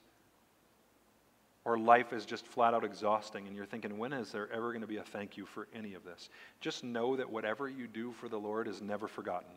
or 1.67 1.79
life 1.79 2.15
is 2.15 2.25
just 2.25 2.47
flat 2.47 2.73
out 2.73 2.83
exhausting, 2.83 3.47
and 3.47 3.55
you're 3.55 3.67
thinking, 3.67 3.99
when 3.99 4.15
is 4.15 4.33
there 4.33 4.51
ever 4.51 4.71
going 4.71 4.81
to 4.81 4.87
be 4.87 4.97
a 4.97 5.03
thank 5.03 5.37
you 5.37 5.45
for 5.45 5.69
any 5.75 5.93
of 5.93 6.03
this? 6.03 6.31
Just 6.63 6.83
know 6.83 7.15
that 7.15 7.29
whatever 7.29 7.69
you 7.69 7.87
do 7.87 8.11
for 8.13 8.31
the 8.31 8.39
Lord 8.39 8.69
is 8.69 8.81
never 8.81 9.07
forgotten. 9.07 9.53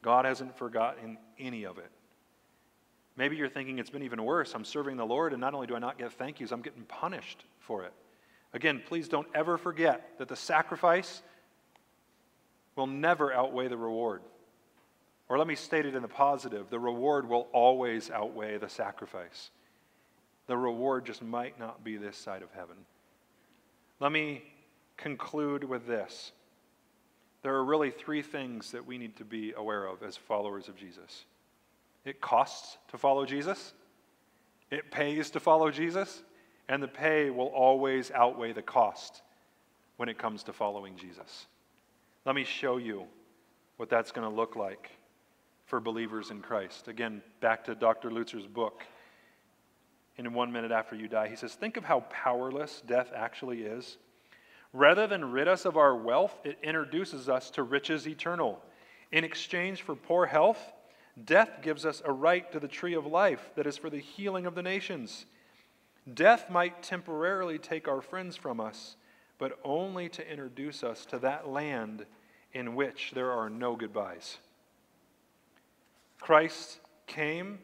God 0.00 0.24
hasn't 0.24 0.56
forgotten 0.56 1.18
any 1.38 1.64
of 1.64 1.76
it. 1.76 1.90
Maybe 3.18 3.34
you're 3.34 3.48
thinking 3.48 3.80
it's 3.80 3.90
been 3.90 4.04
even 4.04 4.22
worse. 4.22 4.54
I'm 4.54 4.64
serving 4.64 4.96
the 4.96 5.04
Lord, 5.04 5.32
and 5.32 5.40
not 5.40 5.52
only 5.52 5.66
do 5.66 5.74
I 5.74 5.80
not 5.80 5.98
get 5.98 6.12
thank 6.12 6.38
yous, 6.38 6.52
I'm 6.52 6.62
getting 6.62 6.84
punished 6.84 7.44
for 7.58 7.82
it. 7.82 7.92
Again, 8.54 8.80
please 8.86 9.08
don't 9.08 9.26
ever 9.34 9.58
forget 9.58 10.16
that 10.18 10.28
the 10.28 10.36
sacrifice 10.36 11.20
will 12.76 12.86
never 12.86 13.32
outweigh 13.32 13.66
the 13.66 13.76
reward. 13.76 14.22
Or 15.28 15.36
let 15.36 15.48
me 15.48 15.56
state 15.56 15.84
it 15.84 15.96
in 15.96 16.02
the 16.02 16.08
positive 16.08 16.70
the 16.70 16.78
reward 16.78 17.28
will 17.28 17.48
always 17.52 18.08
outweigh 18.08 18.56
the 18.56 18.68
sacrifice. 18.68 19.50
The 20.46 20.56
reward 20.56 21.04
just 21.04 21.20
might 21.20 21.58
not 21.58 21.82
be 21.82 21.96
this 21.96 22.16
side 22.16 22.42
of 22.42 22.52
heaven. 22.52 22.76
Let 23.98 24.12
me 24.12 24.44
conclude 24.96 25.64
with 25.64 25.88
this. 25.88 26.30
There 27.42 27.54
are 27.54 27.64
really 27.64 27.90
three 27.90 28.22
things 28.22 28.70
that 28.70 28.86
we 28.86 28.96
need 28.96 29.16
to 29.16 29.24
be 29.24 29.54
aware 29.56 29.86
of 29.86 30.04
as 30.04 30.16
followers 30.16 30.68
of 30.68 30.76
Jesus 30.76 31.24
it 32.04 32.20
costs 32.20 32.78
to 32.88 32.98
follow 32.98 33.24
Jesus, 33.24 33.72
it 34.70 34.90
pays 34.90 35.30
to 35.30 35.40
follow 35.40 35.70
Jesus, 35.70 36.22
and 36.68 36.82
the 36.82 36.88
pay 36.88 37.30
will 37.30 37.46
always 37.46 38.10
outweigh 38.10 38.52
the 38.52 38.62
cost 38.62 39.22
when 39.96 40.08
it 40.08 40.18
comes 40.18 40.42
to 40.44 40.52
following 40.52 40.96
Jesus. 40.96 41.46
Let 42.24 42.34
me 42.34 42.44
show 42.44 42.76
you 42.76 43.04
what 43.76 43.88
that's 43.88 44.12
going 44.12 44.28
to 44.28 44.34
look 44.34 44.56
like 44.56 44.90
for 45.66 45.80
believers 45.80 46.30
in 46.30 46.40
Christ. 46.40 46.88
Again, 46.88 47.22
back 47.40 47.64
to 47.64 47.74
Dr. 47.74 48.10
Lutzer's 48.10 48.46
book. 48.46 48.84
In 50.16 50.32
one 50.32 50.50
minute 50.50 50.72
after 50.72 50.96
you 50.96 51.08
die, 51.08 51.28
he 51.28 51.36
says, 51.36 51.54
Think 51.54 51.76
of 51.76 51.84
how 51.84 52.00
powerless 52.10 52.82
death 52.86 53.10
actually 53.14 53.62
is. 53.62 53.98
Rather 54.72 55.06
than 55.06 55.30
rid 55.30 55.48
us 55.48 55.64
of 55.64 55.76
our 55.76 55.96
wealth, 55.96 56.36
it 56.44 56.58
introduces 56.62 57.28
us 57.28 57.50
to 57.50 57.62
riches 57.62 58.06
eternal. 58.06 58.60
In 59.12 59.24
exchange 59.24 59.82
for 59.82 59.94
poor 59.94 60.26
health, 60.26 60.60
death 61.24 61.60
gives 61.62 61.84
us 61.84 62.02
a 62.04 62.12
right 62.12 62.50
to 62.52 62.60
the 62.60 62.68
tree 62.68 62.94
of 62.94 63.06
life 63.06 63.50
that 63.56 63.66
is 63.66 63.76
for 63.76 63.90
the 63.90 64.00
healing 64.00 64.46
of 64.46 64.54
the 64.54 64.62
nations. 64.62 65.26
Death 66.12 66.50
might 66.50 66.82
temporarily 66.82 67.58
take 67.58 67.88
our 67.88 68.00
friends 68.00 68.36
from 68.36 68.60
us, 68.60 68.96
but 69.38 69.58
only 69.64 70.08
to 70.08 70.30
introduce 70.30 70.82
us 70.82 71.04
to 71.06 71.18
that 71.18 71.48
land 71.48 72.06
in 72.52 72.74
which 72.74 73.12
there 73.14 73.30
are 73.30 73.50
no 73.50 73.76
goodbyes. 73.76 74.38
Christ 76.20 76.80
came, 77.06 77.58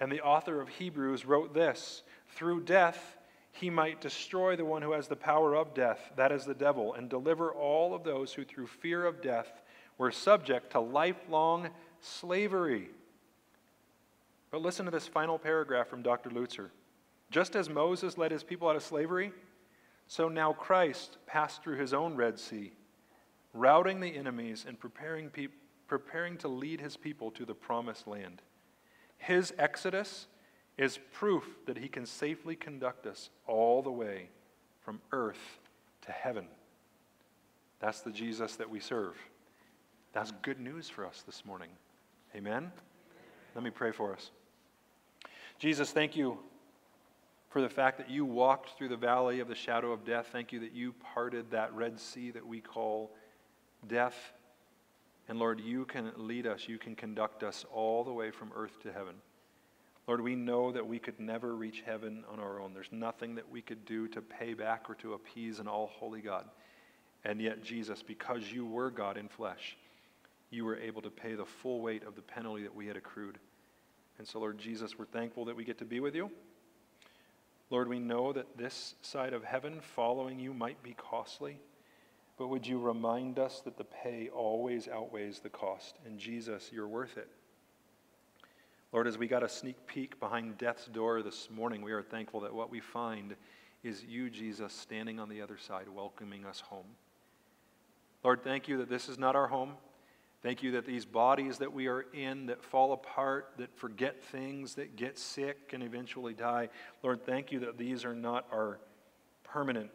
and 0.00 0.10
the 0.10 0.22
author 0.22 0.60
of 0.60 0.68
Hebrews 0.68 1.26
wrote 1.26 1.52
this 1.52 2.02
Through 2.30 2.62
death, 2.62 3.16
he 3.52 3.70
might 3.70 4.00
destroy 4.00 4.56
the 4.56 4.64
one 4.64 4.82
who 4.82 4.92
has 4.92 5.08
the 5.08 5.16
power 5.16 5.54
of 5.54 5.74
death, 5.74 6.12
that 6.16 6.32
is 6.32 6.44
the 6.44 6.54
devil, 6.54 6.94
and 6.94 7.10
deliver 7.10 7.52
all 7.52 7.94
of 7.94 8.04
those 8.04 8.32
who 8.32 8.44
through 8.44 8.68
fear 8.68 9.04
of 9.04 9.20
death 9.20 9.62
were 9.98 10.12
subject 10.12 10.70
to 10.70 10.80
lifelong 10.80 11.70
slavery. 12.00 12.88
But 14.50 14.62
listen 14.62 14.84
to 14.86 14.90
this 14.90 15.06
final 15.06 15.38
paragraph 15.38 15.88
from 15.88 16.02
Dr. 16.02 16.30
Lutzer. 16.30 16.70
Just 17.30 17.54
as 17.54 17.68
Moses 17.68 18.16
led 18.16 18.30
his 18.30 18.42
people 18.42 18.68
out 18.68 18.76
of 18.76 18.82
slavery, 18.82 19.32
so 20.06 20.28
now 20.28 20.54
Christ 20.54 21.18
passed 21.26 21.62
through 21.62 21.76
his 21.76 21.92
own 21.92 22.16
Red 22.16 22.38
Sea, 22.38 22.72
routing 23.52 24.00
the 24.00 24.16
enemies 24.16 24.64
and 24.66 24.80
preparing, 24.80 25.28
pe- 25.28 25.48
preparing 25.86 26.38
to 26.38 26.48
lead 26.48 26.80
his 26.80 26.96
people 26.96 27.30
to 27.32 27.44
the 27.44 27.54
promised 27.54 28.06
land. 28.06 28.40
His 29.18 29.52
exodus 29.58 30.26
is 30.78 30.98
proof 31.12 31.44
that 31.66 31.76
he 31.76 31.88
can 31.88 32.06
safely 32.06 32.56
conduct 32.56 33.06
us 33.06 33.28
all 33.46 33.82
the 33.82 33.90
way 33.90 34.30
from 34.80 35.00
earth 35.12 35.58
to 36.02 36.12
heaven. 36.12 36.46
That's 37.80 38.00
the 38.00 38.12
Jesus 38.12 38.56
that 38.56 38.70
we 38.70 38.80
serve. 38.80 39.16
That's 40.12 40.32
good 40.42 40.58
news 40.58 40.88
for 40.88 41.04
us 41.04 41.22
this 41.26 41.44
morning. 41.44 41.68
Amen? 42.34 42.70
Let 43.54 43.64
me 43.64 43.70
pray 43.70 43.92
for 43.92 44.12
us. 44.12 44.30
Jesus, 45.58 45.90
thank 45.90 46.16
you 46.16 46.38
for 47.50 47.60
the 47.60 47.68
fact 47.68 47.98
that 47.98 48.10
you 48.10 48.24
walked 48.24 48.76
through 48.76 48.88
the 48.88 48.96
valley 48.96 49.40
of 49.40 49.48
the 49.48 49.54
shadow 49.54 49.92
of 49.92 50.04
death. 50.04 50.28
Thank 50.30 50.52
you 50.52 50.60
that 50.60 50.72
you 50.72 50.94
parted 51.14 51.50
that 51.50 51.74
Red 51.74 51.98
Sea 51.98 52.30
that 52.30 52.46
we 52.46 52.60
call 52.60 53.10
death. 53.86 54.32
And 55.28 55.38
Lord, 55.38 55.60
you 55.60 55.84
can 55.84 56.12
lead 56.16 56.46
us, 56.46 56.68
you 56.68 56.78
can 56.78 56.94
conduct 56.94 57.42
us 57.42 57.64
all 57.72 58.04
the 58.04 58.12
way 58.12 58.30
from 58.30 58.50
earth 58.54 58.80
to 58.82 58.92
heaven. 58.92 59.14
Lord, 60.06 60.22
we 60.22 60.34
know 60.34 60.72
that 60.72 60.86
we 60.86 60.98
could 60.98 61.20
never 61.20 61.54
reach 61.54 61.82
heaven 61.84 62.24
on 62.32 62.40
our 62.40 62.60
own. 62.60 62.72
There's 62.72 62.88
nothing 62.90 63.34
that 63.34 63.50
we 63.50 63.60
could 63.60 63.84
do 63.84 64.08
to 64.08 64.22
pay 64.22 64.54
back 64.54 64.88
or 64.88 64.94
to 64.96 65.12
appease 65.12 65.58
an 65.58 65.68
all 65.68 65.90
holy 65.92 66.22
God. 66.22 66.46
And 67.24 67.42
yet, 67.42 67.62
Jesus, 67.62 68.02
because 68.02 68.50
you 68.50 68.64
were 68.64 68.90
God 68.90 69.18
in 69.18 69.28
flesh, 69.28 69.76
you 70.50 70.64
were 70.64 70.76
able 70.76 71.02
to 71.02 71.10
pay 71.10 71.34
the 71.34 71.44
full 71.44 71.80
weight 71.80 72.04
of 72.04 72.14
the 72.14 72.22
penalty 72.22 72.62
that 72.62 72.74
we 72.74 72.86
had 72.86 72.96
accrued. 72.96 73.38
And 74.18 74.26
so, 74.26 74.40
Lord 74.40 74.58
Jesus, 74.58 74.98
we're 74.98 75.04
thankful 75.04 75.44
that 75.44 75.56
we 75.56 75.64
get 75.64 75.78
to 75.78 75.84
be 75.84 76.00
with 76.00 76.14
you. 76.14 76.30
Lord, 77.70 77.88
we 77.88 77.98
know 77.98 78.32
that 78.32 78.56
this 78.56 78.94
side 79.02 79.34
of 79.34 79.44
heaven, 79.44 79.80
following 79.94 80.38
you, 80.38 80.54
might 80.54 80.82
be 80.82 80.94
costly, 80.94 81.60
but 82.38 82.48
would 82.48 82.66
you 82.66 82.78
remind 82.78 83.38
us 83.38 83.60
that 83.60 83.76
the 83.76 83.84
pay 83.84 84.30
always 84.32 84.88
outweighs 84.88 85.40
the 85.40 85.50
cost? 85.50 85.98
And 86.06 86.18
Jesus, 86.18 86.70
you're 86.72 86.88
worth 86.88 87.18
it. 87.18 87.28
Lord, 88.90 89.06
as 89.06 89.18
we 89.18 89.26
got 89.26 89.42
a 89.42 89.48
sneak 89.48 89.86
peek 89.86 90.18
behind 90.18 90.56
death's 90.56 90.86
door 90.86 91.22
this 91.22 91.50
morning, 91.50 91.82
we 91.82 91.92
are 91.92 92.02
thankful 92.02 92.40
that 92.40 92.54
what 92.54 92.70
we 92.70 92.80
find 92.80 93.36
is 93.82 94.02
you, 94.02 94.30
Jesus, 94.30 94.72
standing 94.72 95.20
on 95.20 95.28
the 95.28 95.42
other 95.42 95.58
side, 95.58 95.88
welcoming 95.94 96.46
us 96.46 96.60
home. 96.60 96.86
Lord, 98.24 98.42
thank 98.42 98.66
you 98.66 98.78
that 98.78 98.88
this 98.88 99.08
is 99.08 99.18
not 99.18 99.36
our 99.36 99.46
home. 99.46 99.74
Thank 100.42 100.62
you 100.62 100.72
that 100.72 100.86
these 100.86 101.04
bodies 101.04 101.58
that 101.58 101.72
we 101.72 101.88
are 101.88 102.06
in 102.12 102.46
that 102.46 102.62
fall 102.62 102.92
apart, 102.92 103.54
that 103.58 103.76
forget 103.76 104.22
things, 104.22 104.74
that 104.76 104.94
get 104.94 105.18
sick 105.18 105.72
and 105.72 105.82
eventually 105.82 106.32
die, 106.32 106.68
Lord, 107.02 107.26
thank 107.26 107.50
you 107.50 107.58
that 107.60 107.76
these 107.76 108.04
are 108.04 108.14
not 108.14 108.46
our 108.52 108.78
permanent 109.42 109.90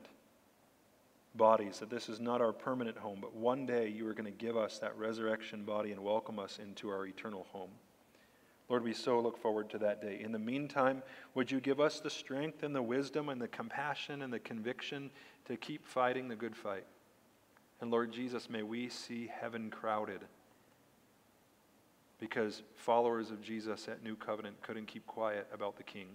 bodies, 1.35 1.79
that 1.79 1.89
this 1.89 2.09
is 2.09 2.19
not 2.19 2.41
our 2.41 2.51
permanent 2.51 2.97
home, 2.97 3.19
but 3.21 3.33
one 3.33 3.65
day 3.65 3.87
you 3.87 4.07
are 4.07 4.13
going 4.13 4.25
to 4.25 4.31
give 4.31 4.57
us 4.57 4.79
that 4.79 4.97
resurrection 4.97 5.63
body 5.63 5.91
and 5.91 6.03
welcome 6.03 6.39
us 6.39 6.59
into 6.61 6.89
our 6.89 7.05
eternal 7.05 7.47
home. 7.51 7.71
Lord, 8.69 8.83
we 8.83 8.93
so 8.93 9.19
look 9.19 9.37
forward 9.37 9.69
to 9.71 9.77
that 9.79 10.01
day. 10.01 10.19
In 10.21 10.31
the 10.31 10.39
meantime, 10.39 11.03
would 11.35 11.51
you 11.51 11.59
give 11.59 11.79
us 11.79 11.99
the 11.99 12.09
strength 12.09 12.63
and 12.63 12.75
the 12.75 12.81
wisdom 12.81 13.29
and 13.29 13.41
the 13.41 13.47
compassion 13.47 14.21
and 14.21 14.31
the 14.31 14.39
conviction 14.39 15.09
to 15.45 15.57
keep 15.57 15.85
fighting 15.85 16.27
the 16.27 16.35
good 16.35 16.55
fight? 16.55 16.85
And 17.81 17.91
Lord 17.91 18.11
Jesus, 18.11 18.49
may 18.49 18.63
we 18.63 18.89
see 18.89 19.29
heaven 19.41 19.69
crowded 19.69 20.21
because 22.19 22.63
followers 22.75 23.31
of 23.31 23.41
Jesus 23.41 23.87
at 23.87 24.01
New 24.03 24.15
Covenant 24.15 24.61
couldn't 24.61 24.85
keep 24.85 25.05
quiet 25.05 25.47
about 25.53 25.75
the 25.75 25.83
King. 25.83 26.07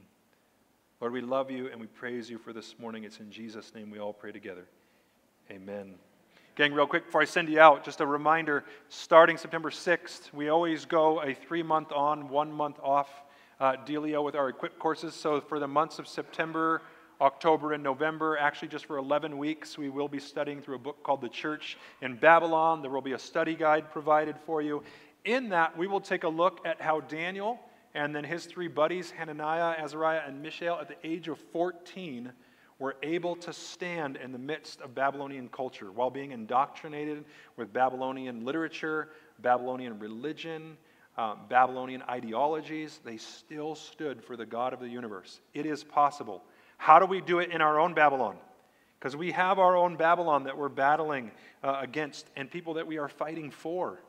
Lord, 1.00 1.12
we 1.12 1.20
love 1.20 1.50
you 1.50 1.68
and 1.68 1.80
we 1.80 1.86
praise 1.86 2.30
you 2.30 2.38
for 2.38 2.52
this 2.52 2.74
morning. 2.78 3.04
It's 3.04 3.20
in 3.20 3.30
Jesus' 3.30 3.74
name 3.74 3.90
we 3.90 3.98
all 3.98 4.12
pray 4.12 4.32
together. 4.32 4.64
Amen. 5.50 5.94
Gang, 6.56 6.72
real 6.72 6.86
quick 6.86 7.06
before 7.06 7.22
I 7.22 7.26
send 7.26 7.48
you 7.48 7.60
out, 7.60 7.84
just 7.84 8.00
a 8.00 8.06
reminder 8.06 8.64
starting 8.88 9.36
September 9.36 9.70
6th, 9.70 10.32
we 10.32 10.48
always 10.48 10.86
go 10.86 11.22
a 11.22 11.32
three 11.32 11.62
month 11.62 11.92
on, 11.92 12.28
one 12.28 12.50
month 12.50 12.80
off 12.82 13.08
uh, 13.60 13.76
dealio 13.86 14.24
with 14.24 14.34
our 14.34 14.48
equip 14.48 14.78
courses. 14.78 15.14
So 15.14 15.40
for 15.40 15.58
the 15.58 15.68
months 15.68 15.98
of 15.98 16.08
September, 16.08 16.82
October, 17.20 17.72
and 17.72 17.82
November, 17.82 18.38
actually 18.38 18.68
just 18.68 18.86
for 18.86 18.96
11 18.96 19.36
weeks, 19.36 19.76
we 19.76 19.88
will 19.88 20.08
be 20.08 20.20
studying 20.20 20.60
through 20.62 20.76
a 20.76 20.78
book 20.78 21.02
called 21.02 21.20
The 21.20 21.28
Church 21.28 21.76
in 22.00 22.16
Babylon. 22.16 22.80
There 22.80 22.90
will 22.90 23.00
be 23.00 23.12
a 23.12 23.18
study 23.18 23.54
guide 23.54 23.90
provided 23.90 24.36
for 24.46 24.62
you. 24.62 24.82
In 25.24 25.48
that, 25.48 25.76
we 25.76 25.86
will 25.86 26.00
take 26.00 26.24
a 26.24 26.28
look 26.28 26.60
at 26.64 26.80
how 26.80 27.00
Daniel 27.00 27.58
and 27.94 28.14
then 28.14 28.24
his 28.24 28.44
three 28.44 28.68
buddies, 28.68 29.10
Hananiah, 29.10 29.74
Azariah, 29.82 30.22
and 30.26 30.40
Mishael, 30.42 30.78
at 30.80 30.88
the 30.88 31.06
age 31.06 31.28
of 31.28 31.38
14, 31.52 32.30
were 32.78 32.96
able 33.02 33.34
to 33.34 33.52
stand 33.52 34.16
in 34.16 34.30
the 34.30 34.38
midst 34.38 34.80
of 34.80 34.94
Babylonian 34.94 35.48
culture 35.48 35.90
while 35.90 36.10
being 36.10 36.30
indoctrinated 36.30 37.24
with 37.56 37.72
Babylonian 37.72 38.44
literature, 38.44 39.08
Babylonian 39.40 39.98
religion, 39.98 40.76
uh, 41.16 41.34
Babylonian 41.48 42.02
ideologies. 42.02 43.00
They 43.04 43.16
still 43.16 43.74
stood 43.74 44.22
for 44.22 44.36
the 44.36 44.46
God 44.46 44.72
of 44.72 44.78
the 44.78 44.88
universe. 44.88 45.40
It 45.54 45.66
is 45.66 45.82
possible. 45.82 46.44
How 46.78 46.98
do 46.98 47.06
we 47.06 47.20
do 47.20 47.40
it 47.40 47.50
in 47.50 47.60
our 47.60 47.78
own 47.78 47.92
Babylon? 47.92 48.36
Because 48.98 49.14
we 49.14 49.32
have 49.32 49.58
our 49.58 49.76
own 49.76 49.96
Babylon 49.96 50.44
that 50.44 50.56
we're 50.56 50.68
battling 50.68 51.30
uh, 51.62 51.78
against 51.80 52.26
and 52.34 52.50
people 52.50 52.74
that 52.74 52.86
we 52.86 52.98
are 52.98 53.08
fighting 53.08 53.50
for 53.50 54.00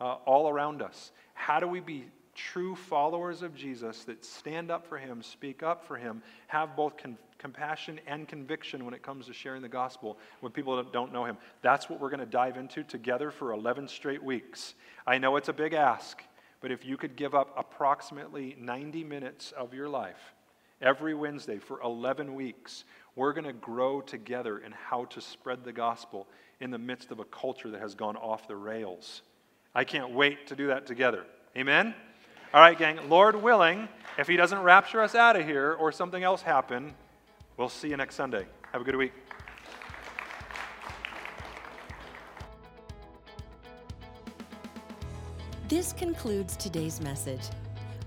uh, 0.00 0.16
all 0.26 0.48
around 0.48 0.82
us. 0.82 1.12
How 1.32 1.58
do 1.58 1.66
we 1.66 1.80
be 1.80 2.04
true 2.34 2.74
followers 2.74 3.42
of 3.42 3.54
Jesus 3.54 4.04
that 4.04 4.24
stand 4.24 4.70
up 4.70 4.86
for 4.86 4.98
Him, 4.98 5.22
speak 5.22 5.62
up 5.62 5.84
for 5.84 5.96
Him, 5.96 6.22
have 6.48 6.76
both 6.76 6.96
con- 6.96 7.16
compassion 7.38 8.00
and 8.06 8.26
conviction 8.26 8.84
when 8.84 8.94
it 8.94 9.02
comes 9.02 9.26
to 9.26 9.32
sharing 9.32 9.62
the 9.62 9.68
gospel 9.68 10.18
when 10.40 10.50
people 10.50 10.82
don't 10.84 11.12
know 11.12 11.26
him. 11.26 11.36
That's 11.60 11.90
what 11.90 12.00
we're 12.00 12.08
going 12.08 12.20
to 12.20 12.26
dive 12.26 12.56
into 12.56 12.82
together 12.82 13.30
for 13.30 13.52
11 13.52 13.88
straight 13.88 14.22
weeks. 14.22 14.74
I 15.06 15.18
know 15.18 15.36
it's 15.36 15.50
a 15.50 15.52
big 15.52 15.74
ask, 15.74 16.22
but 16.62 16.70
if 16.70 16.86
you 16.86 16.96
could 16.96 17.16
give 17.16 17.34
up 17.34 17.52
approximately 17.54 18.56
90 18.58 19.04
minutes 19.04 19.52
of 19.52 19.74
your 19.74 19.90
life 19.90 20.34
every 20.80 21.14
Wednesday 21.14 21.58
for 21.58 21.80
11 21.82 22.34
weeks, 22.34 22.84
we're 23.16 23.32
going 23.32 23.46
to 23.46 23.52
grow 23.52 24.00
together 24.00 24.58
in 24.58 24.72
how 24.72 25.04
to 25.06 25.20
spread 25.20 25.64
the 25.64 25.72
gospel 25.72 26.26
in 26.60 26.70
the 26.70 26.78
midst 26.78 27.10
of 27.10 27.18
a 27.18 27.24
culture 27.24 27.70
that 27.70 27.80
has 27.80 27.94
gone 27.94 28.16
off 28.16 28.48
the 28.48 28.56
rails. 28.56 29.22
I 29.74 29.84
can't 29.84 30.12
wait 30.12 30.46
to 30.48 30.56
do 30.56 30.68
that 30.68 30.86
together. 30.86 31.24
Amen? 31.56 31.94
All 32.52 32.60
right, 32.60 32.78
gang, 32.78 33.08
Lord 33.08 33.40
willing, 33.40 33.88
if 34.18 34.28
He 34.28 34.36
doesn't 34.36 34.62
rapture 34.62 35.00
us 35.00 35.14
out 35.14 35.36
of 35.36 35.44
here 35.44 35.72
or 35.72 35.90
something 35.90 36.22
else 36.22 36.42
happen, 36.42 36.94
We'll 37.56 37.68
see 37.68 37.88
you 37.88 37.96
next 37.96 38.16
Sunday. 38.16 38.46
Have 38.72 38.80
a 38.80 38.84
good 38.84 38.96
week. 38.96 39.12
This 45.68 45.92
concludes 45.92 46.56
today's 46.56 47.00
message. 47.00 47.40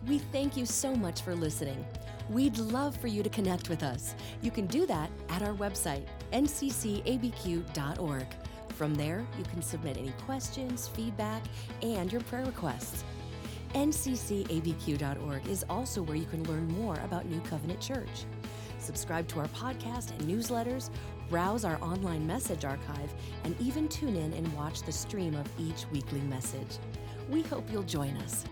We 0.05 0.19
thank 0.19 0.57
you 0.57 0.65
so 0.65 0.95
much 0.95 1.21
for 1.21 1.33
listening. 1.33 1.85
We'd 2.29 2.57
love 2.57 2.95
for 2.97 3.07
you 3.07 3.23
to 3.23 3.29
connect 3.29 3.69
with 3.69 3.83
us. 3.83 4.15
You 4.41 4.51
can 4.51 4.67
do 4.67 4.85
that 4.85 5.09
at 5.29 5.41
our 5.41 5.53
website, 5.53 6.05
nccabq.org. 6.33 8.27
From 8.75 8.95
there, 8.95 9.25
you 9.37 9.43
can 9.45 9.61
submit 9.61 9.97
any 9.97 10.13
questions, 10.25 10.87
feedback, 10.87 11.43
and 11.81 12.11
your 12.11 12.21
prayer 12.21 12.45
requests. 12.45 13.03
nccabq.org 13.73 15.47
is 15.47 15.65
also 15.69 16.01
where 16.03 16.17
you 16.17 16.25
can 16.25 16.43
learn 16.43 16.67
more 16.67 16.95
about 17.03 17.25
New 17.25 17.39
Covenant 17.41 17.79
Church 17.79 18.25
subscribe 18.87 19.27
to 19.27 19.39
our 19.39 19.47
podcast 19.49 20.11
and 20.11 20.21
newsletters, 20.21 20.89
browse 21.29 21.65
our 21.65 21.77
online 21.81 22.25
message 22.25 22.65
archive, 22.65 23.13
and 23.43 23.59
even 23.59 23.87
tune 23.87 24.15
in 24.15 24.33
and 24.33 24.53
watch 24.53 24.81
the 24.83 24.91
stream 24.91 25.35
of 25.35 25.47
each 25.59 25.85
weekly 25.91 26.21
message. 26.21 26.77
We 27.29 27.41
hope 27.41 27.69
you'll 27.71 27.83
join 27.83 28.15
us. 28.17 28.45